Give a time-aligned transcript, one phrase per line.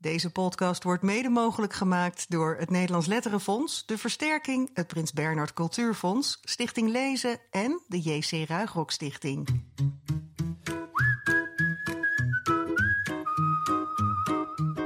[0.00, 5.52] Deze podcast wordt mede mogelijk gemaakt door het Nederlands Letterenfonds, de Versterking, het Prins Bernhard
[5.52, 9.64] Cultuurfonds, Stichting Lezen en de JC Ruigrok Stichting.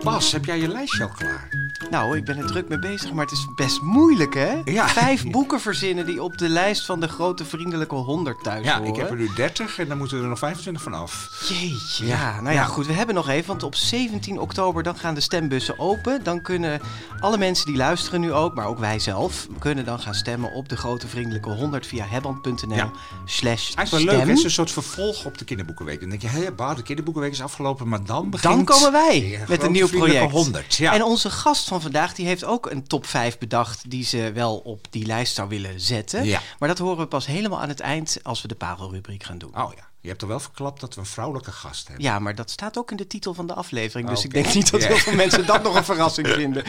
[0.03, 1.52] Bas, heb jij je lijstje al klaar?
[1.93, 4.61] Nou, ik ben er druk mee bezig, maar het is best moeilijk, hè?
[4.65, 4.89] Ja.
[4.89, 8.93] Vijf boeken verzinnen die op de lijst van de grote vriendelijke honderd thuis Ja, horen.
[8.93, 11.29] ik heb er nu 30 en dan moeten er nog 25 van af.
[11.49, 12.07] Jeetje.
[12.07, 12.65] Ja, Ja, nou ja, ja.
[12.65, 12.87] goed.
[12.87, 16.25] We hebben nog even, want op 17 oktober dan gaan de stembussen open.
[16.25, 16.81] Dan kunnen
[17.21, 20.69] alle mensen die luisteren nu ook, maar ook wij zelf, kunnen dan gaan stemmen op
[20.69, 22.91] de grote vriendelijke 100 via heband.nl Ja.
[23.25, 24.29] slash Eigenlijk wel leuk?
[24.29, 26.01] Het is een soort vervolg op de kinderboekenweek.
[26.01, 28.55] Dan denk je, hé, bah, de kinderboekenweek is afgelopen, maar dan begint...
[28.55, 30.31] Dan komen wij met een nieuw project.
[30.33, 30.93] 100, ja.
[30.95, 34.57] En onze gast van vandaag die heeft ook een top 5 bedacht die ze wel
[34.57, 36.25] op die lijst zou willen zetten.
[36.25, 36.41] Ja.
[36.59, 39.61] Maar dat horen we pas helemaal aan het eind als we de parelrubriek gaan doen.
[39.61, 42.05] Oh ja, je hebt er wel verklapt dat we een vrouwelijke gast hebben.
[42.05, 44.09] Ja, maar dat staat ook in de titel van de aflevering.
[44.09, 44.27] Dus Oké.
[44.27, 46.65] ik denk niet dat heel veel mensen dat nog een verrassing vinden.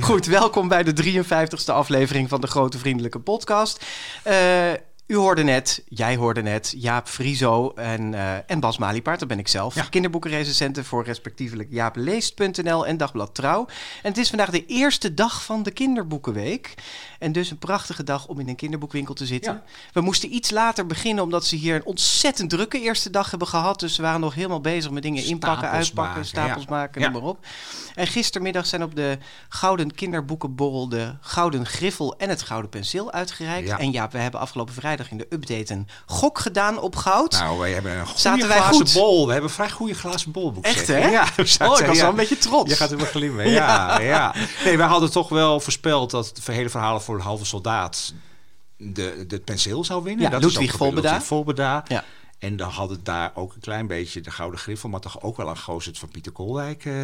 [0.00, 3.84] Goed, welkom bij de 53ste aflevering van de Grote Vriendelijke Podcast.
[4.22, 4.72] Eh,
[5.10, 9.38] u hoorde net, jij hoorde net, Jaap Frieso en, eh, en Bas Maliepaard, dat ben
[9.38, 9.74] ik zelf.
[9.74, 9.82] Ja.
[9.82, 13.66] Kinderboekenrecensenten voor respectievelijk jaapleest.nl en Dagblad Trouw.
[14.02, 16.74] En het is vandaag de eerste dag van de Kinderboekenweek.
[17.18, 19.52] En dus een prachtige dag om in een kinderboekwinkel te zitten.
[19.52, 19.62] Ja.
[19.92, 23.80] We moesten iets later beginnen, omdat ze hier een ontzettend drukke eerste dag hebben gehad.
[23.80, 26.70] Dus we waren nog helemaal bezig met dingen inpakken, uitpakken, maken, stapels ja.
[26.70, 27.46] maken, noem maar op.
[27.94, 33.70] En gistermiddag zijn op de Gouden Kinderboekenborrel de Gouden Griffel en het Gouden Penseel uitgereikt.
[33.70, 37.32] En ja, we hebben afgelopen vrijdag in de update een gok gedaan op goud.
[37.32, 38.92] Nou, wij hebben een goede Zaten glazen goed?
[38.92, 39.26] bol.
[39.26, 40.54] We hebben een vrij goede glazen bol.
[40.62, 41.08] Echt, hè?
[41.08, 42.02] Ja, we zaten- oh, ik was ja.
[42.02, 42.70] wel een beetje trots.
[42.70, 43.48] Je gaat er wel glimmen.
[43.60, 44.34] Ja, ja.
[44.64, 48.14] Nee, wij hadden toch wel voorspeld dat het hele verhaal voor een halve soldaat
[48.76, 50.24] de, de penseel zou winnen.
[50.24, 51.20] Ja, dat Ludwig Volbeda.
[51.20, 51.84] Volbeda.
[51.88, 52.04] Ja.
[52.38, 55.36] En dan had het daar ook een klein beetje de Gouden Griffel, maar toch ook
[55.36, 56.84] wel een gozer van Pieter Koolwijk.
[56.84, 56.94] eh,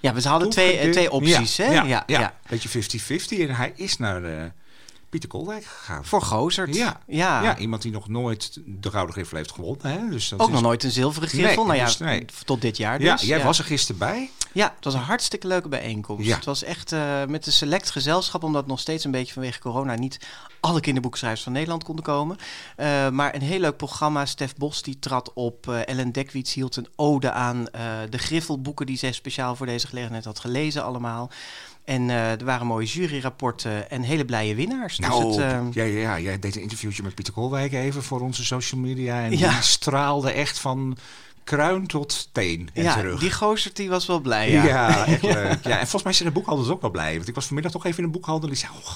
[0.00, 1.72] Ja, we hadden twee, eh, twee opties, ja, hè?
[1.72, 3.48] Ja, ja, ja, beetje 50-50.
[3.48, 4.44] En hij is naar eh,
[5.18, 6.04] Pieter Koolwijk gegaan.
[6.04, 6.74] Voor Gozert.
[6.74, 7.00] ja.
[7.06, 7.42] ja.
[7.42, 7.58] Ja.
[7.58, 9.90] iemand die nog nooit de Gouden Griffel heeft gewonnen.
[9.90, 10.08] Hè?
[10.10, 10.52] Dus dat Ook is...
[10.52, 11.64] nog nooit een zilveren griffel.
[11.64, 12.24] Nee, nou ja, dus nee.
[12.44, 13.22] tot dit jaar Ja, dus.
[13.26, 14.30] jij was er gisteren bij.
[14.52, 16.26] Ja, het was een hartstikke leuke bijeenkomst.
[16.26, 16.34] Ja.
[16.34, 19.94] Het was echt eh, met een select gezelschap, omdat nog steeds een beetje vanwege corona
[19.94, 20.18] niet
[20.60, 22.36] alle kinderboekschrijvers van Nederland konden komen.
[22.76, 24.26] Eh, maar een heel leuk programma.
[24.26, 25.68] Stef Bos die trad op.
[25.68, 27.64] eh, Ellen Dekwits hield een ode aan
[28.10, 31.30] de griffelboeken die zij speciaal voor deze gelegenheid had gelezen allemaal.
[31.86, 34.98] En eh, er waren mooie juryrapporten en hele blije winnaars.
[34.98, 38.02] Nou, dus het, eh, ja, ja, ja, jij deed een interviewtje met Pieter Koolwijk even
[38.02, 39.22] voor onze social media.
[39.22, 39.50] En Ja.
[39.52, 40.96] die straalde echt van
[41.44, 43.20] kruin tot teen en ja, terug.
[43.20, 44.50] die gozert die was wel blij.
[44.50, 44.64] ja.
[44.64, 45.06] Ja.
[45.06, 45.64] echt leuk.
[45.64, 47.16] Ja, en volgens mij zijn de boekhandels ook wel blij.
[47.16, 48.48] Want ik was vanmiddag toch even in een boekhandel.
[48.48, 48.86] Die zei, oh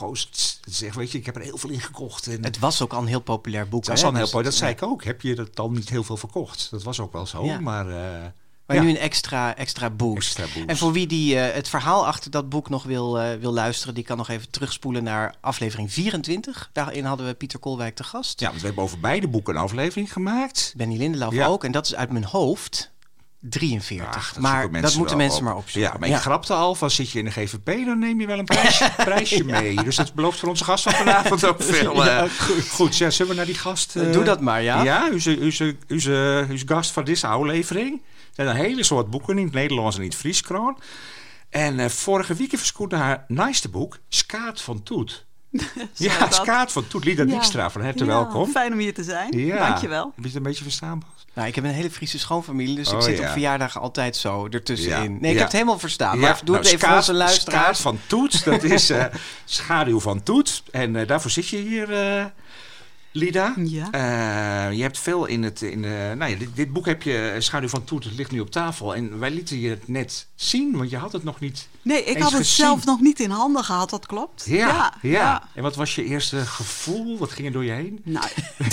[0.70, 2.26] is echt, weet je, ik heb er heel veel in gekocht.
[2.26, 3.84] En Het was ook al een heel populair boek.
[4.00, 4.06] hè?
[4.06, 4.44] al een heel Dus.
[4.44, 5.04] Dat zei ik ook.
[5.04, 6.68] Heb je dat dan niet heel veel verkocht?
[6.70, 7.44] Dat was ook wel zo.
[7.44, 7.60] Ja.
[7.60, 8.26] Maar, eh,
[8.70, 8.84] Maar ja.
[8.90, 10.38] nu een extra, extra boost.
[10.38, 10.68] Extra boost.
[10.68, 13.94] En voor wie die, eh, het verhaal achter dat boek nog wil, eh, wil luisteren,
[13.94, 16.70] die kan nog even terugspoelen naar aflevering 24.
[16.72, 18.40] Daarin hadden we Pieter Kolwijk te gast.
[18.40, 20.74] Ja, want we hebben over beide boeken een aflevering gemaakt.
[20.76, 21.46] Benny Lindelauw Ja.
[21.46, 21.64] ook.
[21.64, 22.90] En dat is uit mijn hoofd
[23.40, 24.16] 43.
[24.16, 25.44] Ach, dat maar dat moeten mensen op.
[25.44, 25.90] maar opzoeken.
[25.92, 28.38] Ja, maar ik grapte al van zit je in de GVP, dan neem je wel
[28.38, 29.82] een prijsje, prijsje mee.
[29.82, 31.94] Dus dat belooft voor onze gast van vanavond ook veel.
[32.04, 32.30] Ja, eh,
[32.70, 32.96] goed.
[32.96, 33.92] ja, zullen we naar die gast...
[34.12, 34.82] Doe dat maar, ja.
[34.82, 35.38] Ja, onze,
[35.88, 38.00] onze gast van deze aflevering.
[38.34, 40.78] Er zijn een hele soort boeken in het Nederlands en in het Fries kroon.
[41.48, 45.26] En eh, vorige week verschoende haar naaste boek, Skaat van Toet.
[45.94, 46.34] ja, dat?
[46.34, 47.04] Skaat van Toet.
[47.04, 47.28] Lieda Ja.
[47.28, 48.50] Dijkstra, van harte Ja, welkom.
[48.50, 49.38] Fijn om hier te zijn.
[49.38, 49.68] Ja.
[49.68, 50.04] Dankjewel.
[50.04, 51.26] Heb je het een beetje verstaan, Bas?
[51.34, 53.24] Nou, ik heb een hele Friese schoonfamilie, dus ik Oh, zit ja.
[53.26, 55.12] op verjaardagen altijd zo ertussenin.
[55.12, 55.18] Ja.
[55.18, 55.28] Nee, ik Ja.
[55.32, 56.18] heb het helemaal verstaan.
[56.18, 57.62] Maar doe nou, het even voor onze luisteraars.
[57.64, 59.04] skaat van Toet, dat is eh,
[59.44, 60.62] schaduw van Toet.
[60.70, 62.24] En eh, daarvoor zit je hier, eh,
[63.12, 63.54] Lida.
[63.64, 63.90] Ja.
[63.90, 65.62] Eh, je hebt veel in het...
[65.62, 68.30] In, eh, nou ja, dit, dit boek heb je, eh, Schaduw van Toet, het ligt
[68.30, 68.94] nu op tafel.
[68.94, 71.68] En wij lieten je het net zien, want je had het nog niet...
[71.82, 72.64] Nee, ik had het gezien.
[72.66, 74.44] zelf nog niet in handen gehad, dat klopt.
[74.46, 77.18] Ja, ja, En wat was je eerste gevoel?
[77.18, 78.00] Wat ging er door je heen?
[78.04, 78.26] Nou,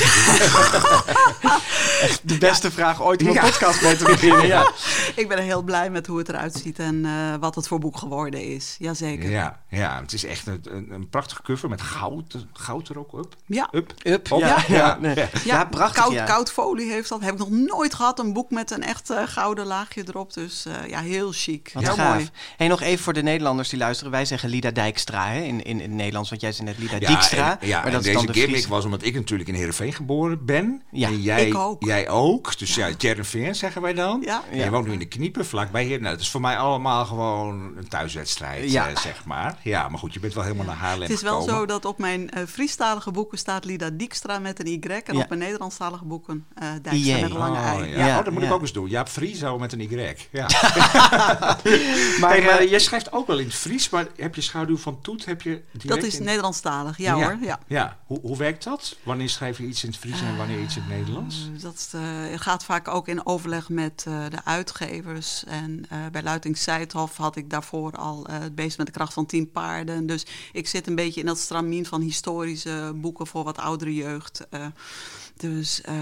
[2.24, 3.42] De beste vraag ooit om een Ja.
[3.42, 4.48] podcast mee te beginnen.
[4.48, 4.72] Ja.
[5.16, 7.98] ik ben heel blij met hoe het eruit ziet en eh, wat het voor boek
[7.98, 8.76] geworden is.
[8.80, 9.30] Jazeker.
[9.30, 13.14] Ja, ja, het is echt een, een, een prachtige cover met goud, goud er ook
[13.14, 13.36] op.
[13.46, 13.68] Ja.
[13.72, 13.94] Up.
[14.04, 14.40] Up, Op.
[14.40, 14.48] ja.
[14.68, 14.76] Ja.
[14.78, 15.16] Ja, nee.
[15.16, 15.28] Ja.
[15.44, 16.04] ja, prachtig.
[16.04, 16.26] koud, ja.
[16.26, 17.22] koud folie heeft dat.
[17.22, 18.20] Heb ik nog nooit gehad.
[18.20, 20.34] Een boek met een echt eh, gouden laagje erop.
[20.34, 21.70] Dus eh, ja, heel chic.
[21.74, 22.14] Wat heel gaaf.
[22.14, 22.30] mooi.
[22.58, 24.12] Hey, nog even voor de Nederlanders die luisteren.
[24.12, 26.96] Wij zeggen Lida Dijkstra hè, in, in, in het Nederlands, want jij zei net Lida
[27.00, 27.60] Ja, Dijkstra.
[27.60, 29.56] en, ja, maar en dat is deze dan de gimmick was omdat ik natuurlijk in
[29.56, 30.82] Heerenveen geboren ben.
[30.92, 31.84] Ja, en jij ik ook.
[31.84, 32.58] Jij ook.
[32.58, 34.22] Dus ja, Heerenveen zeggen wij dan.
[34.26, 34.44] Ja.
[34.52, 36.00] En je woont nu in de Kniepen, vlakbij hier.
[36.02, 38.90] Nou, dat is voor mij allemaal gewoon een thuiswedstrijd, Ja.
[38.90, 39.58] eh, zeg maar.
[39.64, 41.56] Ja, maar goed, je bent wel helemaal naar Haarlem Het is wel gekomen.
[41.60, 44.80] zo dat op mijn eh Friestalige boeken staat Lida Dijkstra met een Y.
[45.06, 45.22] En Ja.
[45.22, 47.22] op mijn Nederlandstalige boeken uh, Dijkstra IJ.
[47.22, 47.98] met een lange Oh, ei.
[47.98, 48.18] ja.
[48.18, 48.90] Oh, dat moet ik ook eens doen.
[48.90, 50.16] Jaap Frieso met een Y.
[50.32, 50.48] Ja.
[52.20, 55.02] Maar, Hey, maar jij schrijft ook wel in het Fries, maar heb je schaduw van
[55.02, 55.26] Toet?
[55.26, 57.38] Heb je Dat is in- Nederlandstalig, ja, hoor.
[57.42, 57.60] Ja.
[57.68, 58.98] Ja, hoe, hoe werkt dat?
[59.04, 61.50] Wanneer schrijf je iets in het Fries en wanneer iets in het Nederlands?
[61.56, 62.02] Uh, dat uh,
[62.36, 65.44] gaat vaak ook in overleg met uh, de uitgevers.
[65.48, 69.52] En bij Luiting Seidhof had ik daarvoor al het beest met de kracht van tien
[69.52, 70.06] paarden.
[70.06, 74.48] Dus ik zit een beetje in dat stramien van historische boeken voor wat oudere jeugd.
[75.38, 75.96] Dus, uh,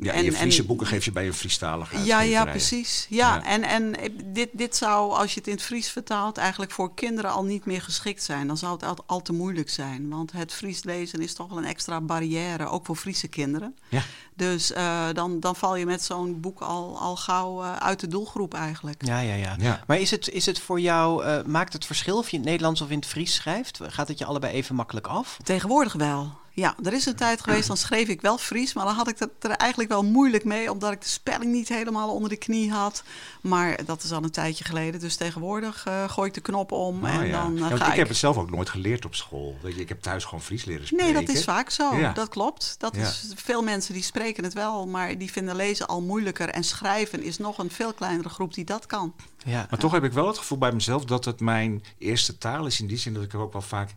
[0.00, 3.06] ja, en je Friese boeken geef je bij een Friestalige Ja, ja, precies.
[3.08, 3.44] Ja, ja.
[3.44, 7.30] En, en dit, dit zou, als je het in het Fries vertaalt, eigenlijk voor kinderen
[7.30, 8.46] al niet meer geschikt zijn.
[8.46, 10.08] Dan zou het al, al te moeilijk zijn.
[10.08, 13.76] Want het Fries lezen is toch wel een extra barrière, ook voor Friese kinderen.
[13.88, 14.02] Ja.
[14.34, 18.06] Dus uh, dan, dan val je met zo'n boek al, al gauw uh, uit de
[18.06, 19.06] doelgroep eigenlijk.
[19.06, 19.56] Ja, ja, ja.
[19.58, 19.82] ja.
[19.86, 22.48] Maar is het, is het voor jou, uh, maakt het verschil of je in het
[22.48, 23.80] Nederlands of in het Fries schrijft?
[23.82, 25.36] Gaat het je allebei even makkelijk af?
[25.42, 26.32] Tegenwoordig wel.
[26.58, 29.18] Ja, er is een tijd geweest, dan schreef ik wel Fries, maar dan had ik
[29.18, 32.70] het er eigenlijk wel moeilijk mee, omdat ik de spelling niet helemaal onder de knie
[32.70, 33.02] had.
[33.40, 37.02] Maar dat is al een tijdje geleden, dus tegenwoordig uh, gooi ik de knop om
[37.02, 37.42] oh, en ja.
[37.42, 37.92] dan uh, ja, ga ik.
[37.92, 37.98] ik.
[37.98, 39.56] heb het zelf ook nooit geleerd op school.
[39.62, 41.12] Ik heb thuis gewoon Fries leren spreken.
[41.12, 41.96] Nee, dat is vaak zo.
[41.96, 42.12] Ja.
[42.12, 42.74] Dat klopt.
[42.78, 43.02] Dat Ja.
[43.02, 46.48] is, veel mensen die spreken het wel, maar die vinden lezen al moeilijker.
[46.48, 49.14] En schrijven is nog een veel kleinere groep die dat kan.
[49.44, 49.66] Ja.
[49.70, 52.80] Maar toch heb ik wel het gevoel bij mezelf dat het mijn eerste taal is.
[52.80, 53.94] In die zin dat ik er ook wel vaak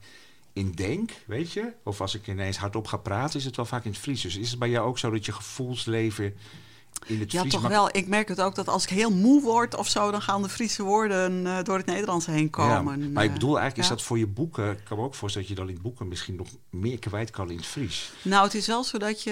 [0.53, 1.73] in denk, weet je.
[1.83, 4.21] Of als ik ineens hardop ga praten, is het wel vaak in het Fries.
[4.21, 6.35] Dus is het bij jou ook zo dat je gevoelsleven
[7.05, 7.53] in het Ja, Fries...
[7.53, 7.89] toch wel.
[7.91, 10.49] Ik merk het ook dat als ik heel moe word of zo, dan gaan de
[10.49, 12.73] Friese woorden eh, door het Nederlands heen komen.
[12.73, 14.71] Ja, maar ik Eh, bedoel eigenlijk, is dat voor je boeken...
[14.71, 17.49] Ik kan me ook voorstellen dat je dan in boeken misschien nog meer kwijt kan
[17.49, 18.11] in het Fries.
[18.21, 19.31] Nou, het is wel zo dat je...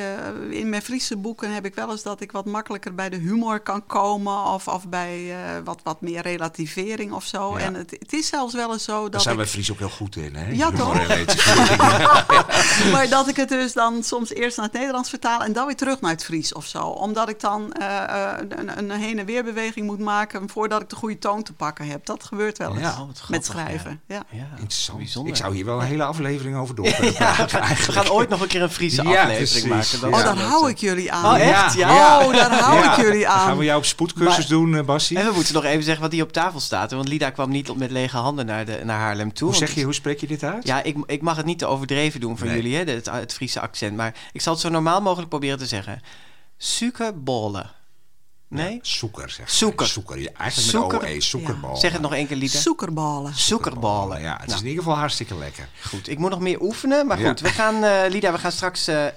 [0.49, 3.17] eh, In mijn Friese boeken heb ik wel eens dat ik wat makkelijker bij de
[3.17, 4.43] humor kan komen...
[4.43, 5.33] of, of bij
[5.63, 7.57] wat, wat meer relativering of zo.
[7.57, 7.63] Ja.
[7.65, 9.39] En het, het is zelfs wel eens zo Daar dat zijn ik...
[9.41, 10.51] wij Fries ook heel goed in, hè?
[10.51, 11.07] Ja, Humor toch?
[12.91, 15.41] maar dat ik het dus dan soms eerst naar het Nederlands vertaal...
[15.43, 16.79] en dan weer terug naar het Fries of zo.
[16.81, 20.49] Omdat ik dan eh, eh, een, een heen- en weerbeweging moet maken...
[20.49, 22.05] voordat ik de goede toon te pakken heb.
[22.05, 24.01] Dat gebeurt wel eens Ja, met schrijven.
[24.07, 24.23] Ja.
[24.29, 24.97] Ja, Interessant.
[24.97, 25.31] bijzonder.
[25.33, 28.41] Ik zou hier wel een hele aflevering over door kunnen praten, we gaan ooit nog
[28.41, 29.91] een keer een Friese Ja, aflevering precies.
[29.91, 30.11] maken.
[30.11, 30.29] Dat Ja.
[30.31, 31.25] Oh, daar hou ik jullie aan.
[31.35, 31.73] Oh, echt?
[31.73, 32.19] Ja.
[32.25, 33.47] Oh, daar hou ik jullie Dan aan.
[33.47, 35.17] gaan we jou op spoedcursus Maar- doen, eh, Bassie.
[35.19, 36.91] En we moeten nog even zeggen wat hier op tafel staat.
[36.91, 39.47] Want Lida kwam niet met lege handen naar, de, naar Haarlem toe.
[39.47, 40.67] Hoe, zeg je, hoe spreek je dit uit?
[40.67, 42.55] Ja, ik, ik mag het niet te overdreven doen voor Nee.
[42.55, 43.95] jullie, hè, het, het Friese accent.
[43.95, 46.01] Maar ik zal het zo normaal mogelijk proberen te zeggen.
[46.59, 47.69] Suikerbollen.
[48.49, 48.79] Nee?
[48.81, 49.49] Zoeker, zeg.
[49.49, 49.87] Zoeker.
[49.87, 50.19] Zoeker.
[50.19, 51.01] Ja, eigenlijk Zoeker.
[51.01, 51.77] met OE, zoekerbal.
[51.77, 52.59] Zeg het nog één keer, Lida.
[52.59, 53.33] Zoekerballen.
[53.35, 54.21] Zoekerballen.
[54.21, 55.67] Ja, het is Nou, in ieder geval hartstikke lekker.
[55.89, 57.07] Goed, ik moet nog meer oefenen.
[57.07, 57.27] Maar Ja.
[57.27, 59.13] goed, we gaan, eh, Lida, we gaan straks eh, eh,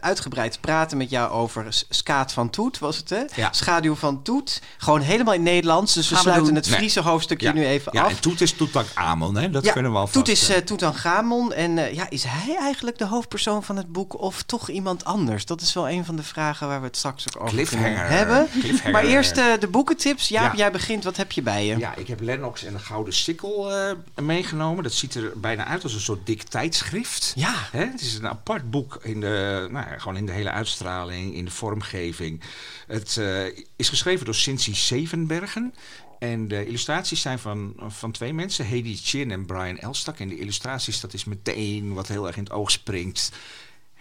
[0.00, 3.22] uitgebreid praten met jou over Skaat van Toet, was het hè?
[3.34, 3.48] Ja.
[3.52, 4.62] Schaduw van Toet.
[4.78, 5.94] Gewoon helemaal in Nederlands.
[5.94, 6.62] Dus we Gaan sluiten doen.
[6.62, 7.52] het Friese hoofdstukje Ja.
[7.52, 8.10] nu even ja, af.
[8.10, 9.50] en Toet is Toetankhamon, hè?
[9.50, 10.14] Dat Ja, kunnen we alvast.
[10.16, 11.52] Toet is uh, Toetanchamon.
[11.52, 15.44] En eh, ja, is hij eigenlijk de hoofdpersoon van het boek of toch iemand anders?
[15.46, 18.48] Dat is wel een van de vragen waar we het straks ook over hebben.
[18.50, 18.70] Cliffhanger.
[18.92, 20.28] Maar eerst eh, de boekentips.
[20.28, 20.58] Jaap, Ja.
[20.58, 21.04] jij begint.
[21.04, 21.76] Wat heb je bij je?
[21.78, 24.82] Ja, ik heb Lennox en de Gouden Sikkel eh, meegenomen.
[24.82, 27.32] Dat ziet er bijna uit als een soort dik tijdschrift.
[27.36, 27.54] Ja.
[27.70, 27.84] Hè?
[27.84, 31.44] Het is een apart boek in de, nou, ja, gewoon in de hele uitstraling, in
[31.44, 32.40] de vormgeving.
[32.86, 33.44] Het eh,
[33.76, 35.74] is geschreven door Cincy Zevenbergen.
[36.18, 40.18] En de illustraties zijn van, van twee mensen, Hedy Chin en Brian Elstak.
[40.18, 43.30] En de illustraties, dat is meteen wat heel erg in het oog springt.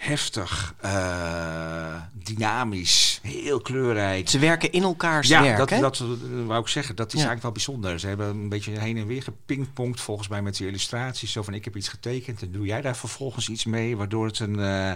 [0.01, 4.29] Heftig, eh, dynamisch, heel kleurrijk.
[4.29, 5.79] Ze werken in elkaars Ja, werk, dat, hè?
[5.79, 6.95] dat eh, wou ik zeggen.
[6.95, 7.27] Dat is Ja.
[7.27, 7.99] eigenlijk wel bijzonder.
[7.99, 11.31] Ze hebben een beetje heen en weer gepingpongd volgens mij met die illustraties.
[11.31, 13.97] Zo van ik heb iets getekend en doe jij daar vervolgens iets mee.
[13.97, 14.93] Waardoor het een eh,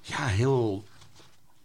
[0.00, 0.84] ja, heel,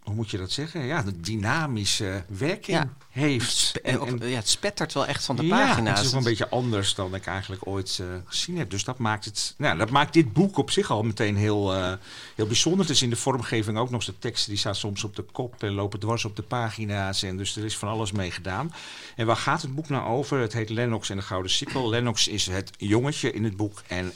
[0.04, 0.84] hoe moet je dat zeggen?
[0.84, 2.88] Ja, een dynamische werking Ja.
[3.10, 3.72] heeft.
[3.98, 5.96] Of- ja, het spettert wel echt van de ja, pagina's.
[5.96, 8.70] het is wel een beetje anders dan ik eigenlijk ooit eh, gezien heb.
[8.70, 11.92] Dus dat maakt, het, nou, dat maakt dit boek op zich al meteen heel, eh,
[12.34, 12.80] heel bijzonder.
[12.80, 15.62] Het is in de vormgeving ook nog de teksten die staan soms op de kop
[15.62, 17.22] en lopen dwars op de pagina's.
[17.22, 18.74] En dus er is van alles mee gedaan.
[19.16, 20.38] En waar gaat het boek nou over?
[20.38, 21.88] Het heet Lennox en de Gouden Sikkel.
[21.88, 23.82] Lennox is het jongetje in het boek.
[23.86, 24.12] En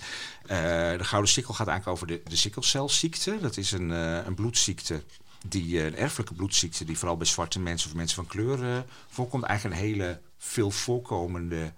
[0.46, 0.58] eh,
[0.98, 3.38] de Gouden Sikkel gaat eigenlijk over de, de sikkelcelziekte.
[3.40, 5.02] Dat is een, een bloedziekte.
[5.46, 8.78] Die, eh, een erfelijke bloedziekte die vooral bij zwarte mensen of mensen van kleur eh,
[9.08, 9.44] voorkomt.
[9.44, 11.72] Eigenlijk een hele veel voorkomende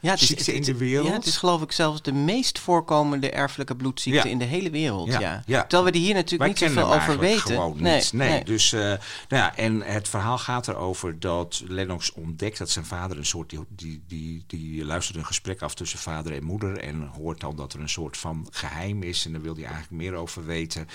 [0.00, 1.06] ja, het is, ziekte het- in de wereld.
[1.06, 4.32] Ja, het is geloof ik zelfs de meest voorkomende erfelijke bloedziekte Ja.
[4.32, 5.12] in de hele wereld.
[5.12, 5.60] Ja, Ja.
[5.60, 7.40] Terwijl we er hier natuurlijk Wij niet zoveel over weten.
[7.40, 8.12] gewoon niet.
[8.12, 12.84] Nee, dus eh, nou ja, en het verhaal gaat erover dat Lennox ontdekt dat zijn
[12.84, 16.78] vader een soort die die die, die luistert een gesprek af tussen vader en moeder
[16.78, 19.92] en hoort dan dat er een soort van geheim is en daar wil hij eigenlijk
[20.02, 20.88] meer over weten.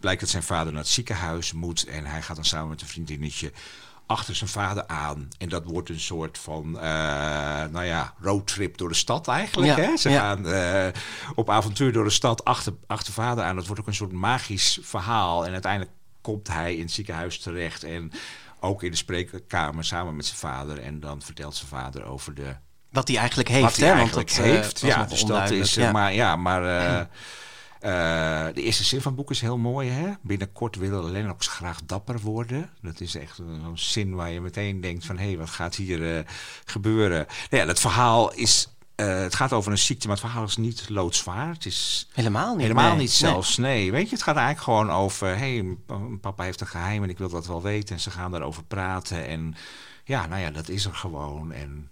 [0.00, 2.86] Blijkt dat zijn vader naar het ziekenhuis moet en hij gaat dan samen met een
[2.86, 3.52] vriendinnetje
[4.12, 5.28] achter zijn vader aan.
[5.38, 6.82] En dat wordt een soort van, eh,
[7.70, 9.76] nou ja, roadtrip door de stad eigenlijk.
[9.76, 9.96] Ja, Hè?
[9.96, 10.20] Ze ja.
[10.20, 10.88] gaan eh,
[11.34, 13.56] op avontuur door de stad achter, achter vader aan.
[13.56, 15.46] Dat wordt ook een soort magisch verhaal.
[15.46, 18.12] En uiteindelijk komt hij in het ziekenhuis terecht en
[18.60, 20.78] ook in de spreekkamer samen met zijn vader.
[20.78, 22.54] En dan vertelt zijn vader over de
[22.90, 23.94] Wat hij eigenlijk heeft, wat hij hè?
[23.94, 24.80] eigenlijk Want dat, eh, heeft.
[24.80, 25.74] ja, dus dat is.
[25.74, 25.92] ja.
[25.92, 27.08] Maar ja, maar.
[27.82, 29.90] Eh, de eerste zin van het boek is heel mooi.
[29.90, 30.10] Hè?
[30.20, 32.70] Binnenkort wil Lennox graag dapper worden.
[32.80, 35.18] Dat is echt een, zin waar je meteen denkt van...
[35.18, 36.24] hé, hey, wat gaat hier eh,
[36.64, 37.26] gebeuren?
[37.50, 38.68] Nou ja, het verhaal is...
[38.94, 41.48] eh, het gaat over een ziekte, maar het verhaal is niet loodzwaar.
[41.48, 42.62] Het is Helemaal niet.
[42.62, 42.98] helemaal nee.
[42.98, 43.56] niet zelfs.
[43.56, 43.90] Nee.
[43.92, 45.28] weet je, het gaat eigenlijk gewoon over...
[45.28, 45.76] hé, hey,
[46.20, 47.94] papa heeft een geheim en ik wil dat wel weten.
[47.94, 49.26] En ze gaan daarover praten.
[49.26, 49.54] En
[50.04, 51.52] ja, nou ja, dat is er gewoon.
[51.52, 51.90] En.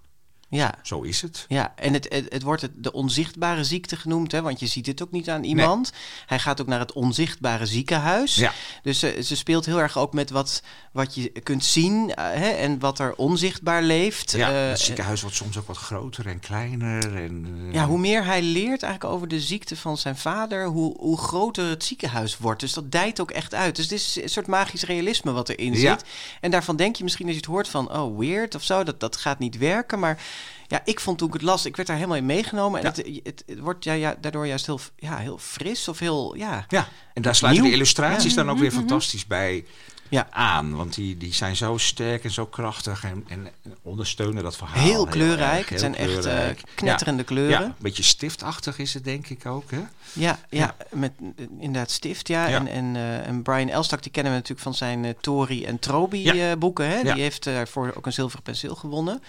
[0.50, 1.44] Ja, zo is het.
[1.48, 4.86] Ja, en het, het, het wordt het, de onzichtbare ziekte genoemd, hè, want je ziet
[4.86, 5.92] het ook niet aan iemand.
[6.26, 8.34] Hij gaat ook naar het onzichtbare ziekenhuis.
[8.34, 8.52] Ja.
[8.82, 12.48] Dus eh, ze speelt heel erg ook met wat, wat je kunt zien eh, hè,
[12.48, 14.30] en wat er onzichtbaar leeft.
[14.32, 17.16] Ja, Eh, het ziekenhuis wordt soms ook wat groter en kleiner.
[17.16, 20.96] En, eh, ja, hoe meer hij leert eigenlijk over de ziekte van zijn vader, hoe,
[20.98, 22.60] hoe groter het ziekenhuis wordt.
[22.60, 23.76] Dus dat dijt ook echt uit.
[23.76, 25.90] Dus het is een soort magisch realisme wat erin Ja.
[25.98, 26.04] zit.
[26.40, 29.00] En daarvan denk je misschien als je het hoort van, oh weird of zo, dat,
[29.00, 29.98] dat gaat niet werken.
[29.98, 30.22] Maar
[30.70, 32.80] ja, ik vond toen ik het las, ik werd daar helemaal in meegenomen.
[32.80, 32.92] En Ja.
[33.10, 36.64] het, het, het wordt ja, ja, daardoor juist heel, ja, heel fris of heel, ja...
[36.68, 38.42] Ja, en daar sluiten de illustraties Ja.
[38.42, 39.64] dan ook weer fantastisch bij
[40.08, 40.26] Ja.
[40.30, 40.76] aan.
[40.76, 43.48] Want die, die zijn zo sterk en zo krachtig en, en
[43.82, 44.82] ondersteunen dat verhaal.
[44.82, 45.58] Heel kleurrijk.
[45.60, 47.60] erg, het zijn echt eh, knetterende Ja, kleuren.
[47.60, 49.70] Ja, een beetje stiftachtig is het denk ik ook.
[49.70, 49.80] Hè?
[50.12, 52.48] Ja, ja, met eh, inderdaad stift, ja.
[52.48, 55.78] En, en, eh, en Brian Elstak, die kennen we natuurlijk van zijn eh, Tori en
[55.78, 56.88] Trobi boeken.
[56.88, 57.02] Hè?
[57.02, 59.22] Die heeft daarvoor ook een zilveren penseel gewonnen.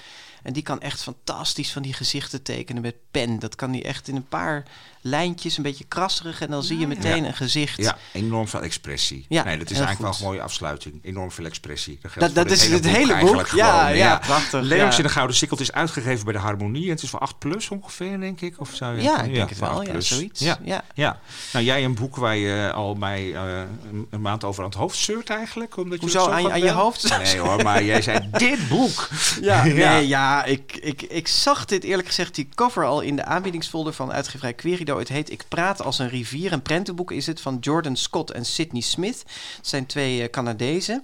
[0.44, 3.40] En die kan echt fantastisch van die gezichten tekenen met pen.
[3.40, 4.64] Dat kan hij echt in een paar
[5.02, 6.42] lijntjes, een beetje krasserig.
[6.42, 7.28] En dan zie je meteen Ja.
[7.28, 7.78] een gezicht.
[7.78, 9.26] Ja, enorm veel expressie.
[9.30, 11.00] Ja, nee, dat is eigenlijk wel een mooie afsluiting.
[11.04, 12.00] Enorm veel expressie.
[12.34, 13.48] Dat, is het hele boek.
[13.48, 14.62] Ja, gewoon, ja, prachtig.
[14.62, 14.98] Leeuws ja.
[14.98, 16.84] in de Gouden Sikkel is uitgegeven bij de Harmonie.
[16.84, 18.60] En het is voor 8 plus ongeveer, denk ik.
[18.60, 19.70] Of zou je Ja, ik denk het wel.
[19.70, 20.40] 8 Ja, zoiets.
[20.40, 20.84] Ja.
[20.94, 21.20] Ja.
[21.54, 23.60] Nou jij een boek waar je al mij eh,
[23.92, 25.78] een, een maand over aan het hoofd zeurt eigenlijk.
[25.78, 27.18] Omdat je Hoezo, het zo aan je- aan je hoofd?
[27.18, 29.10] Nee hoor, maar jij zei dit boek.
[29.42, 29.92] Ja, Ja.
[29.94, 33.94] nee, ja ik, ik, ik zag dit eerlijk gezegd, die cover al in de aanbiedingsfolder
[33.94, 35.00] van uitgeverij Querido.
[35.00, 36.52] Het heet Ik praat als een rivier.
[36.52, 39.24] Een prentenboek is het van Jordan Scott en Sydney Smith.
[39.58, 41.04] Het zijn twee eh, Canadezen.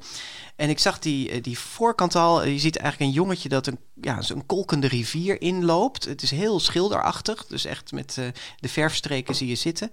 [0.55, 2.46] En ik zag die, eh, die voorkant al.
[2.46, 6.06] Je ziet eigenlijk een jongetje dat een, ja, zo'n kolkende rivier inloopt.
[6.06, 7.46] Het is heel schilderachtig.
[7.46, 8.25] Dus echt met eh,
[8.60, 9.92] de verfstreken zie je zitten.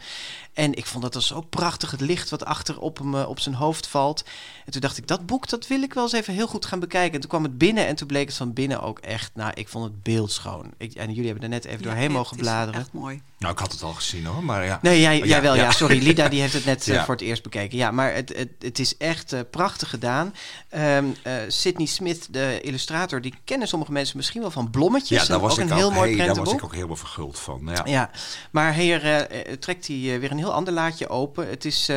[0.52, 1.90] En ik vond dat zo prachtig.
[1.90, 4.24] Het licht wat achter op hem eh, op zijn hoofd valt.
[4.64, 6.80] En toen dacht ik, dat boek dat wil ik wel eens even heel goed gaan
[6.80, 7.14] bekijken.
[7.14, 9.30] En toen kwam het binnen en toen bleek het van binnen ook echt...
[9.34, 10.72] Nou, ik vond het beeldschoon.
[10.78, 12.80] Ik, en jullie hebben er net even Ja, doorheen het mogen is bladeren.
[12.80, 13.22] Echt mooi.
[13.38, 14.78] Nou, ik had het al gezien hoor, maar ja.
[14.82, 15.62] Nee, jij, Oh, jij wel, ja.
[15.62, 15.70] ja.
[15.70, 17.04] Sorry, Lida die heeft het net eh, Ja.
[17.04, 17.78] voor het eerst bekeken.
[17.78, 20.34] Ja, maar het, het, het is echt prachtig gedaan.
[20.68, 25.20] Ehm eh, Sydney Smith, de illustrator, die kennen sommige mensen misschien wel van Blommetjes.
[25.22, 26.96] Ja, daar was, ook ik een heel ook, mooi hey, daar was ik ook helemaal
[26.96, 27.60] verguld van.
[27.64, 27.82] Ja.
[27.84, 28.10] Ja,
[28.50, 31.48] maar hier eh, eh, trekt hij eh, weer een heel ander laadje open.
[31.48, 31.90] Het is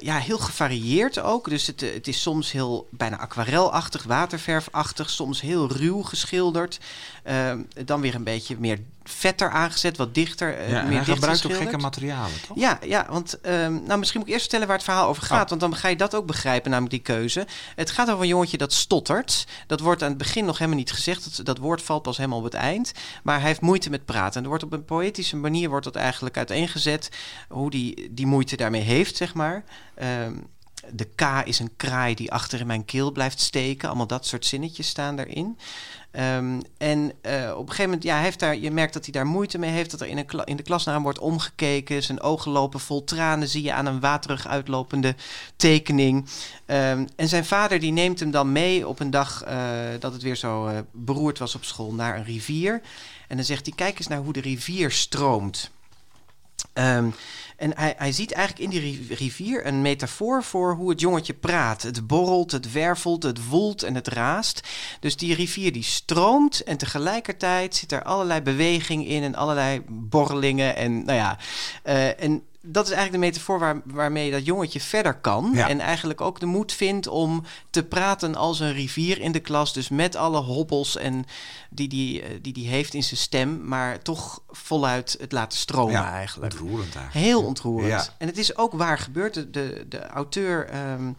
[0.00, 1.48] ja, heel gevarieerd ook.
[1.48, 5.10] Dus het, het is soms heel bijna aquarelachtig, waterverfachtig.
[5.10, 6.80] Soms heel ruw geschilderd.
[7.22, 10.58] Ehm, dan weer een beetje meer vetter aangezet, wat dichter.
[10.58, 12.58] eh, Ja, meer hij gebruikt ook gekke materialen, toch?
[12.58, 15.42] Ja, ja want ehm, nou, misschien moet ik eerst vertellen waar het verhaal over gaat.
[15.42, 15.48] Oh.
[15.48, 17.46] Want dan ga je dat ook begrijpen, namelijk die keuze.
[17.74, 19.46] Het gaat over een jongetje dat stottert.
[19.66, 21.36] Dat wordt aan het begin nog helemaal niet gezegd.
[21.36, 22.92] Dat, dat woord valt pas helemaal op het eind.
[23.22, 24.36] Maar hij heeft moeite met praten.
[24.36, 27.08] En er wordt op een poëtische manier wordt dat eigenlijk uiteengezet.
[27.48, 29.64] Hoe die, die moeite daarmee heeft, zeg maar.
[29.94, 30.34] Ehm,
[30.90, 33.88] de K is een kraai die achter in mijn keel blijft steken.
[33.88, 35.58] Allemaal dat soort zinnetjes staan daarin.
[36.10, 39.26] Ehm, en eh, op een gegeven moment, ja, heeft daar, je merkt dat hij daar
[39.26, 39.90] moeite mee heeft.
[39.90, 42.02] Dat er in, een in de klas naar hem wordt omgekeken.
[42.02, 45.14] Zijn ogen lopen vol tranen, zie je aan een waterig uitlopende
[45.56, 46.28] tekening.
[46.66, 49.58] Ehm, en zijn vader die neemt hem dan mee op een dag eh,
[49.98, 52.80] dat het weer zo eh, beroerd was op school naar een rivier.
[53.28, 55.70] En dan zegt hij: Kijk eens naar hoe de rivier stroomt.
[56.72, 57.08] Ehm,
[57.62, 61.34] en hij, hij ziet eigenlijk in die ri- rivier een metafoor voor hoe het jongetje
[61.34, 61.82] praat.
[61.82, 64.68] Het borrelt, het wervelt, het woelt en het raast.
[65.00, 70.76] Dus die rivier die stroomt en tegelijkertijd zit er allerlei beweging in en allerlei borrelingen.
[70.76, 71.38] En nou ja,
[71.82, 75.50] eh, en dat is eigenlijk de metafoor waar, waarmee dat jongetje verder kan.
[75.54, 75.68] Ja.
[75.68, 79.72] En eigenlijk ook de moed vindt om te praten als een rivier in de klas.
[79.72, 81.24] Dus met alle hobbels en
[81.70, 85.92] die die, eh, die die heeft in zijn stem, maar toch voluit het laten stromen
[85.92, 86.52] Ja, eigenlijk.
[86.52, 87.26] Ontroerend eigenlijk.
[87.26, 87.90] Heel ontroerend.
[87.90, 88.14] Ja.
[88.18, 89.34] En het is ook waar gebeurd.
[89.34, 91.12] De, de, de auteur ehm,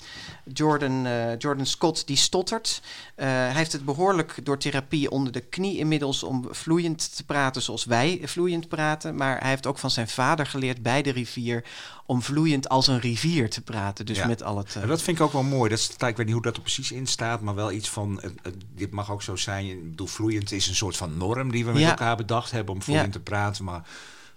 [0.54, 2.82] Jordan, eh, Jordan Scott, die stottert.
[3.16, 7.62] Eh, hij heeft het behoorlijk door therapie onder de knie inmiddels om vloeiend te praten
[7.62, 9.16] zoals wij vloeiend praten.
[9.16, 11.63] Maar hij heeft ook van zijn vader geleerd bij de rivier
[12.05, 14.05] om vloeiend als een rivier te praten.
[14.05, 14.27] Dus Ja.
[14.27, 14.75] met al het...
[14.75, 15.69] En dat vind ik ook wel mooi.
[15.69, 18.22] Dat staat, ik weet niet hoe dat er precies in staat, maar wel iets van,
[18.75, 19.65] dit mag ook zo zijn.
[19.65, 21.89] Ik bedoel, vloeiend is een soort van norm die we met Ja.
[21.89, 23.12] elkaar bedacht hebben om vloeiend Ja.
[23.13, 23.63] te praten.
[23.63, 23.81] Maar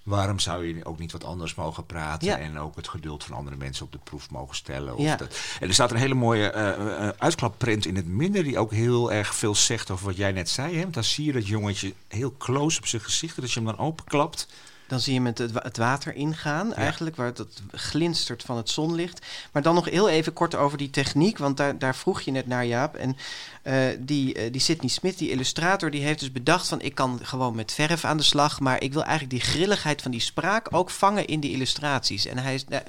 [0.02, 2.26] waarom zou je ook niet wat anders mogen praten?
[2.28, 2.38] Ja.
[2.38, 4.96] En ook het geduld van andere mensen op de proef mogen stellen.
[4.96, 5.16] Of Ja.
[5.16, 5.38] dat.
[5.60, 6.68] En er staat een hele mooie eh,
[7.08, 10.48] eh, uitklapprint in het midden die ook heel erg veel zegt over wat jij net
[10.48, 10.74] zei.
[10.74, 10.82] Hè?
[10.82, 13.40] Want dan zie je dat jongetje heel close op zijn gezicht.
[13.40, 14.48] Als je hem dan openklapt,
[14.86, 18.70] Dan zie je met het, het water ingaan, eigenlijk, waar het, het glinstert van het
[18.70, 19.26] zonlicht.
[19.52, 22.46] Maar dan nog heel even kort over die techniek, want daar, daar vroeg je net
[22.46, 22.94] naar, Jaap.
[22.94, 23.16] En
[23.62, 26.80] eh, die, eh, die Sidney Smith, die illustrator, die heeft dus bedacht van...
[26.80, 30.10] ik kan gewoon met verf aan de slag, maar ik wil eigenlijk die grilligheid van
[30.10, 32.26] die spraak ook vangen in die illustraties.
[32.26, 32.80] En hij is eh,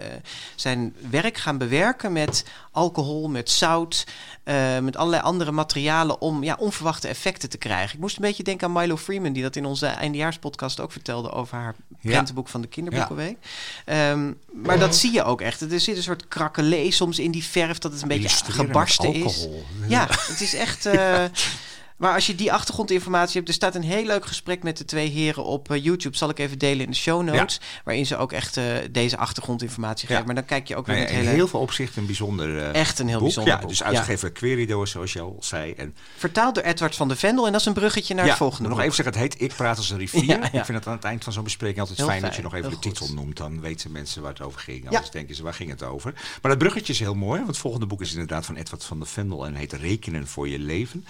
[0.56, 4.06] zijn werk gaan bewerken met alcohol, met zout,
[4.48, 7.94] eh, met allerlei andere materialen om ja, onverwachte effecten te krijgen.
[7.96, 11.32] Ik moest een beetje denken aan Milo Freeman, die dat in onze eindejaarspodcast ook vertelde
[11.32, 12.10] over haar Ja.
[12.12, 13.38] prentenboek van de Kinderboekenweek.
[13.86, 15.62] Ehm, maar dat zie je ook echt.
[15.72, 19.48] Er zit een soort krakelee soms in die verf dat het een beetje gebarsten is.
[19.88, 20.86] Ja, het is echt.
[20.86, 21.24] eh,
[21.98, 25.10] Maar als je die achtergrondinformatie hebt, er staat een heel leuk gesprek met de twee
[25.10, 26.18] heren op eh, YouTube.
[26.18, 27.60] Zal ik even delen in de show notes.
[27.84, 30.14] Waarin ze ook echt eh, deze achtergrondinformatie Ja.
[30.14, 30.26] geven.
[30.26, 31.36] Maar dan kijk je ook weer nou met in hele.
[31.36, 33.24] heel veel opzichten een bijzonder eh, Echt een heel boek.
[33.24, 33.70] bijzonder ja, boek.
[33.70, 35.72] Dus uitgegeven Querido, zoals je al zei.
[35.74, 37.46] En Vertaald door Edward van de Vendel.
[37.46, 38.68] En dat is een bruggetje naar het volgende.
[38.70, 38.86] nog boek.
[38.86, 40.44] even zeggen, het heet Ik praat als een rivier.
[40.54, 42.70] Ik vind het aan het eind van zo'n bespreking altijd fijn, dat je nog even
[42.70, 43.00] heel de goed.
[43.00, 43.38] titel noemt.
[43.38, 44.88] Dan weten mensen waar het over ging.
[44.88, 46.14] Anders denken ze, waar ging het over?
[46.42, 49.00] Maar dat bruggetje is heel mooi, want het volgende boek is inderdaad van Edward van
[49.00, 51.06] de Vendel en heet Rekenen voor je leven.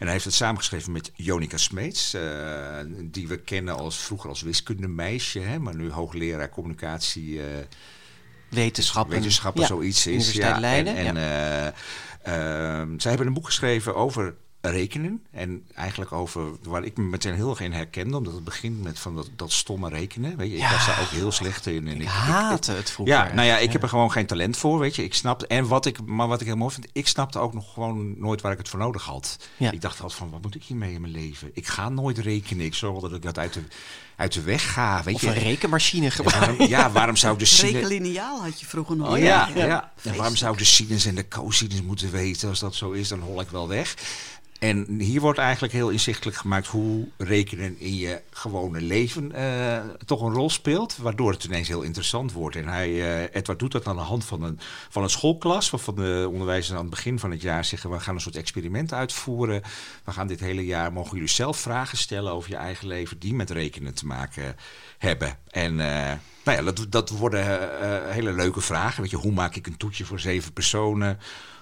[0.00, 2.22] En hij heeft het samengeschreven met Jonica Smeets, eh,
[3.04, 7.42] die we kennen als vroeger als wiskundemeisje, hè, maar nu hoogleraar communicatie.
[7.42, 7.46] eh,
[8.48, 9.14] Wetenschappen.
[9.14, 10.12] wetenschappen Ja, zoiets is.
[10.12, 10.96] Universiteit Ja, Leiden.
[10.96, 11.72] En, en ja.
[12.22, 15.22] eh, ehm, zij hebben een boek geschreven over rekenen.
[15.30, 18.16] En eigenlijk over waar ik me meteen heel erg in herkende.
[18.16, 20.36] Omdat het begint met van dat, dat stomme rekenen.
[20.36, 20.70] Weet je, ik Ja.
[20.72, 21.88] was daar ook heel slecht in.
[21.88, 23.14] En Ik ik, haatte het vroeger.
[23.14, 25.04] ja, nou ja, ik heb er gewoon geen talent voor, weet je.
[25.04, 27.72] Ik snapte, en wat ik, maar wat ik heel mooi vind, ik snapte ook nog
[27.72, 29.36] gewoon nooit waar ik het voor nodig had.
[29.56, 29.70] Ja.
[29.70, 31.50] Ik dacht altijd van, wat moet ik hiermee in mijn leven?
[31.52, 32.64] Ik ga nooit rekenen.
[32.64, 33.60] Ik zorg dat ik dat uit de,
[34.16, 35.26] uit de weg ga, weet Of je.
[35.28, 36.48] een rekenmachine Ja, gebruiken.
[36.56, 37.72] waarom, ja, waarom zou ik de sinus...
[37.72, 39.10] Rekenlineaal had je vroeger nog.
[39.12, 39.64] Oh ja, ja.
[39.66, 39.92] ja.
[40.02, 42.48] En waarom zou ik de sinus en de cosinus moeten weten?
[42.48, 43.94] Als dat zo is, dan hol ik wel weg.
[44.60, 50.20] En hier wordt eigenlijk heel inzichtelijk gemaakt hoe rekenen in je gewone leven eh, toch
[50.20, 50.96] een rol speelt.
[50.96, 52.56] Waardoor het ineens heel interessant wordt.
[52.56, 55.70] En hij, eh, Edward doet dat aan de hand van een, van een schoolklas.
[55.70, 58.92] Waarvan de onderwijzers aan het begin van het jaar zeggen: We gaan een soort experiment
[58.92, 59.62] uitvoeren.
[60.04, 63.18] We gaan dit hele jaar, mogen jullie zelf vragen stellen over je eigen leven.
[63.18, 64.56] die met rekenen te maken
[64.98, 65.38] hebben.
[65.48, 65.80] En.
[65.80, 66.12] eh,
[66.44, 67.44] nou ja, dat, dat worden
[68.12, 69.02] hele leuke vragen.
[69.02, 71.18] Weet je, hoe maak ik een toetje voor zeven personen?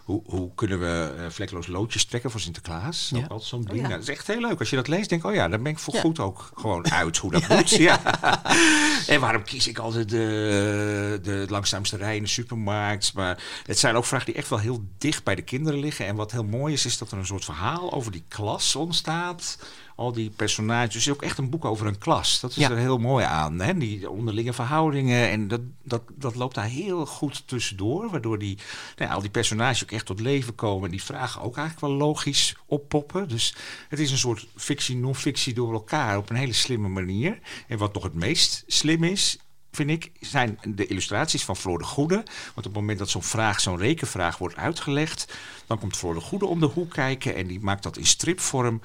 [0.09, 3.11] Hoe, hoe kunnen we eh, vlekloos loodjes trekken voor Sinterklaas?
[3.15, 3.19] Ja.
[3.19, 3.77] Ook altijd zo'n ding.
[3.77, 3.83] ja.
[3.83, 4.59] Nou, dat is echt heel leuk.
[4.59, 6.01] Als je dat leest, denk ik, oh ja, dan ben ik voor Ja.
[6.01, 7.71] goed ook gewoon uit hoe dat moet.
[7.71, 8.21] Ja.
[9.07, 13.15] en waarom kies ik altijd de, de langzaamste rij in de supermarkt?
[13.15, 16.07] Maar het zijn ook vragen die echt wel heel dicht bij de kinderen liggen.
[16.07, 19.59] En wat heel mooi is, is dat er een soort verhaal over die klas ontstaat.
[19.99, 20.93] Al die personages.
[20.93, 22.41] Dus is ook echt een boek over een klas.
[22.41, 22.71] Dat is Ja.
[22.71, 23.61] er heel mooi aan.
[23.61, 23.79] Hè?
[23.79, 25.29] Die onderlinge verhoudingen.
[25.31, 28.11] En dat, dat, dat loopt daar heel goed tussendoor.
[28.11, 28.57] Waardoor die,
[28.97, 30.85] nou ja, al die personages ook echt tot leven komen.
[30.85, 33.29] En die vragen ook eigenlijk wel logisch oppoppen.
[33.29, 33.55] Dus
[33.89, 36.17] het is een soort fictie, non-fictie door elkaar.
[36.17, 37.39] Op een hele slimme manier.
[37.69, 39.39] En wat nog het meest slim is,
[39.73, 42.15] vind ik, zijn de illustraties van Floor de Goede.
[42.15, 45.33] Want op het moment dat zo'n vraag, zo'n rekenvraag wordt uitgelegd,
[45.67, 48.81] dan komt Floor de Goede om de hoek kijken en die maakt dat in stripvorm.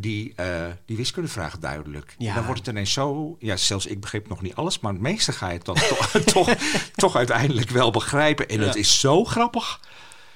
[0.00, 2.14] Die, eh, die wiskundevraag duidelijk.
[2.18, 2.28] Ja.
[2.28, 3.36] En dan wordt het ineens zo.
[3.38, 6.54] Ja, zelfs ik begreep nog niet alles, maar het meeste ga je dan toch, toch,
[6.94, 8.48] toch uiteindelijk wel begrijpen.
[8.48, 9.80] En het is zo grappig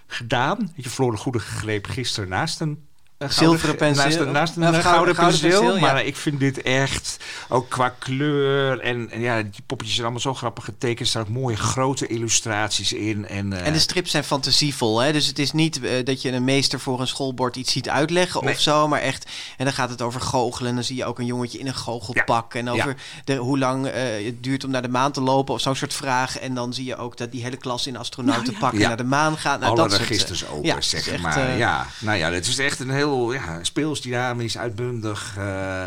[0.07, 0.73] gedaan.
[0.77, 2.87] Je, Floor de Goede greep gisteren naast een.
[3.29, 4.05] Zilveren penseel.
[4.05, 5.75] Naast een, naast een Of eh, gouden- gouden, penseel.
[5.75, 5.81] ja.
[5.81, 7.17] Maar ik vind dit echt,
[7.49, 10.99] ook qua kleur en, en ja, die poppetjes zijn allemaal zo grappig getekend.
[11.01, 13.27] Er staan ook mooie grote illustraties in.
[13.29, 15.13] En, eh, En de strips zijn fantasievol, hè?
[15.13, 18.45] dus het is niet eh, dat je een meester voor een schoolbord iets ziet uitleggen
[18.45, 18.55] Nee.
[18.55, 19.31] of zo, maar echt.
[19.57, 20.69] En dan gaat het over goochelen.
[20.69, 22.55] En dan zie je ook een jongetje in een goochelpak.
[22.55, 23.91] En over de, hoe lang
[24.25, 26.41] het duurt om naar de maan te lopen of zo'n soort vragen.
[26.41, 28.89] En dan zie je ook dat die hele klas in astronautenpakken Ja.
[28.89, 29.61] naar de maan gaat.
[29.61, 31.57] Nou, alle dat soort, registers open, ja, het is zeg maar.
[31.57, 35.87] ja, nou ja, het is echt een heel ja, speels, dynamisch, uitbundig eh,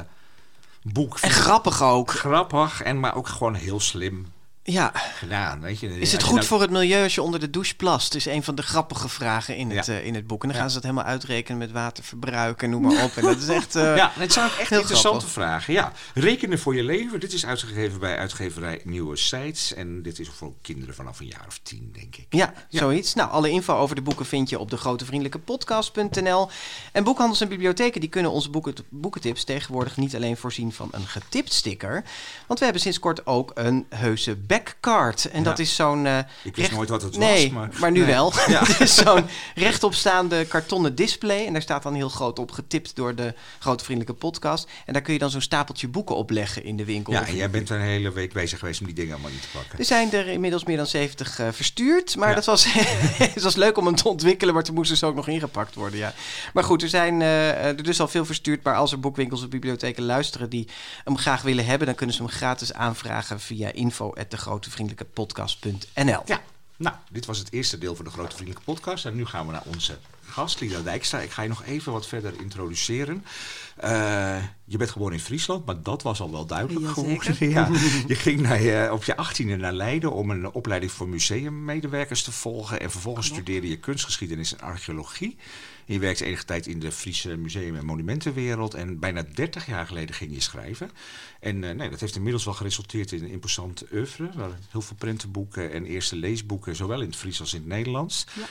[0.81, 1.19] boek.
[1.19, 2.11] En grappig ook.
[2.11, 4.25] Grappig, en maar ook gewoon heel slim
[4.67, 4.91] Ja.
[4.95, 5.61] gedaan.
[5.61, 5.99] Weet je.
[5.99, 8.15] Is het goed nou- voor het milieu als je onder de douche plast?
[8.15, 9.93] Is een van de grappige vragen in het, Ja.
[9.93, 10.41] eh, in het boek.
[10.41, 10.61] En dan Ja.
[10.61, 13.15] gaan ze het helemaal uitrekenen met waterverbruik en noem maar op.
[13.15, 13.75] En dat is echt.
[13.85, 15.29] eh, Ja, het zijn ook echt interessante grappig.
[15.29, 15.73] vragen.
[15.73, 17.19] Ja, rekenen voor je leven.
[17.19, 19.73] Dit is uitgegeven bij uitgeverij Nieuwe Sites.
[19.73, 22.25] En dit is voor kinderen vanaf een jaar of tien, denk ik.
[22.29, 22.79] Ja, Ja.
[22.79, 23.13] zoiets.
[23.13, 26.49] Nou, alle info over de boeken vind je op de grotevriendelijkepodcast.nl.
[26.91, 31.07] En boekhandels en bibliotheken die kunnen onze boeken, boekentips tegenwoordig niet alleen voorzien van een
[31.07, 32.03] getipt sticker.
[32.47, 35.25] Want we hebben sinds kort ook een heuse backcard.
[35.25, 36.05] En dat is zo'n...
[36.05, 38.07] eh, Ik wist nooit wat het nee, was, maar- nu Nee.
[38.07, 38.33] wel.
[38.47, 38.59] Ja.
[38.67, 41.45] het is zo'n rechtopstaande kartonnen display.
[41.45, 44.67] En daar staat dan heel groot op getipt door de Grote Vriendelijke Podcast.
[44.85, 47.13] En daar kun je dan zo'n stapeltje boeken opleggen in de winkel.
[47.13, 49.47] Ja, en jij bent een hele week bezig geweest om die dingen allemaal niet te
[49.53, 49.79] pakken.
[49.79, 52.15] er zijn er inmiddels meer dan 70 eh, verstuurd.
[52.15, 52.35] Maar Ja.
[52.35, 52.65] dat was,
[53.33, 54.53] het was leuk om hem te ontwikkelen.
[54.53, 55.99] Maar toen moesten ze ook nog ingepakt worden.
[55.99, 56.13] Ja.
[56.53, 58.63] Maar goed, er zijn eh, er dus al veel verstuurd.
[58.63, 60.67] Maar als er boekwinkels of bibliotheken luisteren die
[61.03, 63.71] hem graag willen hebben, dan kunnen ze hem gratis aanvragen via
[64.45, 66.21] info@degrotevriendelijkepodcast.nl.
[66.25, 66.41] Ja,
[66.77, 69.05] nou, dit was het eerste deel van de Grote Vriendelijke Podcast.
[69.05, 71.19] En nu gaan we naar onze gast, Lida Dijkstra.
[71.19, 73.25] Ik ga je nog even wat verder introduceren.
[73.75, 77.49] Eh, je bent geboren in Friesland, maar dat was al wel duidelijk geworden.
[77.49, 77.69] Ja,
[78.07, 82.31] je ging naar, je- op je achttiende naar Leiden om een opleiding voor museummedewerkers te
[82.31, 82.79] volgen.
[82.79, 85.37] En vervolgens studeerde je kunstgeschiedenis en archeologie.
[85.85, 88.73] Je werkte enige tijd in de Friese museum- en monumentenwereld.
[88.73, 90.91] En bijna 30 jaar geleden ging je schrijven.
[91.39, 94.29] En eh, nee, dat heeft inmiddels wel geresulteerd in een imposant oeuvre.
[94.35, 98.25] Waar heel veel prentenboeken en eerste leesboeken, zowel in het Fries als in het Nederlands.
[98.33, 98.45] Ja.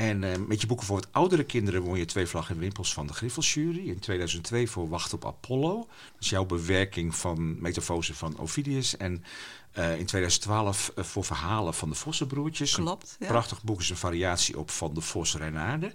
[0.00, 2.92] En eh, met je boeken voor wat oudere kinderen won je twee vlaggen en wimpels
[2.92, 3.88] van de Griffelsjury.
[3.88, 5.76] In 2002 voor Wacht op Apollo.
[5.76, 8.96] Dat is jouw bewerking van Metamfose van Ovidius.
[8.96, 9.24] En
[9.72, 12.74] eh, in 2012 eh, voor Verhalen van de Vossenbroertjes.
[12.74, 13.26] Klopt, ja.
[13.26, 15.92] Prachtig boek is een variatie op Van de Vos Renaarde.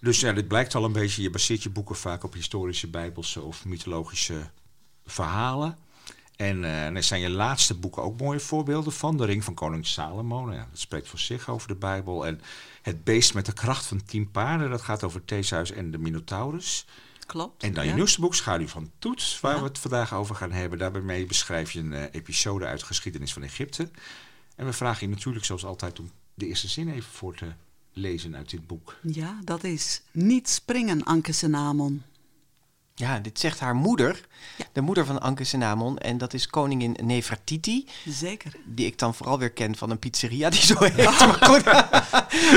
[0.00, 1.22] Dus ja, dit blijkt al een beetje.
[1.22, 4.50] Je baseert je boeken vaak op historische, bijbelse of mythologische
[5.04, 5.78] verhalen.
[6.36, 9.16] En daar zijn je laatste boeken ook mooie voorbeelden van.
[9.16, 12.26] De Ring van Koning Salomo, nou ja, dat spreekt voor zich over de Bijbel.
[12.26, 12.40] En
[12.82, 16.86] Het Beest met de kracht van tien paarden, dat gaat over Theseus en de Minotaurus.
[17.26, 17.62] Klopt.
[17.62, 19.60] En dan je nieuwste boek, Schaduw van Toets, waar Ja.
[19.60, 20.78] we het vandaag over gaan hebben.
[20.78, 23.90] Daarbij beschrijf je een eh, episode uit de geschiedenis van Egypte.
[24.56, 27.52] En we vragen je natuurlijk zoals altijd om de eerste zin even voor te
[27.92, 28.98] lezen uit dit boek.
[29.02, 32.02] Ja, dat is niet springen, Anke Senamon.
[33.00, 34.20] Ja, dit zegt haar moeder,
[34.56, 34.64] Ja.
[34.72, 35.98] de moeder van Anke Senamon.
[35.98, 38.52] En dat is koningin Nefertiti, Zeker.
[38.66, 40.96] die ik dan vooral weer ken van een pizzeria die zo heet.
[41.20, 41.64] Maar goed,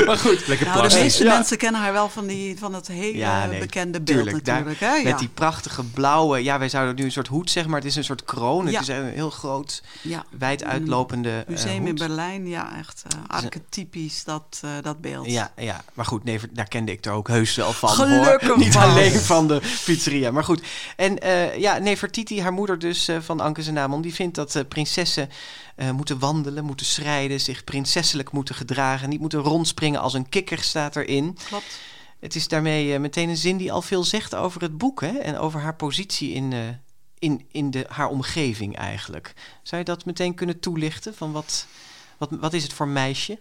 [0.06, 0.46] maar goed.
[0.46, 1.34] Lekker Nou, de meeste Ja.
[1.34, 4.64] mensen kennen haar wel van, die, van het hele Ja, nee, bekende beeld tuurlijk, daar-
[4.64, 5.02] natuurlijk.
[5.02, 5.10] hè?
[5.10, 7.96] Met die prachtige blauwe, ja, wij zouden nu een soort hoed zeggen, maar het is
[7.96, 8.66] een soort kroon.
[8.66, 8.72] Ja.
[8.80, 10.24] Het is een heel groot, ja.
[10.38, 11.98] wijd uitlopende eh, Museum in hoed.
[11.98, 15.26] Berlijn, ja, echt eh, archetypisch dat, eh, dat beeld.
[15.30, 17.88] Ja, ja, maar goed, nee, daar kende ik er ook heus wel van.
[17.88, 18.58] Gelukkig hoor.
[18.58, 20.62] Niet alleen van de pizzeria, maar goed.
[20.96, 24.62] En eh, ja, Nefertiti, haar moeder dus eh, van Anke Senamon, die vindt dat eh,
[24.68, 25.28] prinsessen
[25.92, 30.96] moeten wandelen, moeten schrijden, zich prinsesselijk moeten gedragen, niet moeten rondspringen als een kikker staat
[30.96, 31.38] erin.
[31.46, 31.78] Klopt.
[32.20, 35.18] Het is daarmee meteen een zin die al veel zegt over het boek hè?
[35.18, 36.78] en over haar positie in,
[37.18, 39.32] in, in de, haar omgeving eigenlijk.
[39.62, 41.14] Zou je dat meteen kunnen toelichten?
[41.14, 41.66] Van wat,
[42.18, 43.38] wat, wat is het voor meisje?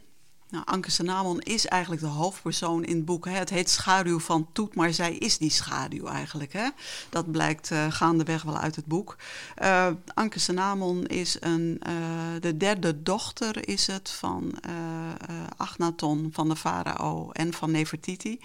[0.53, 3.25] Nou, Anke Senamon is eigenlijk de hoofdpersoon in het boek.
[3.25, 6.53] Het heet Schaduw van Toet, maar zij is die schaduw eigenlijk.
[6.53, 6.69] Hè.
[7.09, 9.15] Dat blijkt eh, gaandeweg wel uit het boek.
[9.55, 11.93] Eh, Anke Senamon is een, eh,
[12.39, 14.53] de derde dochter is het van
[15.57, 18.39] Agnaton van de farao en van Nefertiti.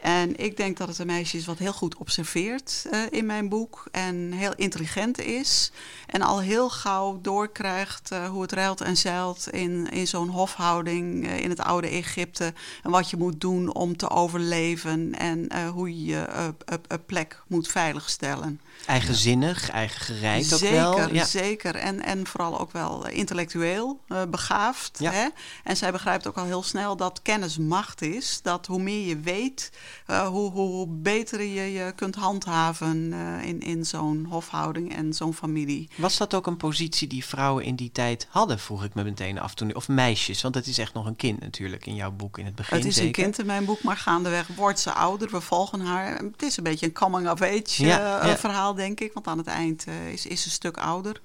[0.00, 3.84] En ik denk dat het een meisje is wat heel goed observeert in mijn boek.
[3.90, 5.72] En heel intelligent is.
[6.06, 11.50] En al heel gauw doorkrijgt hoe het ruilt en zeilt in, in zo'n hofhouding in
[11.50, 12.52] het oude Egypte.
[12.82, 15.14] En wat je moet doen om te overleven.
[15.18, 18.60] En eh, hoe je je eh, eh, plek moet veiligstellen.
[18.86, 21.14] Eigenzinnig, eigen gereid ook zeker, wel.
[21.14, 21.24] Ja.
[21.24, 21.74] zeker.
[21.74, 24.00] En, en vooral ook wel intellectueel
[24.30, 24.98] begaafd.
[24.98, 25.10] Ja.
[25.12, 25.28] Hè?
[25.64, 28.40] En zij begrijpt ook al heel snel dat kennis macht is.
[28.42, 29.72] Dat hoe meer je weet,
[30.06, 35.88] hoe, hoe, beter je je kunt handhaven in, in zo'n hofhouding en zo'n familie.
[35.96, 39.38] Was dat ook een positie die vrouwen in die tijd hadden, vroeg ik me meteen
[39.38, 39.74] af toen.
[39.74, 42.54] Of meisjes, want het is echt nog een kind natuurlijk in jouw boek in het
[42.54, 42.76] begin.
[42.76, 45.30] het is een kind in mijn boek, maar gaandeweg wordt ze ouder.
[45.30, 46.16] We volgen haar.
[46.16, 48.36] Het is een beetje een coming-of-age Ja, eh, ja.
[48.36, 49.12] verhaal, denk ik.
[49.12, 51.20] Want aan het eind eh, is, is ze een stuk ouder.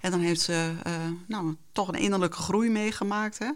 [0.00, 0.92] En dan heeft ze eh,
[1.26, 3.38] nou, toch een innerlijke groei meegemaakt.
[3.38, 3.50] Hè?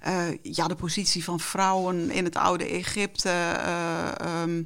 [0.00, 3.28] Eh, ja, de positie van vrouwen in het oude Egypte.
[3.28, 4.62] eh, ehm,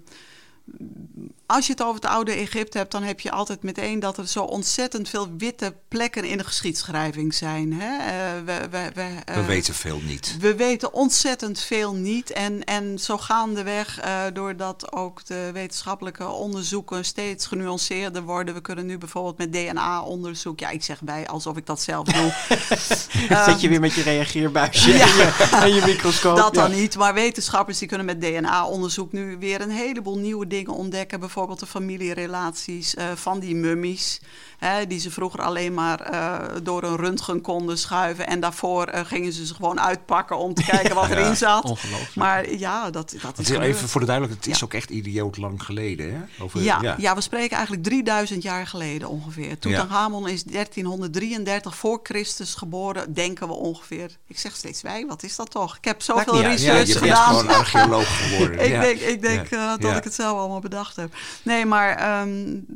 [1.46, 4.26] als je het over het oude Egypte hebt, dan heb je altijd meteen dat er
[4.28, 7.72] zo ontzettend veel witte plekken in de geschiedschrijving zijn.
[7.72, 7.96] Hè?
[7.96, 10.36] Eh, we, we, we, We eh, weten veel niet.
[10.40, 12.30] we weten ontzettend veel niet.
[12.32, 18.54] En, en zo gaandeweg, eh doordat ook de wetenschappelijke onderzoeken steeds genuanceerder worden.
[18.54, 20.60] We kunnen nu bijvoorbeeld met DNA-onderzoek.
[20.60, 22.32] Ja, ik zeg bij alsof ik dat zelf doe.
[23.46, 26.36] Zit je weer met je reageerbuisje en, je, en je microscoop.
[26.36, 26.76] Dat dan Ja.
[26.76, 26.96] niet.
[26.96, 30.94] Maar wetenschappers die kunnen met DNA-onderzoek nu weer een heleboel nieuwe dingen ontdekken.
[31.20, 34.20] Bijvoorbeeld bijvoorbeeld de familierelaties uh, van die mummies.
[34.58, 38.26] Hè, die ze vroeger alleen maar uh, door een röntgen konden schuiven.
[38.26, 41.64] En daarvoor uh, gingen ze ze gewoon uitpakken om te kijken wat erin zat.
[41.64, 42.14] Ongelooflijk.
[42.14, 43.48] Maar ja, dat, dat is.
[43.48, 46.14] Even voor de duidelijkheid, het is ook echt idioot lang geleden.
[46.14, 46.42] Hè?
[46.42, 46.94] Over, ja, ja.
[46.98, 49.58] ja, we spreken eigenlijk 3000 jaar geleden ongeveer.
[49.58, 54.10] Tutankhamon is 1333 voor Christus geboren, denken we ongeveer.
[54.26, 55.76] Ik zeg steeds wij, wat is dat toch?
[55.76, 57.36] Ik heb zoveel research ja, gedaan.
[57.36, 58.64] Je bent gewoon archeoloog geworden.
[58.64, 61.14] ik denk, ik denk uh, dat ik het zelf allemaal bedacht heb.
[61.42, 62.66] Nee, maar um,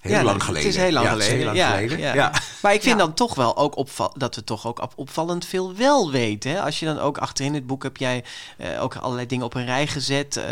[0.00, 0.68] Heel ja, lang geleden.
[0.68, 1.36] Het is heel lang ja, geleden.
[1.36, 1.98] Heel lang ja, geleden.
[1.98, 2.14] Ja.
[2.14, 2.32] Ja.
[2.62, 6.10] Maar ik vind dan toch wel ook opval dat we toch ook opvallend veel wel
[6.10, 6.50] weten.
[6.50, 6.60] Hè?
[6.60, 8.24] Als je dan ook achterin het boek heb jij
[8.58, 10.36] uh, ook allerlei dingen op een rij gezet.
[10.36, 10.44] Uh,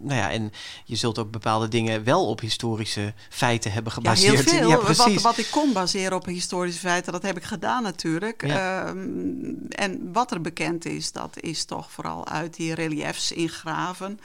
[0.00, 0.52] nou ja, en
[0.84, 4.44] je zult ook bepaalde dingen wel op historische feiten hebben gebaseerd.
[4.44, 4.68] Ja, heel veel.
[4.68, 5.14] Ja, precies.
[5.14, 8.46] Wat, wat ik kon baseren op historische feiten, dat heb ik gedaan natuurlijk.
[8.46, 8.88] Ja.
[8.88, 14.20] Um, en wat er bekend is, dat is toch vooral uit die reliefs in graven.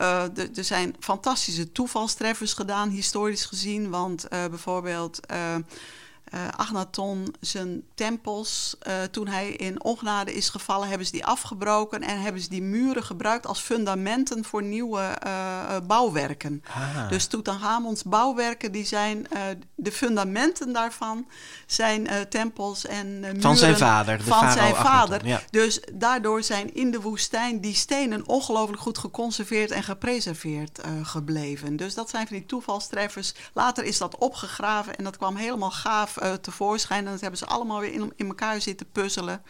[0.00, 3.90] Uh, er zijn fantastische toevalstreffers gedaan, historisch gezien.
[3.90, 5.20] Want uh, bijvoorbeeld
[6.34, 8.76] uh, Agnaton, zijn tempels,
[9.10, 13.04] toen hij in ongenade is gevallen, hebben ze die afgebroken en hebben ze die muren
[13.04, 15.18] gebruikt als fundamenten voor nieuwe
[15.86, 16.62] bouwwerken.
[16.66, 17.08] Ah.
[17.08, 19.26] Dus Tutankhamons bouwwerken, die zijn
[19.74, 21.26] de fundamenten daarvan
[21.66, 25.26] zijn tempels en muren van zijn vader, de van zijn vader.
[25.26, 25.40] Ja.
[25.50, 31.76] Dus daardoor zijn in de woestijn die stenen ongelooflijk goed geconserveerd en gepreserveerd gebleven.
[31.76, 33.34] Dus dat zijn van die toevalstreffers.
[33.52, 37.04] Later is dat opgegraven en dat kwam helemaal gaaf uh, tevoorschijn.
[37.04, 39.42] En dat hebben ze allemaal weer in, in elkaar zitten puzzelen.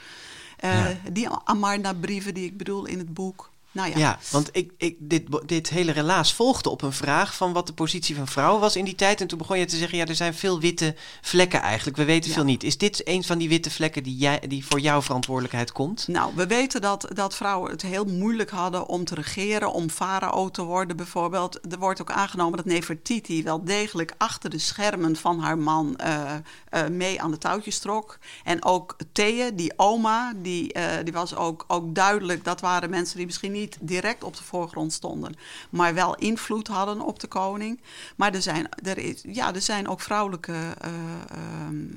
[0.64, 1.10] Uh, ja.
[1.10, 3.52] Die Amarna-brieven die ik bedoel in het boek.
[3.74, 3.98] Nou ja.
[3.98, 7.72] ja, want ik, ik, dit, dit hele relaas volgde op een vraag van wat de
[7.72, 9.20] positie van vrouwen was in die tijd.
[9.20, 11.96] En toen begon je te zeggen, ja, er zijn veel witte vlekken eigenlijk.
[11.96, 12.34] We weten ja.
[12.34, 12.62] veel niet.
[12.62, 16.08] Is dit een van die witte vlekken die, jij, die voor jouw verantwoordelijkheid komt?
[16.08, 20.50] Nou, we weten dat, dat vrouwen het heel moeilijk hadden om te regeren, om farao
[20.50, 21.72] te worden bijvoorbeeld.
[21.72, 26.32] Er wordt ook aangenomen dat Nefertiti wel degelijk achter de schermen van haar man uh,
[26.74, 28.18] uh, mee aan de touwtjes trok.
[28.44, 33.16] En ook Thea, die oma, die, uh, die was ook, ook duidelijk, dat waren mensen
[33.16, 35.34] die misschien niet niet direct op de voorgrond stonden,
[35.70, 37.80] maar wel invloed hadden op de koning.
[38.16, 40.92] Maar er zijn, er is, ja, er zijn ook vrouwelijke uh,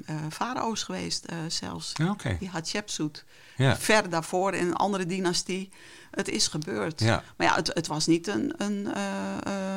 [0.10, 1.92] uh, farao's geweest, zelfs.
[1.94, 2.38] Ja, okay.
[2.38, 3.26] Die Hatshepsut.
[3.58, 3.78] Ja.
[3.78, 5.70] Ver daarvoor in een andere dynastie.
[6.12, 7.00] Het is gebeurd.
[7.00, 7.24] Ja.
[7.38, 8.54] Maar ja, het, het was niet een.
[8.58, 8.94] een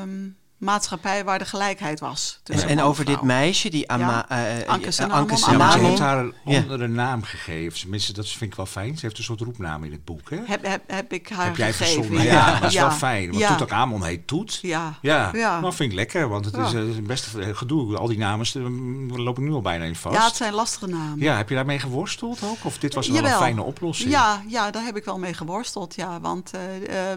[0.03, 2.40] um, maatschappij waar de gelijkheid was.
[2.44, 4.61] En, en over dit meisje, die Ama, ja.
[4.61, 5.07] uh, Anke Ja,
[5.57, 7.79] maar ze heeft haar een andere naam gegeven.
[7.79, 8.99] Tenminste, dat vind ik wel fijn.
[8.99, 10.31] Ze heeft een soort roepnaam in het boek.
[10.31, 10.38] Hè?
[10.44, 12.05] Heb, heb, heb ik haar heb jij gegeven.
[12.05, 12.25] verzonnen?
[12.25, 13.27] Ja, dat is wel fijn.
[13.27, 13.57] Want ja.
[13.57, 14.59] Toet Amon heet Toet.
[14.62, 14.99] Ja.
[15.01, 15.61] Ja, ja.
[15.61, 16.29] dat vind ik lekker.
[16.29, 17.96] Want het is een best gedoe.
[17.96, 18.46] Al die namen
[19.09, 20.16] loop ik nu al bijna in vast.
[20.16, 21.18] Ja, het zijn lastige namen.
[21.18, 22.64] Ja, heb je daarmee geworsteld ook?
[22.64, 23.33] Of dit was wel Jawel.
[23.33, 24.11] een fijne oplossing?
[24.11, 25.94] Ja, ja, daar heb ik wel mee geworsteld.
[25.94, 26.61] Ja, want uh,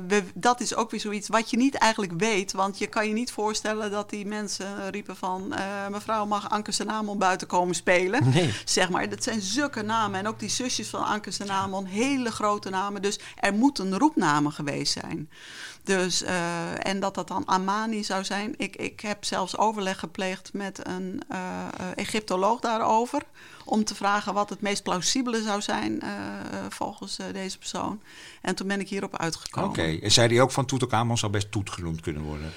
[0.08, 2.52] we, dat is ook weer zoiets wat je niet eigenlijk weet.
[2.52, 5.54] Want je kan je niet voorstellen dat die mensen riepen van...
[5.54, 8.30] Uh, mevrouw, mag Anke Senamon buiten komen spelen?
[8.30, 8.54] Nee.
[8.66, 10.20] Zeg maar, dat zijn zulke namen.
[10.20, 13.02] En ook die zusjes van Anke Senamon, hele grote namen.
[13.02, 15.30] Dus er moet een roepname geweest zijn.
[15.84, 18.54] Dus, uh, en dat dat dan Amani zou zijn.
[18.58, 21.66] Ik, ik heb zelfs overleg gepleegd met een uh,
[21.96, 23.22] Egyptoloog daarover.
[23.66, 26.10] Om te vragen wat het meest plausibele zou zijn uh,
[26.70, 28.02] volgens deze persoon.
[28.42, 29.70] En toen ben ik hierop uitgekomen.
[29.70, 30.00] Oké, okay.
[30.00, 32.54] en zei hij ook van Tutankhamon zou best Toet genoemd kunnen worden?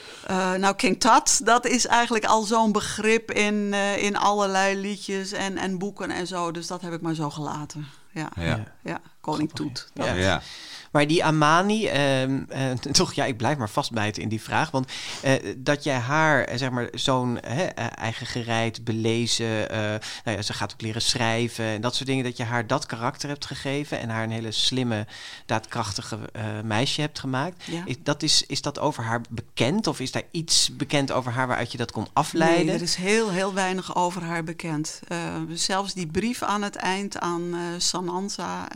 [0.61, 5.79] nou, King Tut, dat is eigenlijk al zo'n begrip in, in allerlei liedjes en, en
[5.79, 6.51] boeken en zo.
[6.51, 7.87] Dus dat heb ik maar zo gelaten.
[8.17, 8.65] Ja, ja.
[8.83, 9.01] ja.
[9.21, 9.89] koning Toet.
[9.95, 10.13] Ja.
[10.13, 10.43] ja.
[10.97, 12.39] Maar die Amani, uh, uh,
[12.93, 14.71] toch, ja, ik blijf maar vastbijten in die vraag.
[14.71, 14.93] Want
[15.25, 19.67] uh, dat jij haar, zeg maar, zo'n eigen gereid, belezen,
[20.25, 22.87] nou ja, ze gaat ook leren schrijven en dat soort dingen, dat je haar dat
[22.87, 25.07] karakter hebt gegeven en haar een hele slimme,
[25.47, 26.19] daadkrachtige
[26.65, 27.65] meisje hebt gemaakt.
[27.65, 27.83] Ja.
[27.85, 31.47] Is, dat is, is dat over haar bekend of is daar iets bekend over haar
[31.47, 32.67] waaruit je dat kon afleiden?
[32.67, 35.01] Nee, er is heel, heel weinig over haar bekend.
[35.53, 38.69] zelfs die brief aan het eind aan Sananza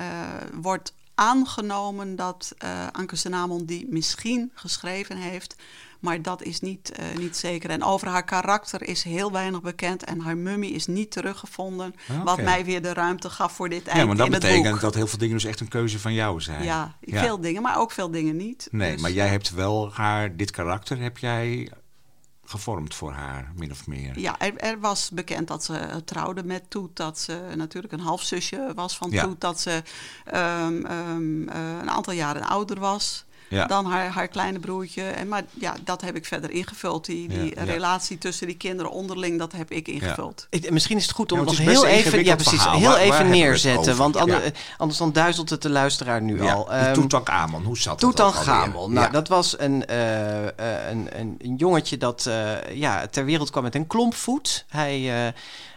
[0.52, 5.56] wordt aangenomen dat uh, Anke Senamon die misschien geschreven heeft.
[6.00, 7.70] Maar dat is niet, uh, niet zeker.
[7.70, 10.04] En over haar karakter is heel weinig bekend.
[10.04, 11.94] En haar mummie is niet teruggevonden.
[12.10, 12.22] Okay.
[12.22, 14.80] Wat mij weer de ruimte gaf voor dit eind Ja, maar dat betekent boek.
[14.80, 16.64] dat heel veel dingen dus echt een keuze van jou zijn.
[16.64, 17.20] Ja, ja.
[17.20, 18.68] veel dingen, maar ook veel dingen niet.
[18.70, 21.70] Nee, dus, maar jij hebt wel haar, dit karakter heb jij
[22.50, 24.18] gevormd voor haar, min of meer.
[24.18, 26.96] Ja, er, er, was bekend dat ze trouwde met Toet.
[26.96, 29.22] Dat ze natuurlijk een halfzusje was van ja.
[29.22, 29.40] Toet.
[29.40, 29.82] Dat ze
[30.34, 33.24] um, um, uh, een aantal jaren ouder was.
[33.50, 33.66] Ja.
[33.66, 35.02] dan haar, haar kleine broertje.
[35.02, 37.04] En, maar ja, dat heb ik verder ingevuld.
[37.06, 37.72] Die, die Ja, ja.
[37.72, 40.46] relatie tussen die kinderen onderling, dat heb ik ingevuld.
[40.50, 42.78] Ik- misschien is het goed om Ja, het nog heel even, ja, precies, verhaal.
[42.78, 43.96] heel Waar- even neerzetten.
[43.96, 46.64] Want ander- anders dan duizelt het de luisteraar nu Ja, al.
[46.64, 48.68] die Ehm, Tutankhamon, hoe zat dat alweer?
[48.72, 49.08] Nou, Ja.
[49.08, 53.62] dat was een, eh, eh, een, een, een jongetje dat eh, ja, ter wereld kwam
[53.62, 54.64] met een klompvoet.
[54.68, 55.32] Hij eh,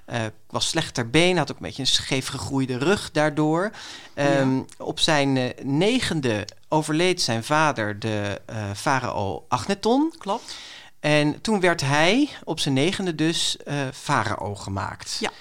[0.05, 3.71] eh, was slecht ter been, had ook een beetje een scheef gegroeide rug daardoor.
[4.13, 10.13] Ehm, Op zijn eh, negende overleed zijn vader, de eh, farao Agneton.
[10.17, 10.55] Klopt?
[10.99, 13.57] En toen werd hij op zijn negende dus
[13.93, 15.17] farao gemaakt.
[15.19, 15.31] Ja.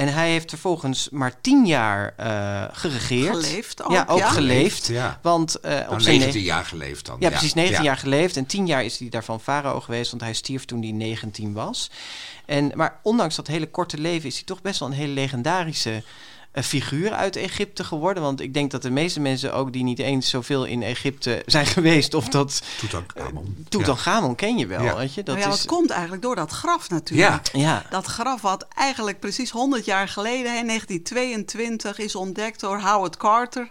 [0.00, 3.36] En hij heeft vervolgens maar tien jaar eh, geregeerd.
[3.36, 4.28] Geleefd ook, Ja, ook ja.
[4.28, 4.86] geleefd.
[4.86, 5.18] Ja.
[5.22, 7.16] Want eh, op Nou, zijn 19 ne- jaar geleefd dan.
[7.20, 7.88] ja, precies 19 Ja.
[7.88, 8.36] jaar geleefd.
[8.36, 11.90] En 10 jaar is hij daarvan farao geweest, want hij stierf toen hij 19 was.
[12.46, 16.02] En, maar ondanks dat hele korte leven is hij toch best wel een hele legendarische
[16.52, 18.22] eh, figuur uit Egypte geworden.
[18.22, 21.66] Want ik denk dat de meeste mensen ook die niet eens zoveel in Egypte zijn
[21.76, 23.66] geweest, of dat Tutankhamon.
[23.68, 24.96] Tutankhamon ken je wel, Ja.
[24.96, 25.22] weet je?
[25.22, 27.50] Dat Nou ja, is, komt eigenlijk door dat graf natuurlijk.
[27.52, 27.60] Ja.
[27.60, 33.16] ja, Dat graf wat eigenlijk precies 100 jaar geleden, in 1922, is ontdekt door Howard
[33.16, 33.70] Carter.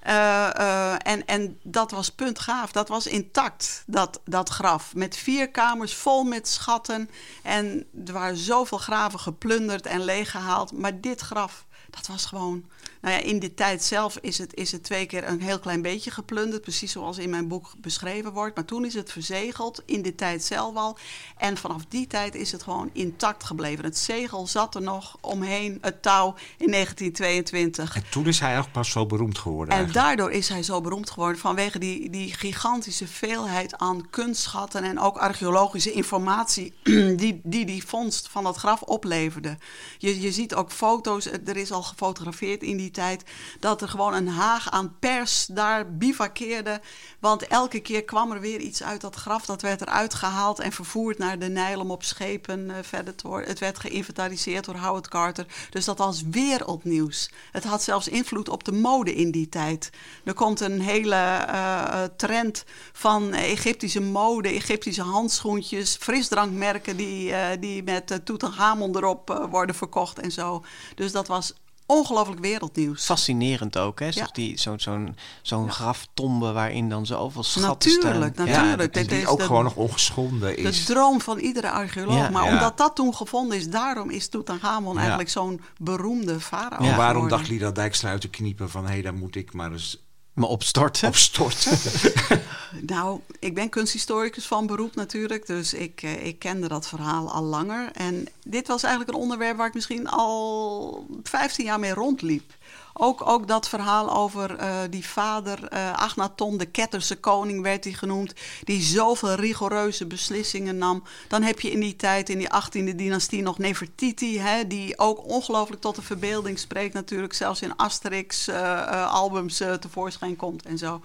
[0.00, 2.72] Eh, eh, en, en dat was puntgaaf.
[2.72, 4.94] Dat was intact, dat, dat graf.
[4.94, 7.10] Met vier kamers vol met schatten.
[7.42, 10.72] En er waren zoveel graven geplunderd en leeggehaald.
[10.72, 12.64] Maar dit graf, dat was gewoon...
[13.00, 15.82] Nou ja, in de tijd zelf is het, is het twee keer een heel klein
[15.82, 16.62] beetje geplunderd.
[16.62, 18.54] Precies zoals in mijn boek beschreven wordt.
[18.56, 20.98] Maar toen is het verzegeld, in de tijd zelf al.
[21.36, 23.84] En vanaf die tijd is het gewoon intact gebleven.
[23.84, 27.96] Het zegel zat er nog omheen, het touw, in 1922.
[27.96, 29.74] En toen is hij ook pas zo beroemd geworden.
[29.74, 30.06] En eigenlijk.
[30.06, 35.16] daardoor is hij zo beroemd geworden vanwege die, die gigantische veelheid aan kunstschatten en ook
[35.16, 36.72] archeologische informatie
[37.16, 39.58] die die, die vondst van dat graf opleverde.
[39.98, 43.24] Je, je ziet ook foto's, er is al gefotografeerd in die tijd,
[43.60, 46.80] dat er gewoon een haag aan pers daar bivakkeerde.
[47.18, 50.72] Want elke keer kwam er weer iets uit dat graf, dat werd eruit gehaald en
[50.72, 53.48] vervoerd naar de Nijl om op schepen eh, verder te worden.
[53.48, 55.46] Het werd geïnventariseerd door Howard Carter.
[55.70, 57.30] Dus dat was wereldnieuws.
[57.52, 59.90] Het had zelfs invloed op de mode in die tijd.
[60.24, 67.82] Er komt een hele eh, trend van Egyptische mode, Egyptische handschoentjes, frisdrankmerken die, eh, die
[67.82, 70.64] met uh, Tutankhamon erop eh, worden verkocht en zo.
[70.94, 71.52] Dus dat was
[71.90, 73.04] ongelooflijk wereldnieuws.
[73.04, 74.04] fascinerend ook, hè?
[74.06, 74.12] Ja.
[74.12, 78.46] Zoals die, zo'n zo'n zo'n graftombe waarin dan zoveel schatten Natuurlijk, staan.
[78.46, 79.08] natuurlijk.
[79.08, 80.84] Die is ook de- gewoon nog ongeschonden De is.
[80.84, 82.14] droom van iedere archeoloog.
[82.16, 82.30] Ja.
[82.30, 82.52] maar Ja.
[82.52, 84.98] omdat dat toen gevonden is, daarom is Tutankhamon Ja.
[85.00, 86.84] eigenlijk zo'n beroemde farao.
[86.84, 86.96] Ja.
[86.96, 88.84] Waarom dacht Lida Dijkstra uit te kniepen van...
[88.84, 89.98] hé, hey, daar moet ik maar eens
[90.40, 91.08] Me opstorten.
[91.12, 91.78] op storten?
[92.86, 97.42] Nou, ik ben kunsthistoricus van beroep natuurlijk, dus ik, eh, ik kende dat verhaal al
[97.42, 97.90] langer.
[97.92, 102.52] En dit was eigenlijk een onderwerp waar ik misschien al 15 jaar mee rondliep.
[102.92, 107.92] Ook, ook dat verhaal over eh, die vader, eh Agnaton, de Ketterse koning werd hij
[107.92, 108.32] genoemd,
[108.64, 111.02] die zoveel rigoureuze beslissingen nam.
[111.28, 115.24] Dan heb je in die tijd, in die 18e dynastie, nog Nefertiti, hè, die ook
[115.28, 121.00] ongelooflijk tot de verbeelding spreekt natuurlijk, zelfs in Asterix-albums tevoorschijn komt en zo.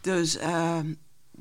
[0.00, 0.78] Dus eh,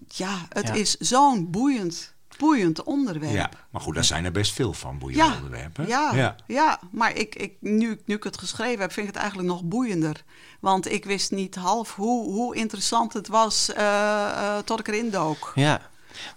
[0.07, 0.73] ja, het Ja.
[0.73, 3.33] is zo'n boeiend, boeiend onderwerp.
[3.33, 5.87] ja, maar goed, daar zijn er best veel van, boeiende Ja, onderwerpen.
[5.87, 6.79] ja, ja.
[6.91, 10.23] maar ik, ik, nu, nu ik het geschreven heb, vind ik het eigenlijk nog boeiender.
[10.59, 15.09] Want ik wist niet half hoe, hoe interessant het was eh, eh, tot ik erin
[15.09, 15.51] dook.
[15.55, 15.81] Ja.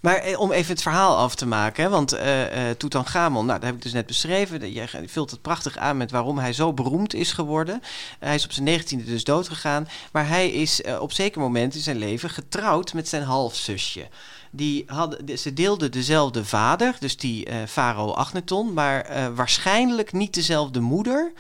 [0.01, 3.59] Maar eh, om even het verhaal af te maken, hè, want eh eh Tutankhamon, nou,
[3.59, 4.73] dat heb ik dus net beschreven.
[4.73, 7.83] Je vult het prachtig aan met waarom hij zo beroemd is geworden.
[8.19, 11.81] hij is op zijn negentiende dus dood gegaan, maar hij is op zeker moment in
[11.81, 14.09] zijn leven getrouwd met zijn halfzusje.
[14.51, 20.13] Die hadden, de- ze deelden dezelfde vader, dus die eh farao Agneton, maar eh, waarschijnlijk
[20.13, 21.33] niet dezelfde moeder.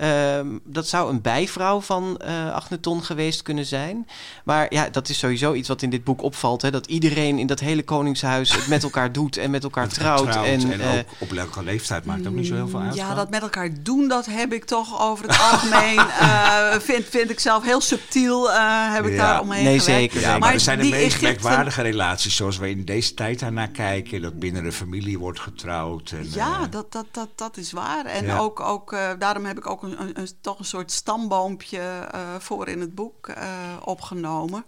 [0.00, 4.08] Ehm, dat zou een bijvrouw van eh Agneton geweest kunnen zijn.
[4.44, 6.62] Maar ja, dat is sowieso iets wat in dit boek opvalt.
[6.62, 9.94] Hè, dat iedereen in dat hele koningshuis het met elkaar doet en met elkaar Met
[9.94, 10.34] trouwt.
[10.36, 12.94] en, en, eh, ook op welke leeftijd maakt ook niet zo heel veel uit.
[12.94, 15.98] Ja, dat met elkaar doen, dat heb ik toch over het algemeen.
[16.20, 19.18] eh, vind, vind ik zelf heel subtiel, eh, heb ik Ja.
[19.32, 20.20] daar omheen Nee, zeker.
[20.20, 23.14] Ja, maar, Maar er zijn de die meest Egypten- merkwaardige relaties zoals we in deze
[23.14, 24.22] tijd daarnaar kijken.
[24.22, 26.10] Dat binnen de familie wordt getrouwd.
[26.10, 28.04] En, Ja, dat, dat, dat, dat is waar.
[28.04, 28.38] En Ja.
[28.38, 31.80] ook, ook eh, daarom heb ik ook een, een, een- toch een soort stamboompje
[32.12, 33.48] eh, voor in het boek eh,
[33.84, 34.64] opgenomen.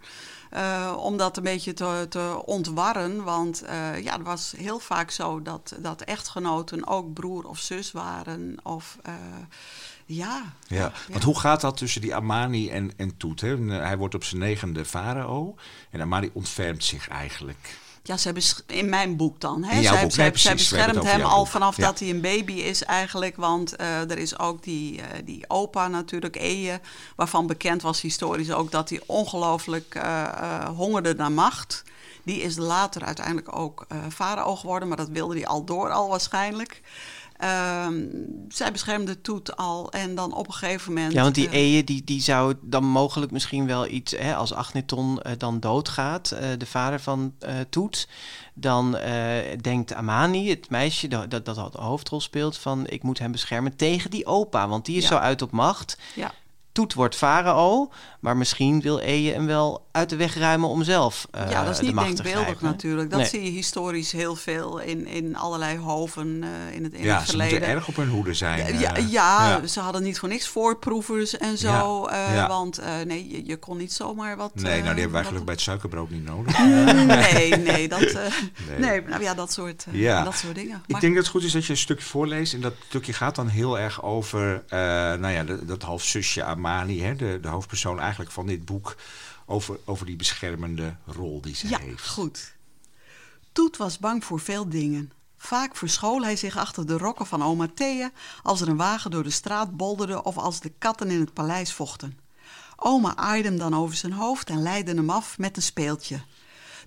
[0.49, 3.23] Eh, om dat een beetje te, te ontwarren.
[3.23, 3.63] Want
[4.01, 8.55] ja, het was heel vaak zo dat, dat echtgenoten ook broer of zus waren.
[8.63, 8.97] Of
[10.05, 10.53] ja.
[10.67, 13.41] Ja, want hoe gaat dat tussen die Amani en, en Toet?
[13.41, 13.57] Hè?
[13.57, 15.55] Hij wordt op zijn negende farao
[15.89, 17.77] en Amani ontfermt zich eigenlijk.
[18.05, 19.63] Ja, ze hebben in mijn boek dan.
[19.63, 19.81] Hè?
[19.83, 20.69] Zij, boek, zij, nee, zij precies.
[20.69, 21.47] We hebben beschermt hem al boek.
[21.47, 21.85] vanaf Ja.
[21.85, 23.35] dat hij een baby is eigenlijk.
[23.35, 26.79] Want eh, er is ook die, eh, die opa natuurlijk, Eje,
[27.15, 31.83] waarvan bekend was historisch ook dat hij ongelooflijk eh, hongerde naar macht.
[32.23, 36.81] Die is later uiteindelijk ook farao geworden, maar dat wilde hij al door al waarschijnlijk.
[37.43, 38.05] Ehm,
[38.49, 41.13] zij beschermde Toet al en dan op een gegeven moment...
[41.13, 45.21] Ja, want die Eje die, die zou dan mogelijk misschien wel iets, hè, als Agneton
[45.21, 47.33] eh, dan doodgaat, eh, de vader van
[47.69, 48.07] Toet,
[48.53, 48.97] dan
[49.61, 53.75] denkt Amani, het meisje dat, dat, dat de hoofdrol speelt, van ik moet hem beschermen
[53.75, 55.09] tegen die opa, want die is Ja.
[55.09, 55.97] zo uit op macht.
[56.15, 56.33] Ja.
[56.73, 61.27] Toet wordt farao, maar misschien wil Eje hem wel uit de weg ruimen om zelf
[61.31, 63.09] eh, ja, dat is de niet te denkbeeldig natuurlijk.
[63.09, 63.27] Dat Nee.
[63.29, 67.27] zie je historisch heel veel in, in allerlei hoven eh, in het, in Ja, het
[67.29, 67.75] ze moeten verleden.
[67.75, 68.79] erg op hun hoede zijn.
[68.79, 69.11] Ja, eh.
[69.11, 69.67] ja, ja.
[69.67, 72.07] ze hadden niet voor niks voorproevers en zo.
[72.09, 72.47] Ja, eh, ja.
[72.47, 74.51] Want eh, nee, je, je kon niet zomaar wat...
[74.55, 76.57] Nee, nou, die hebben we eigenlijk wat- bij het suikerbrood niet nodig.
[77.33, 78.15] Nee, nee, dat, eh,
[78.69, 78.79] Nee.
[78.79, 79.01] nee.
[79.01, 80.23] nou ja, dat soort, eh, Ja.
[80.23, 80.83] dat soort dingen.
[80.87, 82.53] Ik denk dat het goed is dat je een stukje voorleest.
[82.53, 84.79] En dat stukje gaat dan heel erg over eh,
[85.13, 88.95] nou ja, de- dat halfzusje Hè, de, de hoofdpersoon eigenlijk van dit boek.
[89.45, 92.07] Over, over die beschermende rol die ze Ja, heeft.
[92.07, 92.53] goed.
[93.51, 95.11] Toet was bang voor veel dingen.
[95.37, 98.11] Vaak verschool hij zich achter de rokken van oma Thea
[98.43, 101.73] als er een wagen door de straat bolderde of als de katten in het paleis
[101.73, 102.19] vochten.
[102.75, 106.21] Oma aaide hem dan over zijn hoofd en leidde hem af met een speeltje.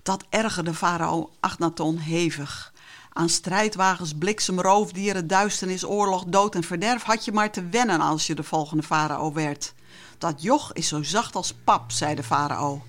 [0.03, 2.73] Dat ergerde farao Agnaton hevig.
[3.17, 8.27] Aan strijdwagens, bliksem, roofdieren, duisternis, oorlog, dood en verderf had je maar te wennen als
[8.27, 9.73] je de volgende farao werd.
[10.17, 12.83] Dat joch is zo zacht als pap, zei de farao.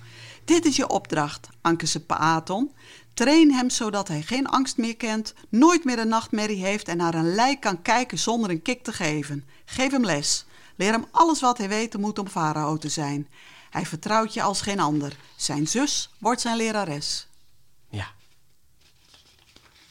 [0.45, 2.71] Dit is je opdracht, Ankese Paaton.
[3.13, 7.13] Train hem zodat hij geen angst meer kent, nooit meer een nachtmerrie heeft en naar
[7.13, 9.45] een lijk kan kijken zonder een kik te geven.
[9.65, 10.45] Geef hem les.
[10.75, 13.27] Leer hem alles wat hij weten moet om farao te zijn.
[13.69, 15.17] Hij vertrouwt je als geen ander.
[15.35, 17.28] Zijn zus wordt zijn lerares.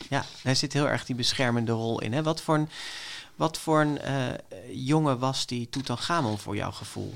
[0.08, 0.24] Ja.
[0.42, 2.12] Daar zit heel erg die beschermende rol in.
[2.12, 2.22] Hè?
[2.22, 2.68] Wat voor een,
[3.36, 4.26] wat voor een eh,
[4.70, 7.14] jongen was die Tutankhamon voor jouw gevoel?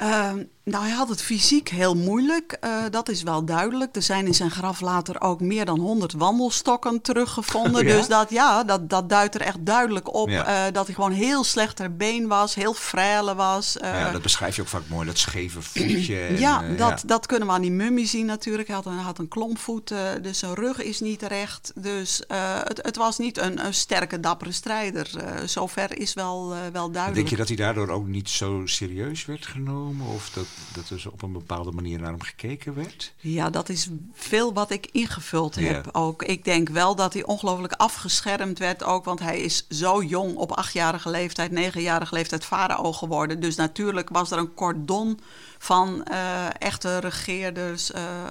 [0.00, 0.30] Eh,
[0.64, 3.96] nou, hij had het fysiek heel moeilijk, eh, dat is wel duidelijk.
[3.96, 7.80] Er zijn in zijn graf later ook meer dan 100 wandelstokken teruggevonden.
[7.80, 7.96] Oh ja?
[7.96, 10.66] Dus dat, ja, dat, dat duidt er echt duidelijk op Ja.
[10.66, 13.78] eh, dat hij gewoon heel slecht ter been was, heel frêle was.
[13.78, 16.20] eh, ja, dat beschrijf je ook vaak mooi, dat scheve voetje.
[16.28, 18.66] en, ja, eh, dat, dat kunnen we aan die mummie zien natuurlijk.
[18.68, 21.72] Hij had een, had een klompvoet, eh, dus zijn rug is niet recht.
[21.74, 25.10] Dus eh, het, het was niet een, een sterke, dappere strijder.
[25.16, 27.14] Eh, zover is wel, eh, wel duidelijk.
[27.14, 29.88] Denk je dat hij daardoor ook niet zo serieus werd genomen?
[30.14, 33.12] Of dat, dat er zo op een bepaalde manier naar hem gekeken werd?
[33.16, 35.62] Ja, dat is veel wat ik ingevuld Ja.
[35.62, 36.22] heb ook.
[36.22, 40.52] Ik denk wel dat hij ongelooflijk afgeschermd werd ook, want hij is zo jong op
[40.52, 43.40] achtjarige leeftijd, negenjarige leeftijd farao geworden.
[43.40, 45.20] Dus natuurlijk was er een cordon
[45.62, 47.92] van eh, echte regeerders.
[47.92, 48.26] eh,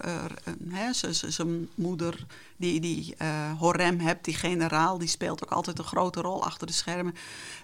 [0.00, 3.16] eh, Zijn moeder, die, die
[3.58, 7.14] Horem hebt, die generaal, die speelt ook altijd een grote rol achter de schermen.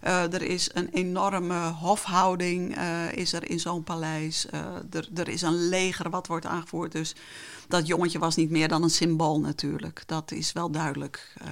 [0.01, 2.78] Er is een enorme hofhouding
[3.11, 4.47] is er in zo'n paleis.
[4.90, 6.92] Er, er is een leger wat wordt aangevoerd.
[6.92, 7.14] Dus
[7.69, 10.03] dat jongetje was niet meer dan een symbool natuurlijk.
[10.07, 11.35] Dat is wel duidelijk.
[11.41, 11.47] Eh,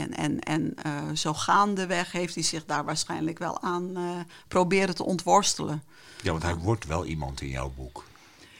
[0.00, 4.02] En, en, en eh, zo gaandeweg heeft hij zich daar waarschijnlijk wel aan eh,
[4.48, 5.82] proberen te ontworstelen.
[6.22, 8.04] Ja, want hij wordt wel iemand in jouw boek.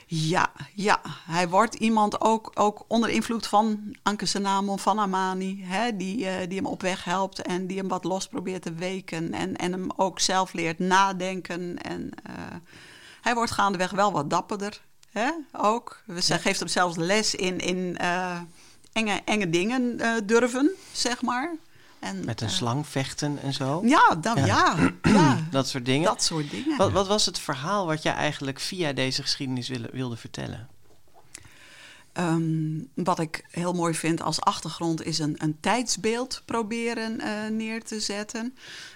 [0.09, 5.97] Ja, ja, hij wordt iemand ook, ook onder invloed van Anke Senamon, van Amani, hè,
[5.97, 9.57] die, die hem op weg helpt en die hem wat los probeert te weken en,
[9.57, 11.79] en hem ook zelf leert nadenken.
[11.79, 12.11] En
[13.21, 14.83] hij wordt gaandeweg wel wat dapperder,
[15.21, 16.03] hè, ook.
[16.21, 18.41] Ze geeft hem zelfs les in, in eh,
[18.93, 21.55] enge, enge dingen eh, durven, zeg maar.
[21.99, 23.81] En, Met een eh, slang vechten en zo?
[23.85, 24.93] Ja, dan, ja.
[25.03, 26.05] ja, Dat soort dingen?
[26.05, 26.77] dat soort dingen.
[26.77, 30.69] Wat, wat was het verhaal wat jij eigenlijk via deze geschiedenis wilde, wilde vertellen?
[32.17, 37.85] Ehm, wat ik heel mooi vind als achtergrond is een, een tijdsbeeld proberen eh, neer
[37.85, 38.55] te zetten.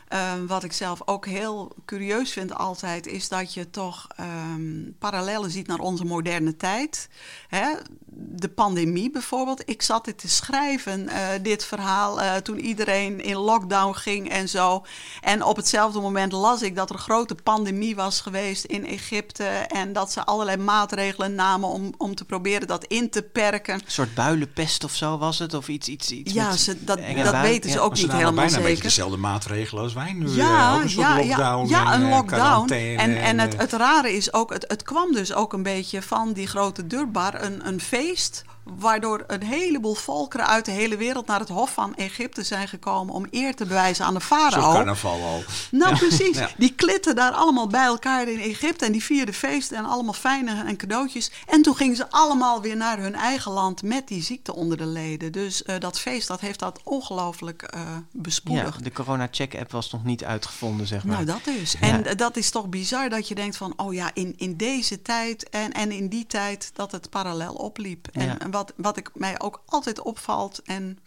[0.09, 5.51] Ehm, wat ik zelf ook heel curieus vind altijd, is dat je toch ehm, parallellen
[5.51, 7.09] ziet naar onze moderne tijd.
[7.49, 7.73] Hè?
[8.13, 9.63] De pandemie bijvoorbeeld.
[9.69, 14.49] Ik zat dit te schrijven, eh, dit verhaal, eh, toen iedereen in lockdown ging en
[14.49, 14.85] zo.
[15.21, 19.45] En op hetzelfde moment las ik dat er een grote pandemie was geweest in Egypte.
[19.45, 23.75] En dat ze allerlei maatregelen namen om, om te proberen dat in te perken.
[23.75, 25.55] Een soort builenpest of zo was het?
[25.55, 27.83] Of iets, iets, iets Ja, ze, dat, dat weten ze Ja.
[27.83, 28.83] ook Maar ze niet namen helemaal bijna een beetje zeker.
[28.83, 30.27] dezelfde maatregelen als wij nu.
[30.27, 31.69] eh, Ja, een soort ja, lockdown.
[31.69, 32.27] ja, ja, en, een lockdown.
[32.43, 36.03] quarantaine En, en het, het rare is ook, het, het kwam dus ook een beetje
[36.03, 41.27] van die grote durbar, een, een feest Waardoor een heleboel volkeren uit de hele wereld
[41.27, 44.73] naar het Hof van Egypte zijn gekomen om eer te bewijzen aan de Zo'n farao.
[44.73, 45.43] carnaval al.
[45.71, 46.39] Nou, precies.
[46.39, 46.51] Ja.
[46.57, 48.85] Die klitten daar allemaal bij elkaar in Egypte.
[48.85, 51.31] En die vierden feesten en allemaal fijne en cadeautjes.
[51.47, 54.87] En toen gingen ze allemaal weer naar hun eigen land met die ziekte onder de
[54.87, 55.33] leden.
[55.33, 58.85] Dus eh, dat feest dat heeft dat ongelooflijk eh Ja, bespoedigd.
[58.85, 61.25] de corona-check-app was nog niet uitgevonden, zeg maar.
[61.25, 61.73] Nou, dat is.
[61.73, 61.79] Ja.
[61.81, 65.03] En eh, dat is toch bizar dat je denkt van, oh ja, in, in deze
[65.03, 68.09] tijd en, en in die tijd dat het parallel opliep.
[68.13, 68.37] En, Ja.
[68.51, 70.99] En wat, wat ik, mij ook altijd opvalt, en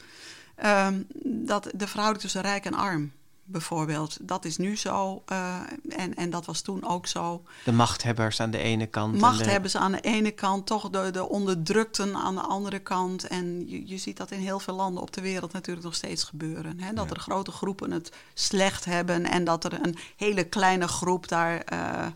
[0.55, 3.11] ehm, dat de verhouding tussen rijk en arm
[3.45, 7.43] bijvoorbeeld, dat is nu zo eh, en, en dat was toen ook zo.
[7.63, 9.13] De machthebbers aan de ene kant.
[9.13, 13.27] en Macht de- aan de ene kant, toch de, de onderdrukten aan de andere kant.
[13.27, 16.23] En je, je ziet dat in heel veel landen op de wereld natuurlijk nog steeds
[16.23, 16.79] gebeuren.
[16.79, 16.93] Hè?
[16.93, 21.57] Dat er grote groepen het slecht hebben en dat er een hele kleine groep daar
[21.57, 22.07] eh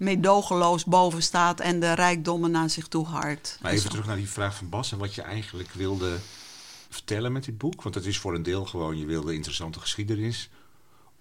[0.00, 3.58] meedogenloos boven staat en de rijkdommen naar zich toe hardt.
[3.62, 6.18] Maar even terug naar die vraag van Bas en wat je eigenlijk wilde
[6.88, 7.82] vertellen met dit boek.
[7.82, 10.50] Want het is voor een deel gewoon, je wilde interessante geschiedenis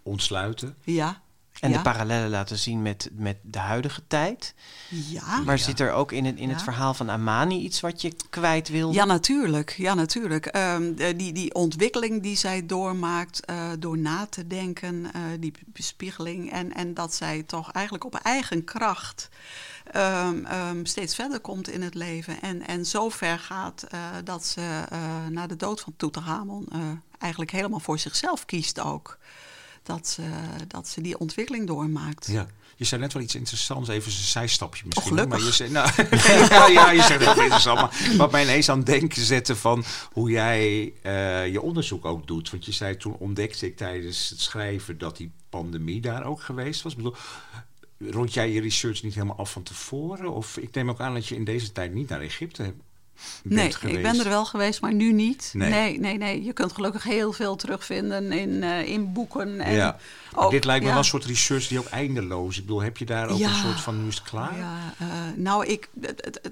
[0.03, 0.75] ontsluiten.
[0.83, 1.21] Ja.
[1.59, 1.77] En ja.
[1.77, 4.53] de parallellen laten zien met, met de huidige tijd.
[4.87, 5.39] Ja.
[5.39, 8.69] Maar zit er ook in het, in het verhaal van Amani iets wat je kwijt
[8.69, 8.93] wilde?
[8.93, 9.75] Ja, natuurlijk.
[9.77, 10.45] Ja, natuurlijk.
[10.45, 16.51] Ehm, die, die ontwikkeling die zij doormaakt eh, door na te denken, eh, die bespiegeling.
[16.51, 19.29] En, en dat zij toch eigenlijk op eigen kracht
[19.91, 22.41] ehm, ehm, steeds verder komt in het leven.
[22.41, 25.93] En, en zo ver gaat eh, dat ze eh, na de dood van
[26.71, 26.79] eh
[27.17, 29.17] eigenlijk helemaal voor zichzelf kiest ook.
[29.83, 30.23] Dat ze,
[30.67, 32.27] dat ze die ontwikkeling doormaakt.
[32.27, 32.47] Ja.
[32.79, 35.11] Je zei net wel iets interessants, even een zijstapje misschien.
[35.11, 35.39] Oh, gelukkig.
[35.39, 35.89] maar je zei, nou,
[36.49, 37.79] ja, ja, je zegt heel interessant.
[37.79, 42.27] Maar wat mij ineens aan het denken zette van hoe jij eh, je onderzoek ook
[42.27, 42.49] doet.
[42.49, 46.81] Want je zei toen ontdekte ik tijdens het schrijven dat die pandemie daar ook geweest
[46.81, 46.91] was.
[46.91, 47.15] Ik bedoel,
[47.99, 50.33] rond jij je research niet helemaal af van tevoren?
[50.33, 52.73] Of ik neem ook aan dat je in deze tijd niet naar Egypte
[53.43, 53.97] Nee, geweest.
[53.97, 55.51] ik ben er wel geweest, maar nu niet.
[55.53, 55.69] Nee.
[55.69, 56.43] Nee, nee, nee.
[56.43, 59.59] Je kunt gelukkig heel veel terugvinden in, eh, in boeken.
[59.59, 59.97] En Ja.
[60.35, 60.93] Ook- dit lijkt me ja.
[60.93, 62.57] wel een soort research die ook eindeloos.
[62.57, 63.49] Ik bedoel, heb je daar ook Ja.
[63.49, 64.57] een soort van nu is het klaar?
[64.57, 65.89] Ja, eh, nou, ik,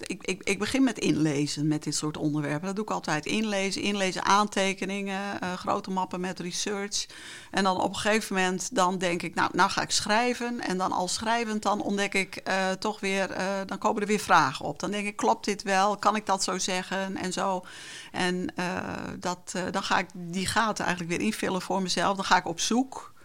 [0.01, 2.65] ik, ik, ik begin met inlezen met dit soort onderwerpen.
[2.67, 3.25] Dat doe ik altijd.
[3.25, 7.05] Inlezen, inlezen, aantekeningen, eh, grote mappen met research.
[7.51, 10.59] En dan op een gegeven moment dan denk ik, nou, nou ga ik schrijven.
[10.61, 12.43] En dan al schrijvend dan ontdek ik
[12.79, 13.29] toch weer,
[13.65, 14.79] dan komen er weer vragen op.
[14.79, 15.97] Dan denk ik, klopt dit wel?
[15.97, 17.17] Kan ik dat zo zeggen?
[17.17, 17.65] En zo.
[18.11, 18.77] En eh,
[19.19, 22.15] dat, eh, dan ga ik die gaten eigenlijk weer invullen voor mezelf.
[22.15, 23.15] Dan ga ik op zoek.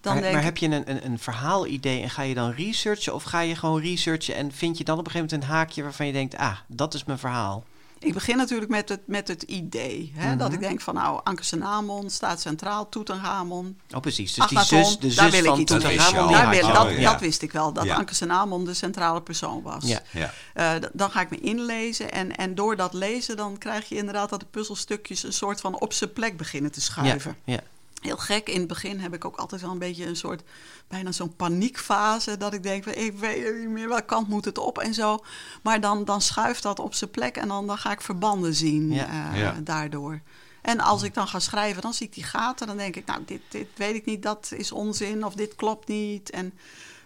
[0.00, 2.50] Dan maar, denk maar ik, heb je een, een, een verhaalidee en ga je dan
[2.50, 3.14] researchen?
[3.14, 5.82] Of ga je gewoon researchen en vind je dan op een gegeven moment een haakje
[5.82, 6.36] waarvan je denkt...
[6.36, 7.64] ah, dat is mijn verhaal.
[8.00, 10.12] Ik begin natuurlijk met het, met het idee.
[10.14, 10.28] Hè?
[10.28, 10.38] Mhm.
[10.38, 13.78] Dat ik denk van nou, Ankersenamon staat centraal, Toetangamon.
[13.94, 14.34] Oh, precies.
[14.34, 17.10] Dus die zus, de daar zus wil ik van die daar wil, dat, Oh, ja.
[17.10, 17.94] dat wist ik wel, dat Ja.
[17.94, 19.84] Ankersenamon de centrale persoon was.
[19.84, 20.02] Ja.
[20.12, 20.32] Ja.
[20.54, 24.28] Eh, dan ga ik me inlezen en, en door dat lezen dan krijg je inderdaad
[24.28, 27.36] dat de puzzelstukjes een soort van op zijn plek beginnen te schuiven.
[27.44, 27.60] Ja, ja.
[28.00, 30.42] Heel gek, in het begin heb ik ook altijd wel een beetje een soort,
[30.88, 32.36] bijna zo'n paniekfase.
[32.36, 35.18] Dat ik denk, ik weet niet meer welke kant moet het op en zo.
[35.62, 38.92] Maar dan, dan schuift dat op zijn plek en dan, dan ga ik verbanden zien
[38.92, 39.32] Ja.
[39.32, 39.56] eh, Ja.
[39.62, 40.20] daardoor.
[40.62, 42.66] En als ik dan ga schrijven, dan zie ik die gaten.
[42.66, 45.88] Dan denk ik, nou, dit, dit weet ik niet, dat is onzin of dit klopt
[45.88, 46.30] niet.
[46.30, 46.52] En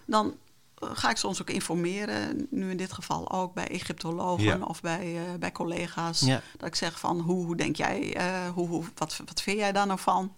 [0.05, 0.35] dan
[0.79, 4.57] eh, ga ik soms ook informeren, nu in dit geval ook bij Egyptologen Ja.
[4.61, 6.19] of bij, eh, bij collega's.
[6.19, 6.41] Ja.
[6.57, 8.17] Dat ik zeg van, hoe, hoe denk jij,
[8.53, 10.35] hoe, hoe, wat, wat vind jij daar nou van?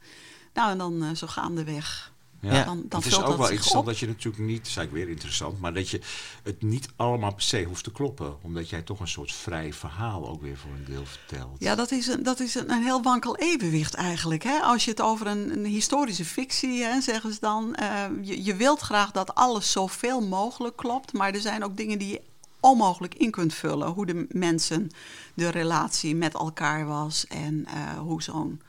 [0.56, 2.14] Nou, en dan eh, zo gaandeweg.
[2.40, 2.64] Ja.
[2.64, 3.86] Dan, dan het is ook wel interessant op.
[3.86, 6.02] dat je natuurlijk niet, dat is eigenlijk weer interessant, maar dat je
[6.44, 8.38] het niet allemaal per se hoeft te kloppen.
[8.42, 11.56] Omdat jij toch een soort vrij verhaal ook weer voor een deel vertelt.
[11.60, 14.44] Ja, dat is een, dat is een, een heel wankel evenwicht eigenlijk.
[14.44, 14.60] Hè?
[14.60, 17.76] Als je het over een, een historische fictie, hè, zeggen ze dan.
[17.76, 21.14] eh, je, je wilt graag dat alles zoveel mogelijk klopt.
[21.14, 22.22] Maar er zijn ook dingen die je
[22.60, 23.88] onmogelijk in kunt vullen.
[23.88, 24.92] Hoe de mensen,
[25.34, 27.28] de relatie met elkaar was.
[27.28, 28.62] En eh, hoe zo'n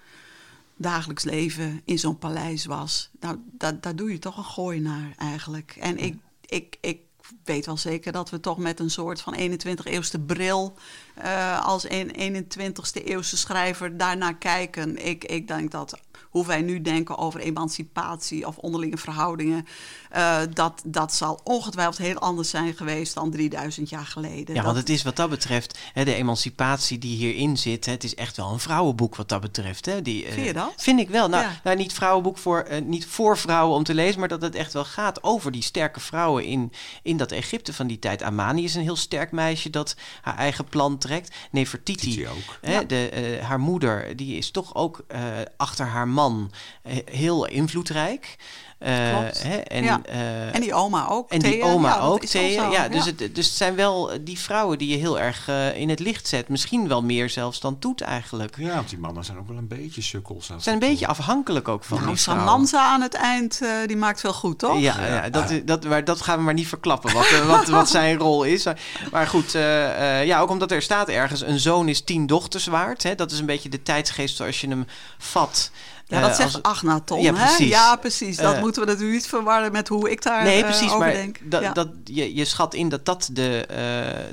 [0.76, 3.10] dagelijks leven in zo'n paleis was.
[3.20, 5.76] Nou, da- daar doe je toch een gooi naar eigenlijk.
[5.80, 6.16] En ik,
[6.46, 7.00] ik, ik
[7.44, 10.76] weet wel zeker dat we toch met een soort van 21e-eeuwse bril...
[11.22, 15.06] eh, als een 21e eeuwse schrijver daarnaar kijken.
[15.06, 15.98] Ik, ik denk dat
[16.30, 19.66] hoe wij nu denken over emancipatie of onderlinge verhoudingen...
[20.10, 24.54] eh, dat, dat zal ongetwijfeld heel anders zijn geweest dan 3000 jaar geleden.
[24.54, 28.04] Ja, want het is wat dat betreft, hè, de emancipatie die hierin zit, hè, het
[28.04, 29.86] is echt wel een vrouwenboek wat dat betreft.
[29.86, 30.72] Hè, die, eh, Vind je dat?
[30.76, 31.28] Vind ik wel.
[31.28, 31.60] Nou, Ja.
[31.64, 34.84] nou niet vrouwenboek voor, niet voor vrouwen om te lezen, maar dat het echt wel
[34.84, 38.22] gaat over die sterke vrouwen in, in dat Egypte van die tijd.
[38.22, 41.34] Amani is een heel sterk meisje dat haar eigen plan trekt.
[41.50, 42.58] Nefertiti, Titi ook.
[42.60, 45.20] Hè, de, eh, haar moeder, die is toch ook eh,
[45.56, 46.50] achter haar man
[46.82, 48.36] eh, heel invloedrijk.
[48.78, 49.42] Eh, Klopt.
[49.42, 50.00] hè, en, Ja.
[50.04, 51.30] eh, En die oma ook.
[51.30, 52.64] en die oma Ja, ook, wel Thea.
[52.64, 52.70] zo.
[52.72, 55.88] Ja, dus, Het, dus het zijn wel die vrouwen die je heel erg eh, in
[55.88, 56.48] het licht zet.
[56.48, 58.56] Misschien wel meer zelfs dan Toet eigenlijk.
[58.58, 60.46] Ja, want die mannen zijn ook wel een beetje sukkels.
[60.46, 62.16] Ze zijn een beetje afhankelijk ook van Nou.
[62.16, 64.78] Samanza aan het eind, eh, die maakt veel goed, toch?
[64.80, 67.88] Ja, ja, dat, dat, maar dat gaan we maar niet verklappen, wat, eh, wat, wat
[67.88, 68.64] zijn rol is.
[69.12, 71.40] Maar goed, eh, eh, ja, ook omdat er staat ergens...
[71.40, 73.02] een zoon is tien dochters waard.
[73.02, 73.14] Hè?
[73.14, 74.86] Dat is een beetje de tijdsgeest zoals je hem
[75.18, 75.70] vat.
[76.08, 77.44] Ja, dat Eh, zegt als- Agnaton, Ja, hè?
[77.46, 77.68] precies.
[77.68, 78.36] Ja, precies.
[78.36, 80.98] Dat Eh, moeten we natuurlijk niet verwarren met hoe ik daar Nee, eh, precies, over
[80.98, 81.38] maar denk.
[81.50, 81.72] dat, Ja.
[81.72, 83.76] dat, je, je schat in dat dat de, eh,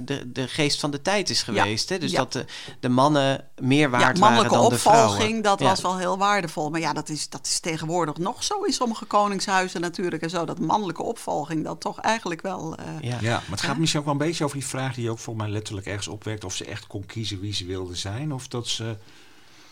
[0.06, 1.90] de, de geest van de tijd is geweest.
[1.90, 1.98] Hè?
[1.98, 2.18] Dus ja.
[2.18, 2.46] dat de,
[2.80, 5.10] de mannen meer waard mannelijke waren dan de vrouwen.
[5.12, 5.66] opvolging, dat Ja.
[5.66, 6.70] was wel heel waardevol.
[6.70, 10.22] Maar ja, dat is, dat is tegenwoordig nog zo in sommige koningshuizen natuurlijk.
[10.24, 12.76] En zo, dat mannelijke opvolging, dat toch eigenlijk wel...
[12.76, 13.18] eh, Ja.
[13.22, 15.46] Ja, maar het gaat misschien ook wel een beetje over die vraag die ook volgens
[15.46, 16.44] mij letterlijk ergens opwerkt.
[16.44, 18.34] Of ze echt kon kiezen wie ze wilde zijn.
[18.34, 18.98] Of dat ze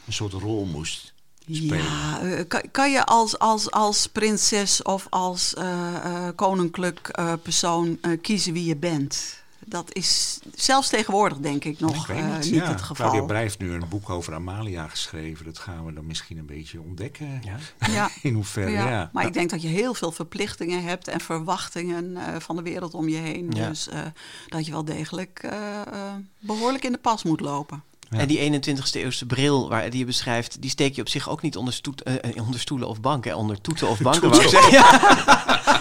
[0.07, 1.10] een soort rol moest
[1.49, 1.83] spelen.
[1.83, 7.33] Ja, eh, kan, kan je als, als, als prinses of als eh, eh, koninklijk eh,
[7.43, 9.39] persoon eh, kiezen wie je bent?
[9.65, 12.67] Dat is zelfs tegenwoordig denk ik nog ik eh, niet, ja.
[12.67, 13.05] het geval.
[13.07, 15.45] Claudia Breij heeft nu een boek over Amalia geschreven.
[15.45, 17.41] Dat gaan we dan misschien een beetje ontdekken.
[17.43, 17.57] Ja.
[17.93, 18.09] Ja.
[18.21, 19.09] In hoeverre, Ja, ja.
[19.13, 22.93] Maar ik denk dat je heel veel verplichtingen hebt en verwachtingen eh, van de wereld
[22.93, 23.51] om je heen.
[23.51, 23.67] Ja.
[23.67, 23.99] Dus eh,
[24.47, 27.83] dat je wel degelijk eh, eh, behoorlijk in de pas moet lopen.
[28.11, 28.19] Ja.
[28.19, 31.41] En die 21ste eeuwse bril waar, die je beschrijft, die steek je op zich ook
[31.41, 33.35] niet onder, stoet, eh, onder stoelen of banken.
[33.37, 34.31] Onder toeten of banken.
[34.71, 35.79] Ja.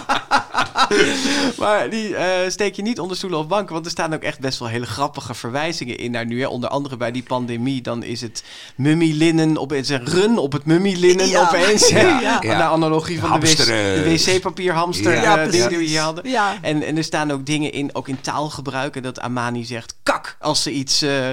[1.59, 4.39] maar die eh, steek je niet onder stoelen of banken, want er staan ook echt
[4.39, 6.39] best wel hele grappige verwijzingen in naar nu.
[6.41, 6.47] Hè.
[6.47, 8.43] Onder andere bij die pandemie, dan is het
[8.75, 11.41] mummielinnen, op, het een run op het mummielinnen Ja.
[11.41, 11.89] opeens.
[12.01, 12.19] Ja.
[12.21, 12.57] Ja.
[12.57, 14.03] Naar analogie van de, wc, Hamsteren.
[14.03, 15.37] de wc-papierhamster Ja.
[15.43, 16.29] eh, dingen die we hier hadden.
[16.29, 16.57] Ja.
[16.61, 18.95] En, en er staan ook dingen in, ook in taalgebruik.
[18.95, 21.29] En dat Amani zegt kak als ze iets eh,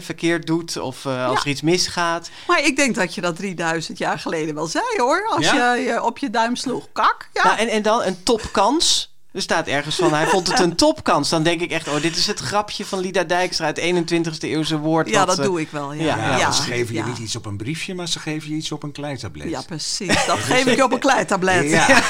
[0.00, 1.44] verkeerd doet of eh, als Ja.
[1.44, 2.30] er iets misgaat.
[2.46, 5.26] Maar ik denk dat je dat 3000 jaar geleden wel zei hoor.
[5.36, 5.74] Als Ja?
[5.74, 6.88] je, je op je duim sloeg.
[6.92, 7.28] Kak.
[7.32, 7.42] Ja.
[7.44, 9.13] Nou, en, en dan een topkans.
[9.34, 11.28] Er staat ergens van, hij vond het een topkans.
[11.28, 14.78] Dan denk ik echt, oh, dit is het grapje van Lida Dijkstra, het 21ste eeuwse
[14.78, 15.08] woord.
[15.08, 15.92] ja, dat eh, doe ik wel.
[15.92, 17.06] Ja, ja, Ja, ja, ze geven je ja.
[17.06, 19.50] niet iets op een briefje, maar ze geven je iets op een kleitablet.
[19.50, 20.26] Ja, precies.
[20.26, 21.70] Dat geef ik je op een kleitablet.
[21.70, 21.86] Ja.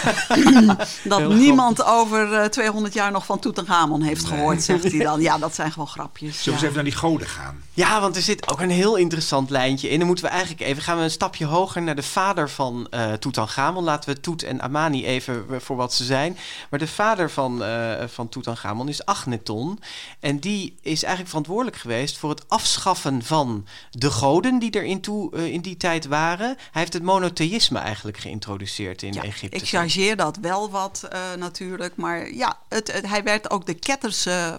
[1.05, 5.21] Dat Heel niemand over eh, 200 jaar nog van Toetangamon heeft gehoord, zegt hij dan.
[5.25, 6.43] Ja, dat zijn gewoon grapjes.
[6.43, 6.67] Zullen we eens ja.
[6.67, 7.63] even naar die goden gaan?
[7.73, 9.99] Ja, want er zit ook een heel interessant lijntje in.
[9.99, 13.13] Dan moeten we eigenlijk even gaan we een stapje hoger naar de vader van eh
[13.13, 13.85] Tutankhamon.
[13.85, 16.39] Laten we Toet en Amani even eh, voor wat ze zijn.
[16.71, 19.79] Maar de vader van, eh van Tutankhamon is Agneton.
[20.21, 25.01] En die is eigenlijk verantwoordelijk geweest voor het afschaffen van de goden die er in,
[25.01, 26.47] toe, eh, in die tijd waren.
[26.47, 29.57] Hij heeft het monotheïsme eigenlijk geïntroduceerd in Ja, Egypte.
[29.57, 31.97] ik chargeer dat wel wat eh, natuurlijk.
[31.97, 34.57] Maar ja, het, het- hij werd ook de Ketterse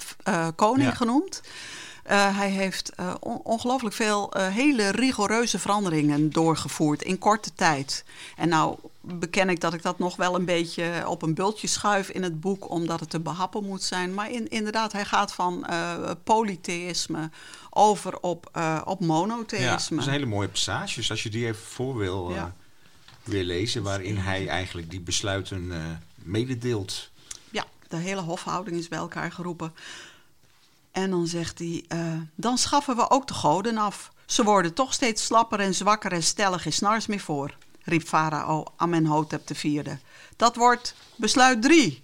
[0.56, 0.96] koning Ja.
[0.96, 1.42] genoemd.
[2.14, 8.04] Hij heeft on- ongelooflijk veel hele rigoureuze veranderingen doorgevoerd in korte tijd.
[8.38, 12.10] En nou beken ik dat ik dat nog wel een beetje op een bultje schuif
[12.10, 14.14] in het boek, omdat het te behappen moet zijn.
[14.14, 17.30] Maar in, inderdaad, hij gaat van eh, polytheïsme
[17.70, 19.70] over op, eh, op Ja, monotheïsme.
[19.96, 20.96] dat is een hele mooie passage.
[20.96, 22.54] Dus als je die even voor wil, eh, Ja.
[23.24, 25.72] weer lezen, waarin hij eigenlijk die besluiten
[26.16, 27.10] mededeelt.
[27.52, 29.74] Ja, de hele hofhouding is bij elkaar geroepen.
[30.92, 31.86] En dan zegt hij,
[32.36, 34.12] dan schaffen we ook de goden af.
[34.26, 38.66] Ze worden toch steeds slapper en zwakker en stellen geen snars meer voor, riep farao
[38.76, 39.84] Amenhotep IV.
[40.36, 42.04] Dat wordt besluit drie.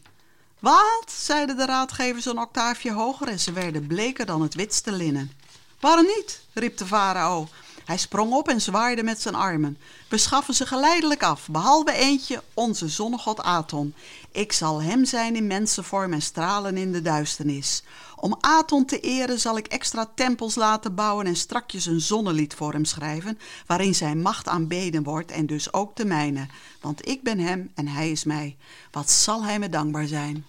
[0.59, 5.31] Wat, zeiden de raadgevers een octaafje hoger en ze werden bleker dan het witste linnen.
[5.79, 6.41] Waarom niet?
[6.53, 7.47] riep de farao.
[7.85, 9.77] Hij sprong op en zwaaide met zijn armen.
[10.07, 13.93] We schaffen ze geleidelijk af, behalve eentje, onze zonnegod Aton.
[14.31, 17.83] Ik zal hem zijn in mensenvorm en stralen in de duisternis.
[18.15, 22.71] Om Aton te eren zal ik extra tempels laten bouwen en strakjes een zonnelied voor
[22.73, 26.47] hem schrijven, waarin zijn macht aanbeden wordt en dus ook de mijne.
[26.81, 28.57] Want ik ben hem en hij is mij.
[28.91, 30.45] Wat zal hij me dankbaar zijn?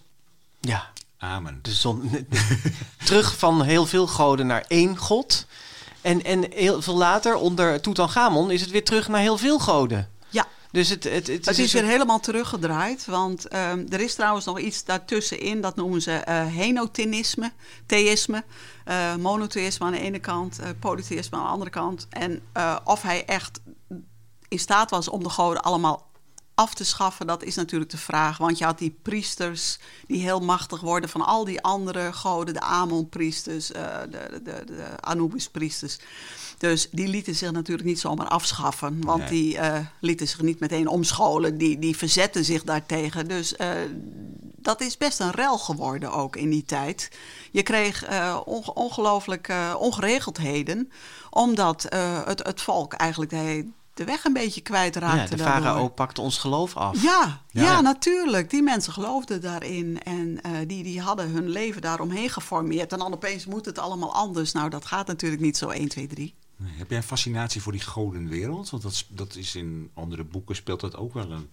[0.61, 1.59] Ja, Amen.
[1.63, 2.27] de zon.
[3.05, 5.47] Terug van heel veel goden naar één god.
[6.03, 10.11] En, en heel veel later, onder Tutankhamon, is het weer terug naar heel veel goden.
[10.29, 14.01] Ja, Dus het, het, het, Het is is weer een- helemaal teruggedraaid, want ehm, er
[14.01, 17.53] is trouwens nog iets daartussenin, dat noemen ze eh henotheïsme,
[17.87, 18.45] theïsme,
[18.85, 22.07] eh, monotheïsme aan de ene kant, eh polytheïsme aan de andere kant.
[22.11, 22.43] En
[22.85, 23.61] of hij echt
[24.49, 26.11] in staat was om de goden allemaal
[26.55, 28.39] af te schaffen, dat is natuurlijk de vraag.
[28.39, 32.61] Want je had die priesters die heel machtig worden van al die andere goden, de
[32.61, 35.99] Amon-priesters, eh, de, de, de Anubis-priesters.
[36.59, 39.29] Dus die lieten zich natuurlijk niet zomaar afschaffen, want Nee.
[39.29, 43.29] die eh, lieten zich niet meteen omscholen, die, die verzetten zich daartegen.
[43.29, 43.71] Dus eh,
[44.57, 47.11] dat is best een rel geworden ook in die tijd.
[47.51, 48.05] Je kreeg
[48.45, 50.91] onge- ongelooflijk eh, ongeregeldheden,
[51.31, 51.87] omdat
[52.25, 55.37] het, het volk eigenlijk de de weg een beetje kwijtraakten.
[55.39, 57.03] Ja, de farao pakte ons geloof af.
[57.03, 57.81] Ja, ja, Ja.
[57.81, 58.51] natuurlijk.
[58.51, 62.93] Die mensen geloofden daarin en eh, die, die hadden hun leven daaromheen geformeerd.
[62.93, 64.53] En dan opeens moet het allemaal anders.
[64.53, 66.35] Nou, dat gaat natuurlijk niet zo 1, 2, 3.
[66.57, 68.71] Nee, Heb jij een fascinatie voor die godenwereld?
[68.71, 71.51] Want dat, is- dat is in andere boeken speelt dat ook wel een.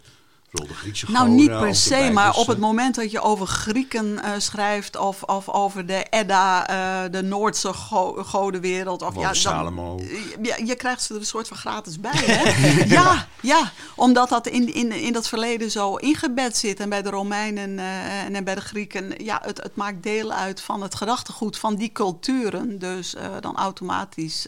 [0.51, 2.39] De Griekse Nou, niet per se, maar Bijbelse.
[2.39, 7.11] op het moment dat je over Grieken eh, schrijft of, of over de Edda, eh,
[7.11, 9.01] de Noordse go godenwereld.
[9.01, 9.99] Of, ja, dan- Salomo.
[10.41, 12.83] Ja, je krijgt ze er een soort van gratis bij, hè?
[12.83, 16.79] ja, ja, omdat dat in, in, in dat verleden zo ingebed zit.
[16.79, 20.61] En bij de Romeinen eh, en bij de Grieken, ja, het, het maakt deel uit
[20.61, 22.79] van het gedachtegoed van die culturen.
[22.79, 24.47] Dus eh, dan automatisch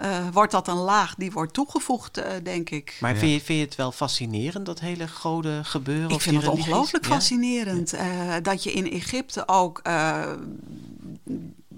[0.00, 2.96] eh, wordt dat een laag die wordt toegevoegd, eh, denk ik.
[3.00, 3.18] Maar Ja.
[3.18, 6.10] vind, je, vind je het wel fascinerend, dat hele goden gebeuren?
[6.10, 7.10] Ik vind het ongelooflijk Ja?
[7.10, 8.06] fascinerend eh,
[8.42, 10.22] dat je in Egypte ook eh,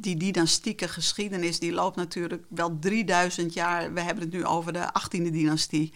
[0.03, 3.93] die dynastieke geschiedenis, die loopt natuurlijk wel 3000 jaar.
[3.93, 5.93] We hebben het nu over de 18e dynastie.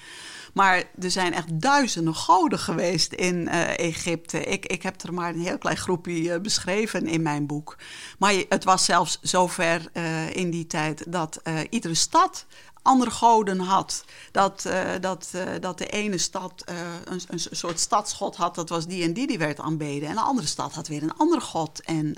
[0.56, 4.44] Maar er zijn echt duizenden goden geweest in eh, Egypte.
[4.44, 7.76] Ik, ik heb er maar een heel klein groepje eh, beschreven in mijn boek.
[8.18, 11.40] Maar het was zelfs zover eh, in die tijd dat
[11.70, 12.46] iedere stad
[12.86, 14.04] andere goden had.
[14.32, 18.68] Dat, eh, dat, eh, dat de ene stad eh, een, een soort stadsgod had, dat
[18.68, 20.08] was die en die, die werd aanbeden.
[20.08, 21.80] En een andere stad had weer een andere god.
[21.80, 22.16] En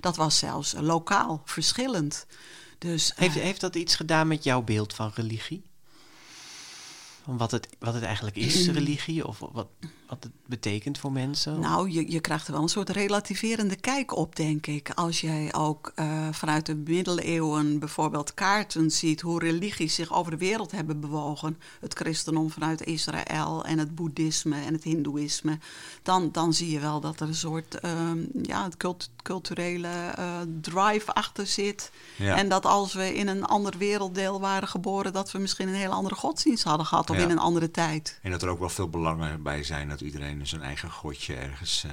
[0.00, 2.26] dat was zelfs lokaal verschillend.
[2.78, 5.62] Dus, Heeft, heeft dat iets gedaan met jouw beeld van religie?
[7.24, 9.26] Van wat het, wat het eigenlijk is, religie?
[9.26, 9.68] Of wat,
[10.12, 11.60] wat het betekent voor mensen?
[11.60, 14.90] Nou, je, je krijgt er wel een soort relativerende kijk op, denk ik.
[14.94, 20.38] Als jij ook eh, vanuit de middeleeuwen bijvoorbeeld kaarten ziet hoe religies zich over de
[20.38, 21.58] wereld hebben bewogen.
[21.80, 25.58] Het christendom vanuit Israël en het boeddhisme en het hindoeïsme.
[26.02, 31.12] Dan, dan zie je wel dat er een soort ehm, ja, cult- culturele eh, drive
[31.12, 31.90] achter zit.
[32.16, 32.36] Ja.
[32.36, 35.92] En dat als we in een ander werelddeel waren geboren, dat we misschien een hele
[35.94, 37.10] andere godsdienst hadden gehad.
[37.10, 37.22] Of Ja.
[37.22, 38.18] in een andere tijd.
[38.22, 41.84] En dat er ook wel veel belangen bij zijn dat iedereen zijn eigen godje ergens...
[41.84, 41.90] eh,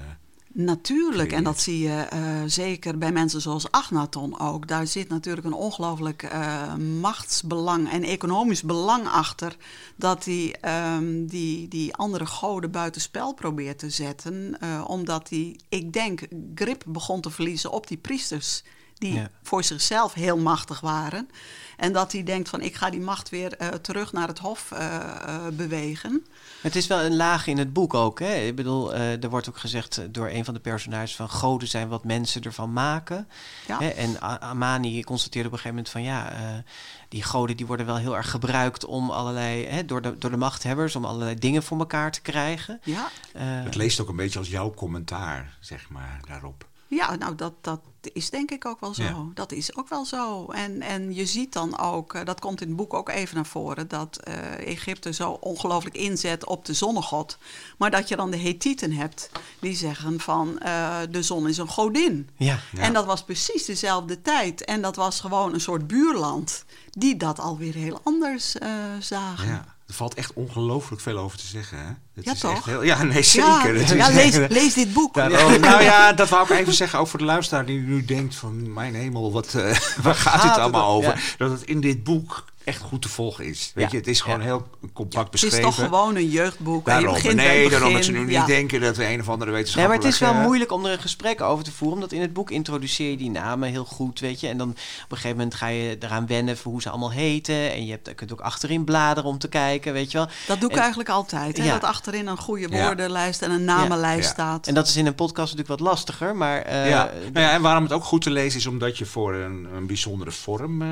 [0.53, 4.67] Natuurlijk, en dat zie je eh, zeker bij mensen zoals Agnaton ook.
[4.67, 9.55] Daar zit natuurlijk een ongelooflijk eh, machtsbelang en economisch belang achter.
[9.95, 14.57] Dat hij ehm, die, die andere goden buitenspel probeert te zetten.
[14.87, 16.21] omdat hij, ik denk,
[16.55, 18.63] grip begon te verliezen op die priesters.
[18.99, 19.29] Die Ja.
[19.43, 21.29] voor zichzelf heel machtig waren.
[21.77, 24.71] En dat hij denkt van ik ga die macht weer eh, terug naar het hof
[24.71, 26.25] eh, eh, bewegen.
[26.61, 28.19] Het is wel een laag in het boek ook.
[28.19, 28.33] Hè?
[28.35, 31.87] Ik bedoel, eh, er wordt ook gezegd door een van de personages van goden zijn
[31.87, 33.27] wat mensen ervan maken.
[33.67, 33.79] Ja.
[33.79, 33.87] Hè?
[33.87, 36.63] En Amani constateerde op een gegeven moment van ja, eh,
[37.09, 40.37] die goden die worden wel heel erg gebruikt om allerlei, hè, door, de, door de
[40.37, 42.79] machthebbers, om allerlei dingen voor elkaar te krijgen.
[42.83, 46.67] Ja, het leest ook een beetje als jouw commentaar, zeg maar, daarop.
[46.89, 49.03] Ja, nou, dat, dat is denk ik ook wel zo.
[49.03, 49.25] Ja.
[49.33, 50.45] Dat is ook wel zo.
[50.45, 53.45] En, en je ziet dan ook, eh, dat komt in het boek ook even naar
[53.45, 57.37] voren, dat eh, Egypte zo ongelooflijk inzet op de zonnegod.
[57.77, 59.29] Maar dat je dan de Hethieten hebt
[59.59, 62.29] die zeggen van eh, de zon is een godin.
[62.37, 62.59] ja.
[62.71, 62.81] Ja.
[62.81, 64.65] En dat was precies dezelfde tijd.
[64.65, 68.55] En dat was gewoon een soort buurland die dat alweer heel anders
[68.99, 69.47] zagen.
[69.47, 71.85] Ja, er valt echt ongelooflijk veel over te zeggen, hè?
[72.15, 72.51] Het Ja, is toch?
[72.55, 73.95] Echt heel, ja, nee, zeker.
[73.95, 75.13] Ja, lees, lees dit boek.
[75.13, 78.35] Daarom- nou ja, dat wou ik even zeggen, ook voor de luisteraar die nu denkt
[78.35, 78.73] van...
[78.73, 79.61] mijn hemel, wat, eh,
[80.03, 81.15] waar gaat gaat dit het allemaal over?
[81.15, 81.21] Ja.
[81.37, 83.71] Dat het in dit boek echt goed te volgen is.
[83.75, 83.91] Weet Ja.
[83.91, 84.45] je, het is gewoon Ja.
[84.45, 85.69] heel compact Het is beschreven.
[85.69, 86.87] toch gewoon een jeugdboek.
[86.87, 88.45] en je Daarom, begint nee, daarom dat ze nu niet Ja.
[88.45, 90.99] denken dat we een of andere Nee, maar het is wel moeilijk om er een
[90.99, 91.95] gesprek over te voeren.
[91.97, 94.47] Omdat in het boek introduceer je die namen heel goed, weet je.
[94.47, 94.75] En dan op
[95.11, 97.71] een gegeven moment ga je eraan wennen voor hoe ze allemaal heten.
[97.71, 100.27] En je hebt, je kunt ook achterin bladeren om te kijken, weet je wel.
[100.47, 101.57] Dat doe ik En- eigenlijk altijd.
[101.57, 101.63] Hè?
[101.63, 101.73] Ja.
[101.73, 102.83] Dat achterin een goede Ja.
[102.85, 104.33] woordenlijst en een namenlijst Ja.
[104.33, 104.67] staat.
[104.67, 106.61] En dat is in een podcast natuurlijk wat lastiger, maar...
[106.61, 107.11] eh, ja.
[107.33, 109.87] Nou ja, en waarom het ook goed te lezen is omdat je voor een, een
[109.87, 110.87] bijzondere vorm eh,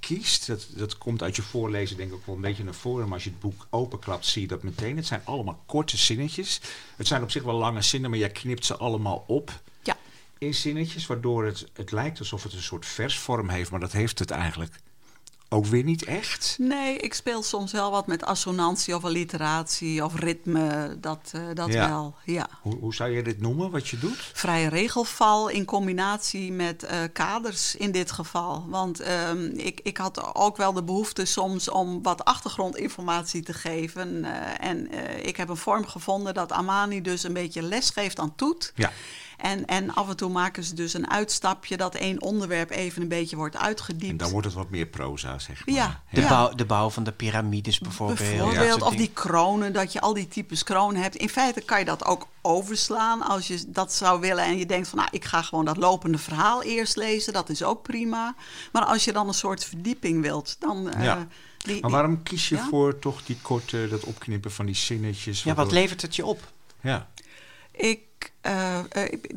[0.00, 0.46] kiest.
[0.46, 3.04] Dat, dat komt uit je voorlezen denk ik ook wel een beetje naar voren.
[3.04, 4.96] Maar als je het boek openklapt zie je dat meteen.
[4.96, 6.60] Het zijn allemaal korte zinnetjes.
[6.96, 9.96] Het zijn op zich wel lange zinnen, maar jij knipt ze allemaal op Ja.
[10.38, 11.06] in zinnetjes.
[11.06, 13.70] Waardoor het, het lijkt alsof het een soort versvorm heeft.
[13.70, 14.80] Maar dat heeft het eigenlijk
[15.50, 16.56] ook weer niet echt.
[16.60, 20.96] Nee, ik speel soms wel wat met assonantie of alliteratie of ritme.
[21.00, 21.88] Dat, eh, dat Ja.
[21.88, 22.48] wel, ja.
[22.62, 24.30] Hoe, hoe zou je dit noemen, wat je doet?
[24.34, 28.64] Vrije regelval in combinatie met eh, kaders in dit geval.
[28.68, 34.24] Want ehm, ik, ik had ook wel de behoefte soms om wat achtergrondinformatie te geven.
[34.24, 34.90] eh, en
[35.26, 38.72] ik heb een vorm gevonden dat Amani dus een beetje les geeft aan Toet.
[38.74, 38.92] Ja.
[39.38, 43.08] En, en af en toe maken ze dus een uitstapje dat één onderwerp even een
[43.08, 44.10] beetje wordt uitgediept.
[44.10, 45.74] En dan wordt het wat meer proza, zeg maar.
[45.74, 46.02] Ja.
[46.10, 46.28] De, Ja.
[46.28, 48.18] bouw, de bouw van de piramides bijvoorbeeld.
[48.18, 51.16] Bijvoorbeeld, of die kronen, dat je al die types kronen hebt.
[51.16, 54.44] In feite kan je dat ook overslaan als je dat zou willen.
[54.44, 57.32] En je denkt van, nou, ik ga gewoon dat lopende verhaal eerst lezen.
[57.32, 58.34] Dat is ook prima.
[58.72, 61.26] Maar als je dan een soort verdieping wilt, dan, eh, Ja.
[61.58, 62.66] Die, Maar waarom kies je Ja?
[62.70, 65.42] voor toch die korte, dat opknippen van die zinnetjes?
[65.42, 66.52] Ja, wat levert het je op?
[66.80, 67.08] Ja,
[67.78, 68.00] Ik,
[68.40, 69.30] eh, eh, ik-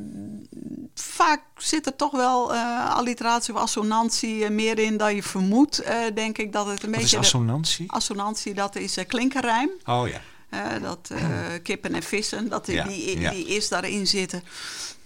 [0.95, 5.79] vaak zit er toch wel eh alliteratie of assonantie eh, meer in dan je vermoedt,
[5.79, 6.53] eh, denk ik.
[6.53, 7.17] Dat het een wat is beetje...
[7.17, 7.91] de- assonantie?
[7.91, 9.69] assonantie, dat is eh, klinkerrijm.
[9.85, 10.21] Oh ja.
[10.49, 11.25] Eh, dat eh,
[11.63, 13.31] kippen en vissen, dat die, Ja, die, ja.
[13.31, 14.43] die eerst daarin zitten.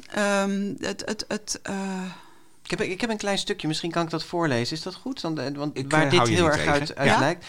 [0.08, 2.04] Ehm, het, het, het, eh,
[2.64, 4.76] Ik heb, ik heb een klein stukje, misschien kan ik dat voorlezen.
[4.78, 5.22] Is dat goed?
[5.22, 6.98] Dan, want Ik, waar dit heel erg uit, tegen.
[6.98, 7.20] uit Ja?
[7.20, 7.46] lijkt.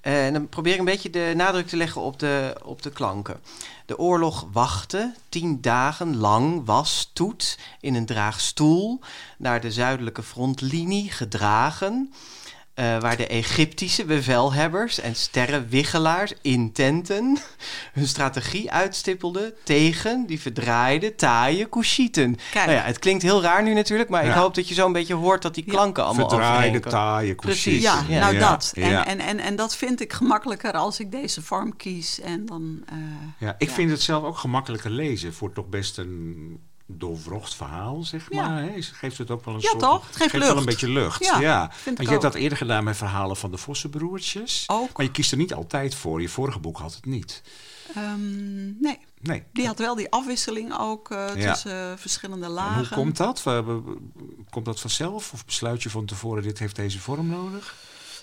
[0.00, 2.90] Eh, en dan probeer ik een beetje de nadruk te leggen op de, op de
[2.90, 3.40] klanken.
[3.86, 9.00] De oorlog wachtte tien dagen lang was Toet in een draagstoel
[9.38, 12.12] naar de zuidelijke frontlinie gedragen.
[12.80, 17.38] Eh, waar de Egyptische bevelhebbers en sterrenwiggelaars in tenten
[17.92, 21.68] hun strategie uitstippelden tegen die verdraaide, taaie.
[21.70, 22.36] Kijk.
[22.54, 24.92] Nou ja, het klinkt heel raar nu natuurlijk, maar ik hoop dat je zo een
[24.92, 25.72] beetje hoort dat die Ja.
[25.72, 26.90] klanken allemaal Verdraaide, overeenkomen.
[26.98, 27.82] taaie, Precies.
[27.82, 28.18] ja, Ja.
[28.20, 28.72] nou Ja, dat.
[28.74, 29.06] En, ja.
[29.06, 32.20] En, en, en dat vind ik gemakkelijker als ik deze vorm kies.
[32.20, 32.96] En dan, eh,
[33.38, 33.74] Ja, ik Ja.
[33.74, 35.34] vind het zelf ook gemakkelijker lezen.
[35.34, 36.58] Voor toch best een
[36.98, 38.48] doorwrocht verhaal, zeg Ja.
[38.48, 38.62] maar.
[38.62, 38.70] Hè?
[38.82, 39.80] Geeft het ook wel een Ja, soort...
[39.82, 40.06] toch?
[40.06, 41.24] Het geeft wel een beetje lucht.
[41.24, 44.64] Ja, Ja, Want je hebt dat eerder gedaan met verhalen van de Vossenbroertjes.
[44.66, 44.96] Ook.
[44.96, 46.20] Maar je kiest er niet altijd voor.
[46.20, 47.42] Je vorige boek had het niet.
[47.94, 49.42] ehm, nee, Nee.
[49.52, 51.52] die had wel die afwisseling ook eh, Ja.
[51.52, 52.78] tussen verschillende En lagen.
[52.78, 53.42] hoe komt dat?
[54.50, 55.32] Komt dat vanzelf?
[55.32, 57.74] Of besluit je van tevoren, dit heeft deze vorm nodig?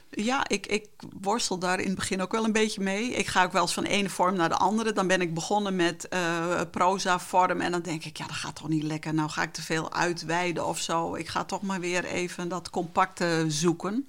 [0.10, 0.90] Ja, ik, ik
[1.22, 3.10] worstel daar in het begin ook wel een beetje mee.
[3.10, 4.94] Ik ga ook wel eens van de ene vorm naar de andere.
[4.94, 7.62] Dan ben ik begonnen met eh proza vorm.
[7.62, 9.14] En dan denk ik, ja, dat gaat toch niet lekker.
[9.14, 11.16] Nou ga ik te veel uitweiden of zo.
[11.16, 14.08] Ik ga toch maar weer even dat compacte zoeken.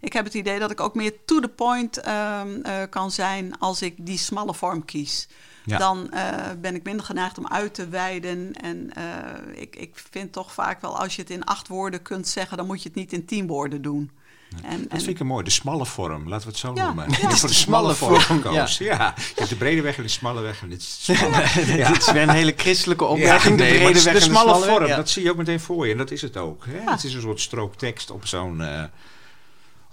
[0.00, 3.58] Ik heb het idee dat ik ook meer to the point ehm, eh, kan zijn
[3.58, 5.28] als ik die smalle vorm kies.
[5.64, 5.78] Ja.
[5.78, 8.52] Dan eh, ben ik minder geneigd om uit te wijden.
[8.52, 12.28] En eh, ik, ik vind toch vaak wel, als je het in acht woorden kunt
[12.28, 14.10] zeggen, dan moet je het niet in tien woorden doen.
[14.62, 15.44] En, Dat en- vind ik een mooi.
[15.44, 17.06] De smalle vorm, laten we het zo Ja, noemen.
[17.10, 17.16] ja.
[17.30, 18.84] Voor de Smalle smalle vorm vorm, gekozen.
[18.84, 19.14] Ja.
[19.16, 20.62] Je hebt de brede weg en de smalle weg.
[20.62, 21.42] En dit is smalle.
[21.66, 23.56] Dit is weer een hele christelijke opmerking.
[23.56, 24.68] nee, de brede weg de en smalle weg.
[24.68, 24.96] vorm, Ja.
[24.96, 25.92] dat zie je ook meteen voor je.
[25.92, 26.64] En dat is het ook.
[26.68, 26.90] Hè?
[26.90, 28.82] Het is een soort strook tekst op zo'n eh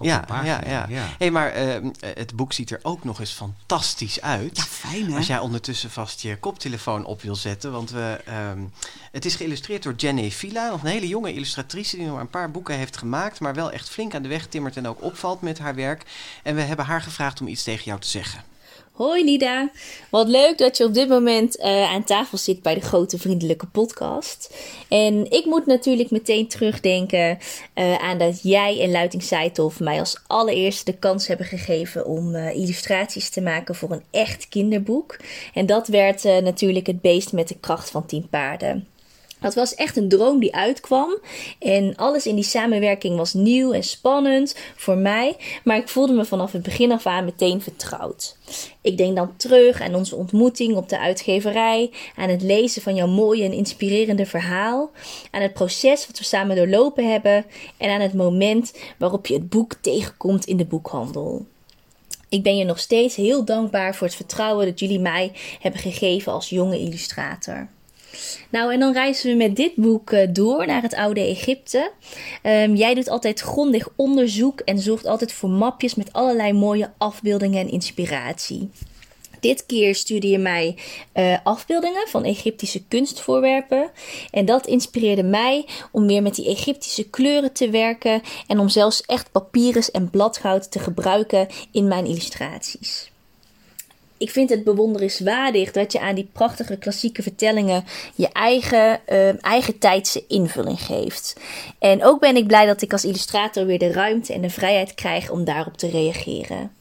[0.04, 0.62] op Ja, pagina.
[0.66, 1.06] ja, ja.
[1.18, 4.58] Hey, maar eh, het boek ziet er ook nog eens fantastisch uit.
[4.58, 5.18] Ja, fijn hè?
[5.18, 7.72] Als jij ondertussen vast je koptelefoon op wil zetten.
[7.72, 8.60] Want we, ehm,
[9.12, 10.70] het is geïllustreerd door Jenny Villa.
[10.70, 13.40] Nog een hele jonge illustratrice die nog maar een paar boeken heeft gemaakt.
[13.40, 16.04] Maar wel echt flink aan de weg timmert en ook opvalt met haar werk.
[16.44, 18.44] En we hebben haar gevraagd om iets tegen jou te zeggen.
[18.94, 19.72] Hoi Nida,
[20.10, 23.66] wat leuk dat je op dit moment eh, aan tafel zit bij de Grote Vriendelijke
[23.66, 24.56] Podcast.
[24.90, 27.38] En ik moet natuurlijk meteen terugdenken
[27.74, 32.36] eh, aan dat jij en Luiting Seithoff mij als allereerste de kans hebben gegeven om
[32.36, 35.18] eh, illustraties te maken voor een echt kinderboek.
[35.54, 38.88] En dat werd natuurlijk het beest met de kracht van tien paarden.
[39.44, 41.18] Dat was echt een droom die uitkwam.
[41.60, 45.36] En alles in die samenwerking was nieuw en spannend voor mij.
[45.64, 48.38] Maar ik voelde me vanaf het begin af aan meteen vertrouwd.
[48.82, 51.92] Ik denk dan terug aan onze ontmoeting op de uitgeverij.
[52.16, 54.92] Aan het lezen van jouw mooie en inspirerende verhaal.
[55.32, 57.46] Aan het proces wat we samen doorlopen hebben.
[57.78, 61.46] En aan het moment waarop je het boek tegenkomt in de boekhandel.
[62.30, 66.32] Ik ben je nog steeds heel dankbaar voor het vertrouwen dat jullie mij hebben gegeven
[66.32, 67.68] als jonge illustrator.
[68.50, 71.92] Nou, en dan reizen we met dit boek eh, door naar het oude Egypte.
[72.42, 77.60] Ehm, jij doet altijd grondig onderzoek en zorgt altijd voor mapjes met allerlei mooie afbeeldingen
[77.60, 78.70] en inspiratie.
[79.44, 80.76] Dit keer stuurde je mij
[81.12, 83.92] eh, afbeeldingen van Egyptische kunstvoorwerpen.
[84.32, 88.22] En dat inspireerde mij om weer met die Egyptische kleuren te werken.
[88.48, 93.12] En om zelfs echt papyrus en bladgoud te gebruiken in mijn illustraties.
[94.24, 97.84] Ik vind het bewonderenswaardig dat je aan die prachtige klassieke vertellingen
[98.16, 101.36] je eigen, eh, eigen tijdse invulling geeft.
[101.80, 104.96] En ook ben ik blij dat ik als illustrator weer de ruimte en de vrijheid
[104.96, 106.72] krijg om daarop te reageren.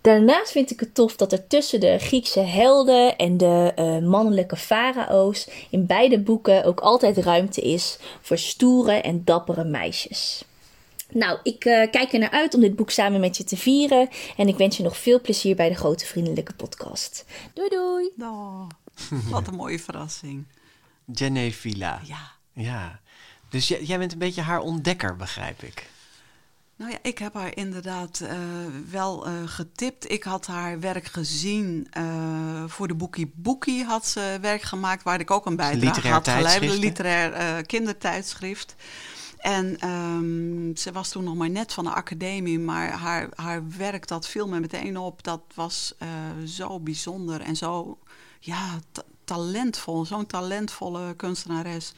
[0.00, 4.56] Daarnaast vind ik het tof dat er tussen de Griekse helden en de eh, mannelijke
[4.56, 10.44] farao's in beide boeken ook altijd ruimte is voor stoere en dappere meisjes.
[11.12, 14.08] Nou, ik eh, kijk er naar uit om dit boek samen met je te vieren.
[14.36, 17.24] En ik wens je nog veel plezier bij de Grote Vriendelijke Podcast.
[17.54, 18.10] Doei doei!
[18.20, 18.68] Oh,
[19.30, 20.46] wat een mooie verrassing.
[21.12, 22.00] Jenny Villa.
[22.04, 22.30] Ja.
[22.52, 23.00] Ja.
[23.50, 25.86] Dus jij, jij bent een beetje haar ontdekker, begrijp ik.
[26.76, 28.38] Nou ja, ik heb haar inderdaad eh,
[28.90, 30.10] wel eh, getipt.
[30.10, 35.20] Ik had haar werk gezien eh, voor de Boekie Boekie had ze werk gemaakt, waar
[35.20, 36.44] ik ook een bijdrage had geleid.
[36.44, 38.74] tijdschrift, Een literair eh, kindertijdschrift.
[39.38, 44.06] En ehm, ze was toen nog maar net van de academie, maar haar, haar werk
[44.06, 45.22] dat viel me meteen op.
[45.22, 46.08] Dat was eh,
[46.46, 47.98] zo bijzonder en zo
[48.40, 51.92] ja, ta- talentvol, zo'n talentvolle kunstenares.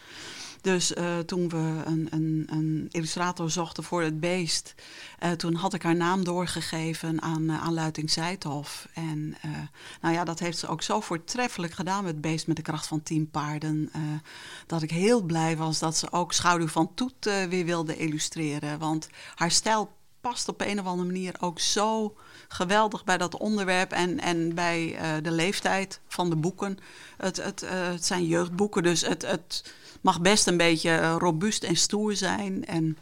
[0.61, 4.75] Dus uh, toen we een, een, een, illustrator zochten voor het beest,
[5.23, 8.89] uh, toen had ik haar naam doorgegeven aan, uh, aan Luiting Zijthof.
[8.95, 9.37] En
[10.01, 12.87] nou ja, dat heeft ze ook zo voortreffelijk gedaan met het beest met de kracht
[12.87, 13.91] van tien paarden.
[14.67, 18.79] dat ik heel blij was dat ze ook Schaduw van Toet weer wilde illustreren.
[18.79, 22.17] Want haar stijl past op een of andere manier ook zo
[22.49, 26.79] geweldig bij dat onderwerp en, en bij de leeftijd van de boeken.
[27.17, 29.63] Het, het, het zijn jeugdboeken, dus het, het
[30.01, 32.65] mag best een beetje eh, robuust en stoer zijn.
[32.65, 32.97] En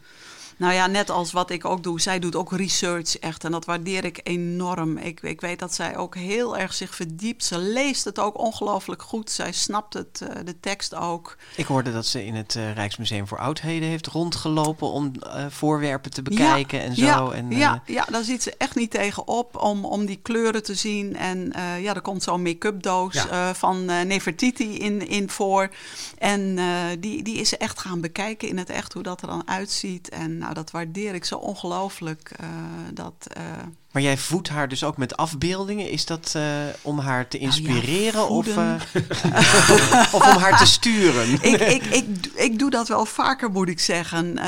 [0.58, 2.00] nou ja, net als wat ik ook doe.
[2.00, 3.44] Zij doet ook research echt.
[3.44, 4.96] En dat waardeer ik enorm.
[4.96, 7.44] Ik, ik weet dat zij ook heel erg zich verdiept.
[7.44, 9.30] Ze leest het ook ongelooflijk goed.
[9.30, 11.36] Zij snapt het, uh, de tekst ook.
[11.56, 16.10] Ik hoorde dat ze in het uh, Rijksmuseum voor Oudheden heeft rondgelopen om uh, voorwerpen
[16.10, 17.04] te bekijken ja, en zo.
[17.04, 20.74] Ja, en, ja, ja, daar ziet ze echt niet tegenop om, om die kleuren te
[20.74, 21.16] zien.
[21.16, 23.54] En ja, er komt zo'n make-up doos ja.
[23.54, 25.70] van Nefertiti in, in voor.
[26.18, 26.58] En
[27.00, 30.08] die, die is ze echt gaan bekijken in het echt, hoe dat er dan uitziet.
[30.08, 32.32] En nou, dat waardeer ik zo ongelooflijk.
[32.40, 32.48] Uh,
[32.94, 33.44] dat, uh...
[33.92, 35.90] Maar jij voedt haar dus ook met afbeeldingen.
[35.90, 36.42] Is dat uh,
[36.82, 41.32] om haar te inspireren nou ja, of, of, om haar te sturen?
[41.52, 44.38] ik, ik, ik, ik doe dat wel vaker, moet ik zeggen,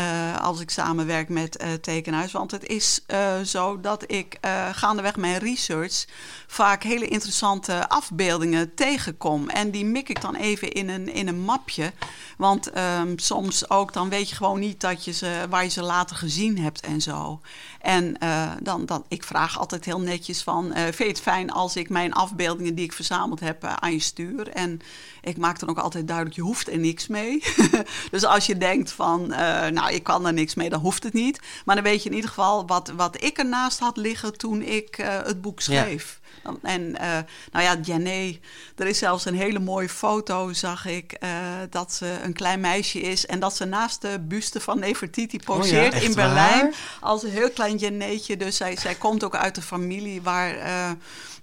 [0.41, 2.33] als ik samenwerk met tekenhuis.
[2.33, 3.01] Want het is
[3.45, 4.39] zo dat ik
[4.73, 6.05] gaandeweg mijn research
[6.47, 9.49] vaak hele interessante afbeeldingen tegenkom.
[9.49, 11.93] En die mik ik dan even in een, in een mapje.
[12.37, 15.83] Want um, soms ook, dan weet je gewoon niet dat je ze, waar je ze
[15.83, 17.41] later gezien hebt en zo.
[17.81, 18.17] En
[18.63, 21.89] dan, dan, ik vraag altijd heel netjes van, uh, vind je het fijn als ik
[21.89, 24.49] mijn afbeeldingen die ik verzameld heb uh, aan je stuur?
[24.49, 24.81] En
[25.23, 27.43] ik maak dan ook altijd duidelijk, je hoeft er niks mee.
[28.11, 29.27] dus als je denkt van,
[29.73, 31.41] nou, ik kan er niks mee, dan hoeft het niet.
[31.65, 34.97] Maar dan weet je in ieder geval wat, wat ik ernaast had liggen toen ik
[34.97, 36.20] het boek schreef.
[36.20, 36.20] Ja.
[36.63, 37.19] En uh,
[37.53, 38.39] nou ja, Jané,
[38.77, 41.31] er is zelfs een hele mooie foto, zag ik, uh,
[41.71, 45.95] dat ze een klein meisje is en dat ze naast de buste van Nefertiti poseert
[45.95, 46.71] oh ja, in Berlijn.
[46.71, 46.99] Waar?
[47.01, 48.37] Als een heel klein Janéetje.
[48.37, 50.91] Dus zij, zij komt ook uit een familie waar uh,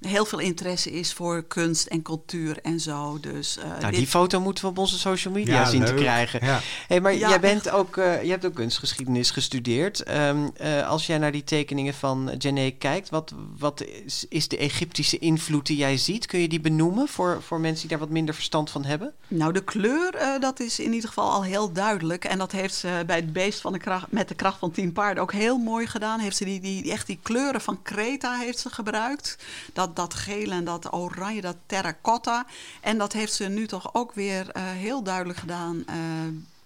[0.02, 3.20] heel veel interesse is voor kunst en cultuur en zo.
[3.20, 6.46] Dus, nou, die foto moeten we op onze social media Ja, zien te krijgen.
[6.46, 6.60] Ja.
[6.88, 7.30] Hey, maar Ja.
[7.30, 10.10] jij bent ook, uh, je hebt ook kunstgeschiedenis gestudeerd.
[10.10, 14.58] Um, uh, als jij naar die tekeningen van Jané kijkt, wat, wat is, is, de
[14.78, 16.26] Egyptische invloed die jij ziet?
[16.26, 19.14] Kun je die benoemen voor, voor mensen die daar wat minder verstand van hebben?
[19.28, 22.26] Nou, de kleur, uh, dat is in ieder geval al heel duidelijk.
[22.26, 24.94] En dat heeft ze bij het beest van de kracht, met de kracht van tien
[24.94, 26.20] paarden ook heel mooi gedaan.
[26.20, 29.38] Heeft ze die, die, echt die kleuren van Kreta heeft ze gebruikt.
[29.74, 32.46] Dat, dat gele en dat oranje, dat terracotta.
[32.82, 35.96] En dat heeft ze nu toch ook weer uh, heel duidelijk gedaan uh,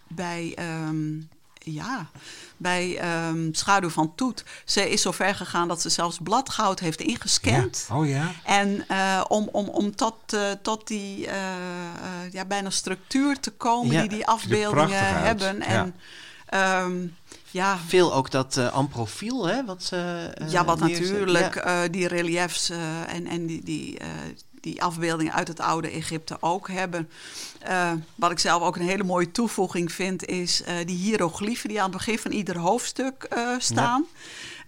[0.07, 0.57] bij...
[0.87, 1.29] Um,
[1.63, 2.09] ja,
[2.57, 4.43] bij um, Schaduw van Toet.
[4.65, 7.85] Ze is zo ver gegaan dat ze zelfs bladgoud heeft ingescand.
[7.89, 7.95] Ja.
[7.95, 8.31] Oh ja.
[8.43, 11.33] En uh, om, om, om tot, uh, tot die uh,
[12.31, 15.61] ja, bijna structuur te komen Ja, die die afbeeldingen hebben.
[15.61, 15.95] En
[16.83, 17.15] um,
[17.51, 19.65] ja, Veel ook dat uh, amprofiel, hè?
[19.65, 21.11] Wat, uh, ja, wat neerzet.
[21.11, 21.83] natuurlijk Ja.
[21.83, 24.07] uh, die reliefs uh, en, en die, die, uh,
[24.61, 27.09] die afbeeldingen uit het oude Egypte ook hebben.
[27.67, 31.77] Uh, wat ik zelf ook een hele mooie toevoeging vind, is uh, die hieroglyphen die
[31.77, 34.05] aan het begin van ieder hoofdstuk uh, staan.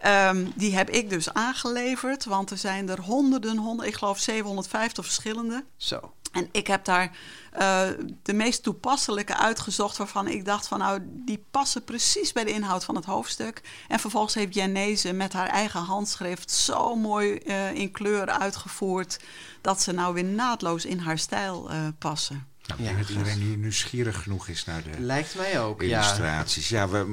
[0.01, 0.29] Ja.
[0.29, 5.05] Um, die heb ik dus aangeleverd, want er zijn er honderden, honderden ik geloof 750
[5.05, 5.63] verschillende.
[5.77, 6.13] Zo.
[6.33, 7.11] En ik heb daar
[7.59, 7.87] uh,
[8.23, 12.83] de meest toepasselijke uitgezocht waarvan ik dacht van nou, die passen precies bij de inhoud
[12.83, 13.61] van het hoofdstuk.
[13.87, 19.19] En vervolgens heeft Janese met haar eigen handschrift zo mooi uh, in kleur uitgevoerd
[19.63, 22.47] dat ze nou weer naadloos in haar stijl uh, passen.
[22.67, 25.87] Nou, ik denk dat iedereen nu nieuwsgierig genoeg is naar de Lijkt mij ook, ja.
[25.87, 26.69] illustraties.
[26.69, 26.89] Ja.
[26.89, 27.03] we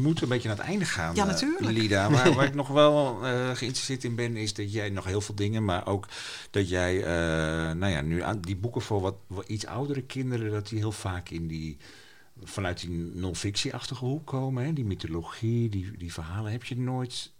[0.00, 1.66] moeten een beetje naar het einde gaan, Ja, eh, natuurlijk.
[1.66, 2.08] Lida.
[2.08, 5.34] Maar waar ik nog wel eh, geïnteresseerd in ben, is dat jij nog heel veel
[5.34, 6.08] dingen, maar ook
[6.50, 10.50] dat jij, eh, nou ja, nu aan die boeken voor wat, wat iets oudere kinderen,
[10.50, 11.76] dat die heel vaak in die
[12.44, 14.64] vanuit die non-fictie-achtige hoek komen.
[14.64, 14.72] Hè?
[14.72, 16.52] Die mythologie, die, die verhalen.
[16.52, 17.32] Heb je nooit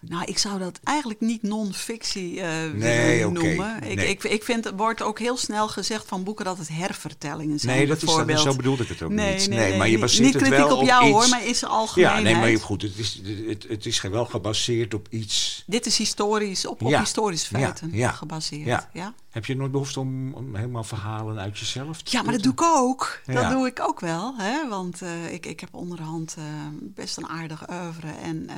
[0.00, 2.44] nou, ik zou dat eigenlijk niet non-fictie uh,
[2.74, 3.42] nee, okay.
[3.42, 3.82] noemen.
[3.82, 4.08] Ik, nee.
[4.08, 7.76] ik, ik vind, het wordt ook heel snel gezegd van boeken dat het hervertellingen zijn.
[7.76, 9.48] Nee, dat is, dat, zo bedoelde ik het ook nee, niet.
[9.48, 11.12] Nee, nee, maar je baseert niet het kritiek wel op jou iets...
[11.12, 12.08] hoor, maar is algemeen.
[12.08, 15.59] Ja, nee, maar goed, het is, het, het is wel gebaseerd op iets...
[15.70, 17.00] Dit is historisch, op, op ja.
[17.00, 18.10] historische feiten ja, ja.
[18.10, 18.66] gebaseerd.
[18.66, 18.90] Ja.
[18.92, 19.14] ja.
[19.30, 22.52] Heb je nooit behoefte om, om, helemaal verhalen uit jezelf te Ja, maar dat doe
[22.52, 23.20] ik ook.
[23.26, 24.36] Dat doe ik ook wel.
[24.36, 24.68] Hè?
[24.68, 26.44] Want uh, ik, ik heb onderhand uh,
[26.80, 28.10] best een aardig oeuvre.
[28.10, 28.54] En uh,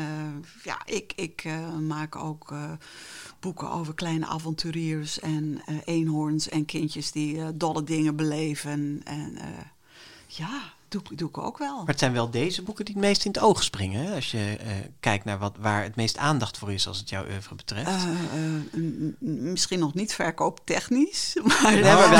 [0.62, 1.44] ja, ik, ik
[1.80, 2.70] maak ook uh,
[3.40, 9.00] boeken over kleine avonturiers en eenhoorns en kindjes die dolle dingen beleven.
[9.04, 9.38] En
[10.26, 11.76] ja, doe, doe ik ook wel.
[11.76, 14.06] Maar het zijn wel deze boeken die het meest in het oog springen.
[14.06, 14.14] Hè?
[14.14, 14.70] Als je uh,
[15.00, 17.88] kijkt naar wat, waar het meest aandacht voor is als het jouw oeuvre betreft.
[17.88, 18.42] Uh,
[18.74, 19.12] uh,
[19.52, 21.30] misschien nog niet verkooptechnisch.
[21.42, 22.10] Maar, maar wel,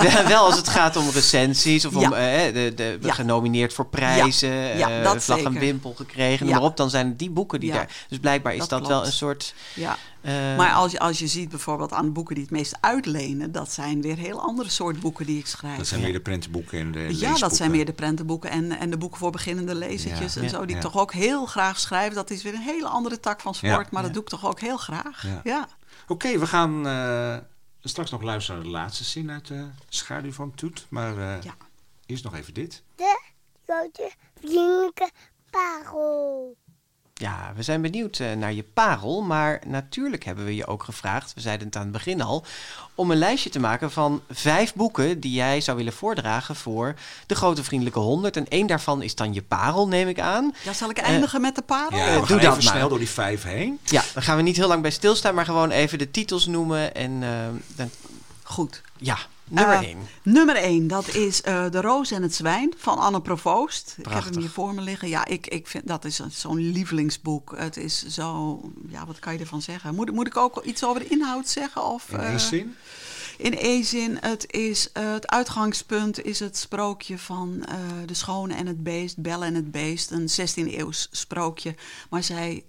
[0.00, 3.12] wel, wel, als het gaat om recensies of om de, de, ja.
[3.12, 4.78] genomineerd voor prijzen.
[4.78, 6.46] Ja, dat vlag en wimpel gekregen.
[6.46, 6.52] Ja.
[6.52, 8.04] Maar op, dan zijn het die boeken die daar.
[8.08, 9.54] Dus blijkbaar is dat, dat wel een soort.
[9.74, 9.98] Ja.
[10.22, 13.52] Uh, maar als je, als je ziet bijvoorbeeld aan de boeken die het meest uitlenen,
[13.52, 15.76] dat zijn weer heel andere soort boeken die ik schrijf.
[15.76, 18.90] Dat zijn meer de prentenboeken en de Ja, dat zijn meer de prentenboeken en, en
[18.90, 22.14] de boeken voor beginnende lezertjes ja, en zo, die ik toch ook heel graag schrijf.
[22.14, 24.60] Dat is weer een hele andere tak van sport, maar dat doe ik toch ook
[24.60, 25.26] heel graag.
[25.44, 25.68] Ja.
[26.02, 27.36] Oké, okay, we gaan uh,
[27.80, 30.86] straks nog luisteren naar de laatste zin uit de schaduw van Toet.
[30.88, 31.34] Maar uh,
[32.06, 32.82] eerst nog even dit.
[32.96, 33.20] De
[33.64, 34.10] grote
[34.40, 35.10] vriendelijke
[35.50, 36.56] parel.
[37.22, 41.34] Ja, we zijn benieuwd uh, naar je parel, maar natuurlijk hebben we je ook gevraagd,
[41.34, 42.44] we zeiden het aan het begin al,
[42.94, 46.94] om een lijstje te maken van vijf boeken die jij zou willen voordragen voor
[47.26, 48.36] de Grote Vriendelijke Honderd.
[48.36, 50.54] En één daarvan is dan je parel, neem ik aan.
[50.64, 51.98] Ja, zal ik eindigen uh, met de parel?
[51.98, 53.78] Ja, we doe dat even snel door die vijf heen.
[53.84, 56.94] Ja, dan gaan we niet heel lang bij stilstaan, maar gewoon even de titels noemen
[56.94, 57.20] en
[57.76, 57.90] dan...
[58.42, 58.82] Goed.
[58.96, 59.96] Ja, Nummer 1.
[59.96, 63.94] Uh, nummer 1, dat is uh, De Roos en het Zwijn van Anne Provoost.
[63.96, 64.18] Prachtig.
[64.18, 65.08] Ik heb hem hier voor me liggen.
[65.08, 67.54] Ja, ik, ik vind dat is zo'n lievelingsboek.
[67.56, 69.94] Het is zo, ja, wat kan je ervan zeggen?
[69.94, 71.84] Moet, moet ik ook iets over de inhoud zeggen?
[71.84, 72.76] Of, in één uh, zin?
[73.38, 77.64] In één zin, het, is, het uitgangspunt is het sprookje van
[78.06, 80.10] de schone en het beest, Belle en het beest.
[80.10, 81.74] Een 16e-eeuws sprookje.
[82.10, 82.64] Maar zij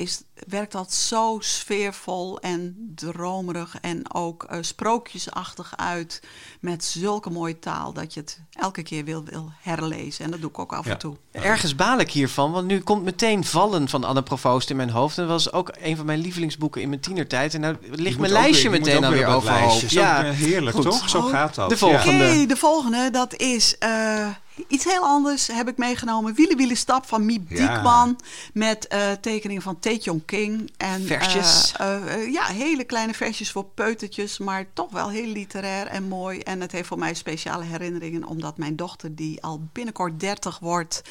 [0.00, 6.22] is, werkt dat zo sfeervol en dromerig en ook uh, sprookjesachtig uit.
[6.60, 10.24] Met zulke mooie taal dat je het elke keer wil, wil herlezen.
[10.24, 11.16] En dat doe ik ook af en toe.
[11.32, 15.18] Ergens baal ik hiervan, want nu komt meteen Vallen van Anne Provoost in mijn hoofd.
[15.18, 17.54] En dat was ook een van mijn lievelingsboeken in mijn tienertijd.
[17.54, 19.80] En nou ligt mijn lijstje weer, meteen alweer overhoop.
[19.80, 20.84] Ja, heerlijk Goed.
[20.84, 21.08] toch?
[21.08, 21.68] Zo gaat dat.
[21.68, 22.24] De volgende.
[22.24, 23.76] Okay, de volgende, dat is...
[23.84, 24.28] Uh,
[24.68, 26.34] Iets heel anders heb ik meegenomen.
[26.34, 27.56] Wiele Wiele Stap van Miep ja.
[27.56, 28.18] Diekman.
[28.52, 30.72] Met uh, tekeningen van Tae King.
[30.76, 31.74] En, versjes.
[31.80, 34.38] Uh, uh, ja, hele kleine versjes voor peutertjes.
[34.38, 36.38] Maar toch wel heel literair en mooi.
[36.38, 38.24] En het heeft voor mij speciale herinneringen.
[38.24, 41.02] Omdat mijn dochter, die al binnenkort 30 wordt...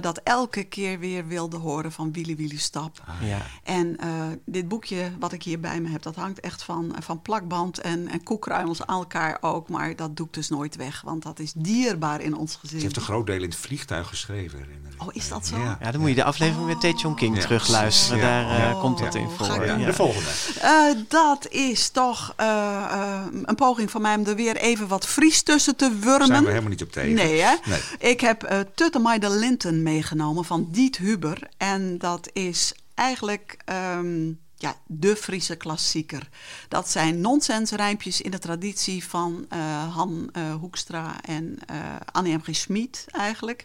[0.00, 3.02] dat elke keer weer wilde horen van Wiele Wiele Stap.
[3.06, 3.38] Ah, ja.
[3.62, 3.98] En
[4.44, 6.02] dit boekje wat ik hier bij me heb...
[6.02, 9.68] dat hangt echt van, van plakband en, en koekruimels aan elkaar ook.
[9.68, 11.00] Maar dat doe ik dus nooit weg.
[11.00, 12.71] Want dat is dierbaar in ons gezin.
[12.78, 14.80] Ze heeft een groot deel in het vliegtuig geschreven.
[14.98, 15.58] Oh, is dat zo?
[15.58, 18.20] Ja, dan moet je de aflevering met Tae Chong King terugluisteren.
[18.20, 19.46] Daar uh, komt dat in voor.
[19.46, 20.28] De volgende.
[20.62, 25.42] Uh, dat is toch uh, een poging van mij om er weer even wat Fries
[25.42, 26.26] tussen te wurmen.
[26.26, 27.14] Zijn we helemaal niet op tegen.
[27.14, 27.54] Nee, hè?
[27.64, 27.80] Nee.
[27.98, 31.48] Ik heb uh, Tutte de Linten meegenomen van Diet Huber.
[31.56, 33.56] En dat is eigenlijk...
[33.96, 36.28] Um, ja, de Friese klassieker.
[36.68, 41.76] Dat zijn nonsensrijmpjes in de traditie van uh, Han uh, Hoekstra en uh,
[42.12, 42.42] Annie M.
[42.42, 42.56] G.
[42.56, 43.64] Schmid eigenlijk.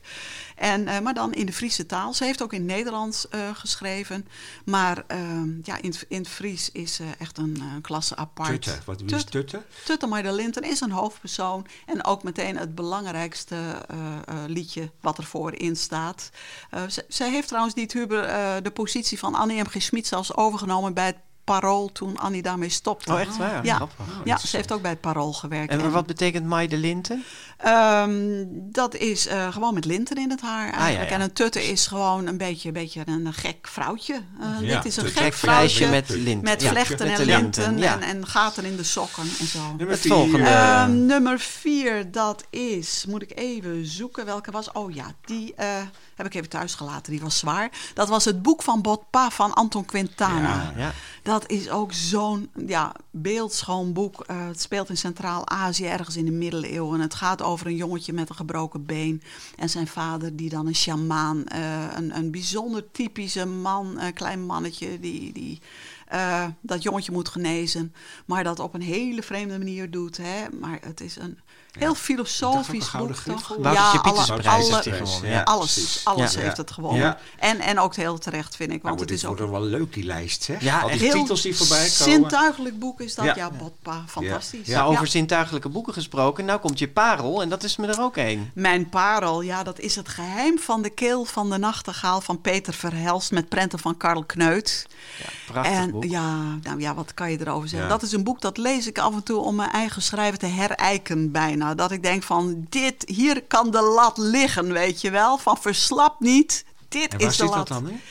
[0.55, 2.13] En, maar dan in de Friese taal.
[2.13, 4.27] Ze heeft ook in het Nederlands geschreven.
[4.65, 8.49] Maar ehm, ja, in, in het Fries is echt een, klasse apart.
[8.49, 9.61] Tutte, wat wie is Tutte?
[9.85, 11.67] Tutte maar de Linten is een hoofdpersoon.
[11.85, 13.85] En ook meteen het belangrijkste
[14.47, 16.29] liedje wat ervoor in staat.
[17.07, 18.21] zij heeft trouwens niet Huber
[18.63, 19.67] de positie van Annie M.
[19.67, 19.81] G.
[19.81, 21.17] Schmid zelfs overgenomen bij het
[21.47, 23.11] Parool toen Annie daarmee stopte.
[23.13, 23.65] Oh, echt waar?
[23.65, 23.88] Ja,
[24.23, 25.71] ja ze heeft ook bij het Parool gewerkt.
[25.71, 27.23] En, en wat betekent Mai de Linten?
[27.65, 30.88] Um, dat is uh, gewoon met linten in het haar eigenlijk.
[30.88, 31.09] Ah, ja, ja.
[31.09, 34.21] En een tutte is gewoon een beetje, beetje een gek vrouwtje.
[34.41, 36.41] Uh, dit is een gek vrouwtje met, lint.
[36.41, 39.59] met vlechten met en linten en, en, gaten in de sokken en zo.
[39.77, 40.49] Nummer het volgende.
[40.49, 44.71] Uh, nummer vier, dat is, moet ik even zoeken welke was.
[44.71, 45.65] Oh ja, die uh,
[46.18, 47.11] heb ik even thuis gelaten.
[47.11, 47.91] Die was zwaar.
[47.93, 50.74] Dat was het boek van Botpa van Anton Quintana.
[50.78, 50.93] Ja,
[51.24, 54.24] Dat is ook zo'n ja, beeldschoon boek.
[54.32, 56.99] Uh, het speelt in Centraal-Azië, ergens in de middeleeuwen.
[56.99, 59.22] Het gaat over een jongetje met een gebroken been.
[59.55, 64.45] En zijn vader, die dan een sjamaan, uh, een, een bijzonder typische man, een klein
[64.45, 65.34] mannetje, die.
[65.34, 65.61] die
[66.13, 67.93] uh, dat jongetje moet genezen,
[68.26, 70.18] maar dat op een hele vreemde manier doet.
[70.18, 70.45] Hè?
[70.59, 71.39] Maar het is een
[71.72, 73.15] heel filosofisch boek.
[73.15, 73.57] Toch?
[73.61, 74.82] Ja, alle, alle,
[75.24, 76.39] ja, alles, alles ja.
[76.39, 77.01] heeft het gewonnen.
[77.01, 77.18] Ja.
[77.38, 78.82] En, en ook heel terecht, vind ik.
[78.82, 80.43] Want nou, het is ook wel leuk, die lijst.
[80.43, 80.61] Zeg.
[80.61, 82.13] Ja, Al die heel titels die voorbij komen.
[82.13, 83.36] Zintuigelijk boek is dat.
[83.36, 84.68] Ja, Botpa, fantastisch.
[84.68, 84.84] Ja.
[84.84, 86.45] over zintuigelijke boeken gesproken.
[86.45, 88.51] Nou komt je parel en dat is me er ook één.
[88.53, 92.74] Mijn parel, ja, dat is het geheim van de keel van de nachtegaal van Peter
[92.74, 94.88] Verhelst met prenten van Karl Kneut.
[95.18, 96.03] Ja, prachtig en, boek.
[96.03, 97.89] Ja, nou ja, wat kan je erover zeggen?
[97.89, 100.45] Dat is een boek dat lees ik af en toe om mijn eigen schrijven te
[100.45, 101.56] herijken bijna.
[101.75, 105.37] Dat ik denk van, dit, hier kan de lat liggen, weet je wel.
[105.37, 107.55] Van verslap niet, dit en is de lat.
[107.55, 108.01] dat dan in?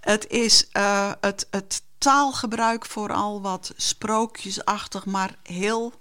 [0.00, 5.92] Het is uh, het, het taalgebruik vooral wat sprookjesachtig, maar heel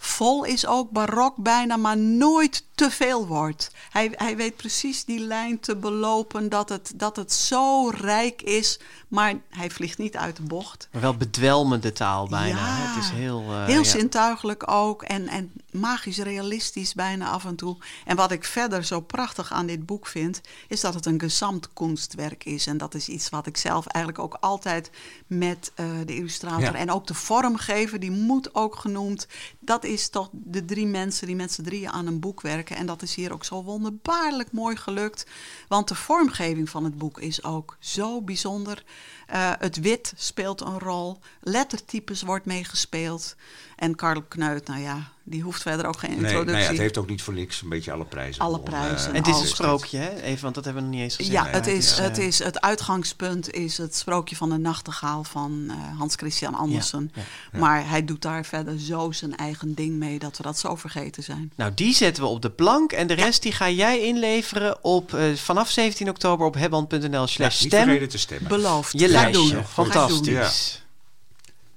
[0.00, 3.70] vol is ook, barok bijna, maar nooit te veel wordt.
[3.90, 8.78] Hij, hij weet precies die lijn te belopen dat het, dat het zo rijk is,
[9.08, 10.88] maar hij vliegt niet uit de bocht.
[10.92, 12.58] Maar wel bedwelmende taal bijna.
[12.58, 12.92] Ja?
[12.92, 13.44] Het is heel...
[13.48, 13.88] eh, Heel ja.
[13.88, 17.76] zintuigelijk ook en, en magisch realistisch bijna af en toe.
[18.04, 22.44] En wat ik verder zo prachtig aan dit boek vind, is dat het een gezamtkunstwerk
[22.44, 22.66] is.
[22.66, 24.90] En dat is iets wat ik zelf eigenlijk ook altijd
[25.26, 26.74] met eh, de illustrator Ja.
[26.74, 29.26] en ook de vormgever, die moet ook genoemd.
[29.60, 32.76] Dat is toch de drie mensen die met z'n drieën aan een boek werken.
[32.76, 35.26] En dat is hier ook zo wonderbaarlijk mooi gelukt.
[35.68, 38.84] Want de vormgeving van het boek is ook zo bijzonder.
[39.28, 41.18] Eh, het wit speelt een rol.
[41.40, 43.36] Lettertypes wordt meegespeeld.
[43.76, 46.52] En Karl Kneut, nou ja, die hoeft verder ook geen Nee, introductie.
[46.52, 48.42] nou ja, het heeft ook niet voor niks een beetje alle prijzen.
[48.42, 49.10] Alle prijzen.
[49.10, 50.20] Eh, En het is een sprookje, hè?
[50.22, 51.34] Even, want dat hebben we nog niet eens gezegd.
[51.36, 55.24] Ja, Nee, het is, het eh, is het uitgangspunt is het sprookje van de nachtegaal
[55.24, 57.10] van eh, Hans Christian Andersen.
[57.14, 57.22] Ja,
[57.58, 61.22] Maar hij doet daar verder zo zijn eigen ding mee dat we dat zo vergeten
[61.22, 61.52] zijn.
[61.54, 62.92] Nou, die zetten we op de plank.
[62.92, 67.26] En de rest die ga jij inleveren op, eh, vanaf 17 oktober op hebban.nl ja,
[67.26, 67.82] slash niet stem.
[67.82, 68.48] vergeten te stemmen.
[68.48, 68.98] Beloofd.
[68.98, 69.64] Je Ga doen.
[69.64, 70.82] Fantastisch.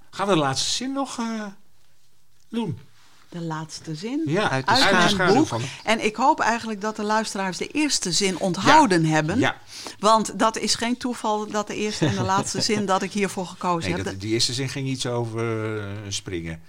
[0.10, 1.46] Gaan we de laatste zin nog eh,
[2.50, 2.80] doen?
[3.30, 4.22] De laatste zin.
[4.26, 5.48] Ja, Uit de uit schaduw mijn schaduw boek.
[5.48, 9.40] van- En ik hoop eigenlijk dat de luisteraars de eerste zin onthouden hebben.
[9.40, 9.58] Ja,
[10.00, 13.46] Want dat is geen toeval dat de eerste en de laatste zin dat ik hiervoor
[13.48, 14.06] gekozen nee, heb.
[14.12, 16.62] dat, die eerste zin ging iets over eh, springen.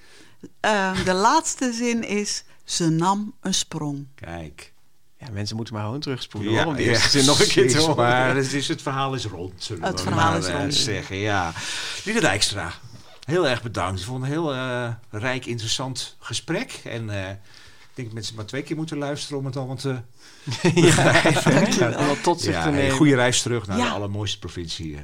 [0.60, 4.06] Eh, de laatste zin is: ze nam een sprong.
[4.14, 4.71] Kijk.
[5.26, 7.78] Ja, mensen moeten maar gewoon terugspoelen hoor, om de eerste zin nog een keer te
[7.78, 7.96] horen.
[7.96, 10.74] Maar het, is, het verhaal is rond, zullen Het we verhaal maar is eh, rond.
[10.74, 11.16] zeggen.
[11.16, 11.52] Ja.
[12.04, 12.72] Liede Dijkstra,
[13.24, 14.00] heel erg bedankt.
[14.00, 16.80] Ik vond een heel eh, rijk, interessant gesprek.
[16.84, 17.36] En eh, ik
[17.94, 19.96] denk dat mensen maar twee keer moeten luisteren om het allemaal te
[20.74, 21.92] begrijpen.
[22.06, 22.96] Dat tot zich Ja, te hey, nemen.
[22.96, 23.84] goede reis terug naar Ja.
[23.84, 25.02] de allermooiste provincie eh,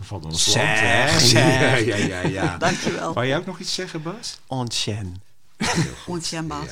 [0.00, 0.78] van ons Zeg, land.
[0.80, 1.18] Hè?
[1.20, 1.84] zeg.
[1.84, 2.56] Ja, ja, ja, ja.
[2.66, 3.12] Dankjewel.
[3.12, 4.38] Wou jij ook nog iets zeggen, Bas?
[4.46, 5.22] Onchen.
[6.06, 6.68] Ontjembaas.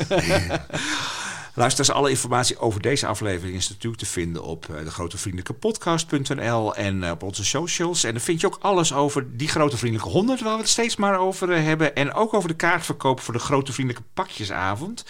[1.56, 7.10] Luisteraars, alle informatie over deze aflevering is natuurlijk te vinden op eh, degrotevriendelijkepodcast.nl en eh,
[7.10, 8.05] op onze socials.
[8.05, 10.97] En dan vind je ook alles over die grote vriendelijke 100 waar we het steeds
[10.97, 11.94] maar over eh, hebben.
[11.94, 15.05] En ook over de kaartverkoop voor de grote vriendelijke pakjesavond.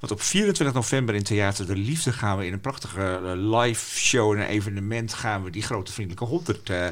[0.00, 4.32] Want op 24 november in Theater de Liefde gaan we in een prachtige live show
[4.32, 6.86] en evenement gaan we die grote vriendelijke 100 eh,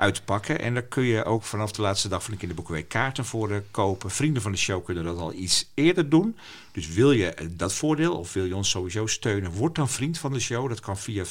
[0.00, 0.60] uitpakken.
[0.60, 4.10] En daar kun je ook vanaf de laatste dag van de kinderboekenweek kaarten voor kopen.
[4.10, 6.36] Vrienden van de show kunnen dat al iets eerder doen.
[6.72, 10.18] Dus wil je eh, dat voordeel of wil je ons sowieso steunen, word dan vriend
[10.18, 10.68] van de show.
[10.68, 11.24] Dat kan via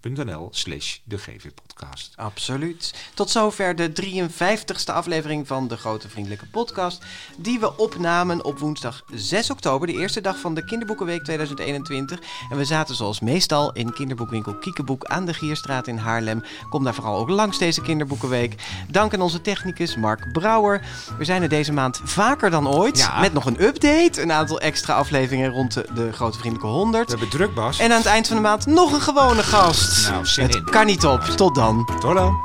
[0.00, 2.12] vriendvandeshow.nl slash de GV-podcast.
[2.16, 2.94] Absoluut.
[3.14, 7.04] Tot zover de 53ste aflevering van de Grote Vriendelijke Podcast.
[7.36, 12.20] Die we opnamen op woensdag 6 oktober, de eerste dag van de Kinderboekenweek 2021.
[12.50, 16.42] En we zaten zoals meestal in kinderboekwinkel Kiekeboek aan de Gierstraat in Haarlem.
[16.70, 18.54] Kom daar vooral ook langs deze Kinderboekenweek.
[18.90, 20.86] Dank aan onze technicus Mark Brouwer.
[21.18, 22.98] We zijn er deze maand vaker dan ooit.
[22.98, 23.20] Ja.
[23.20, 27.04] Met nog een update, een aantal extra afleveringen rond de, de Grote Vriendelijke 100.
[27.04, 27.78] We hebben druk, Bas.
[27.78, 29.87] En aan het eind van de maand nog een gewone gast.
[30.10, 30.64] Nou, zin het in.
[30.64, 31.20] kan niet op.
[31.20, 31.88] Tot dan.
[32.00, 32.36] Tot dan.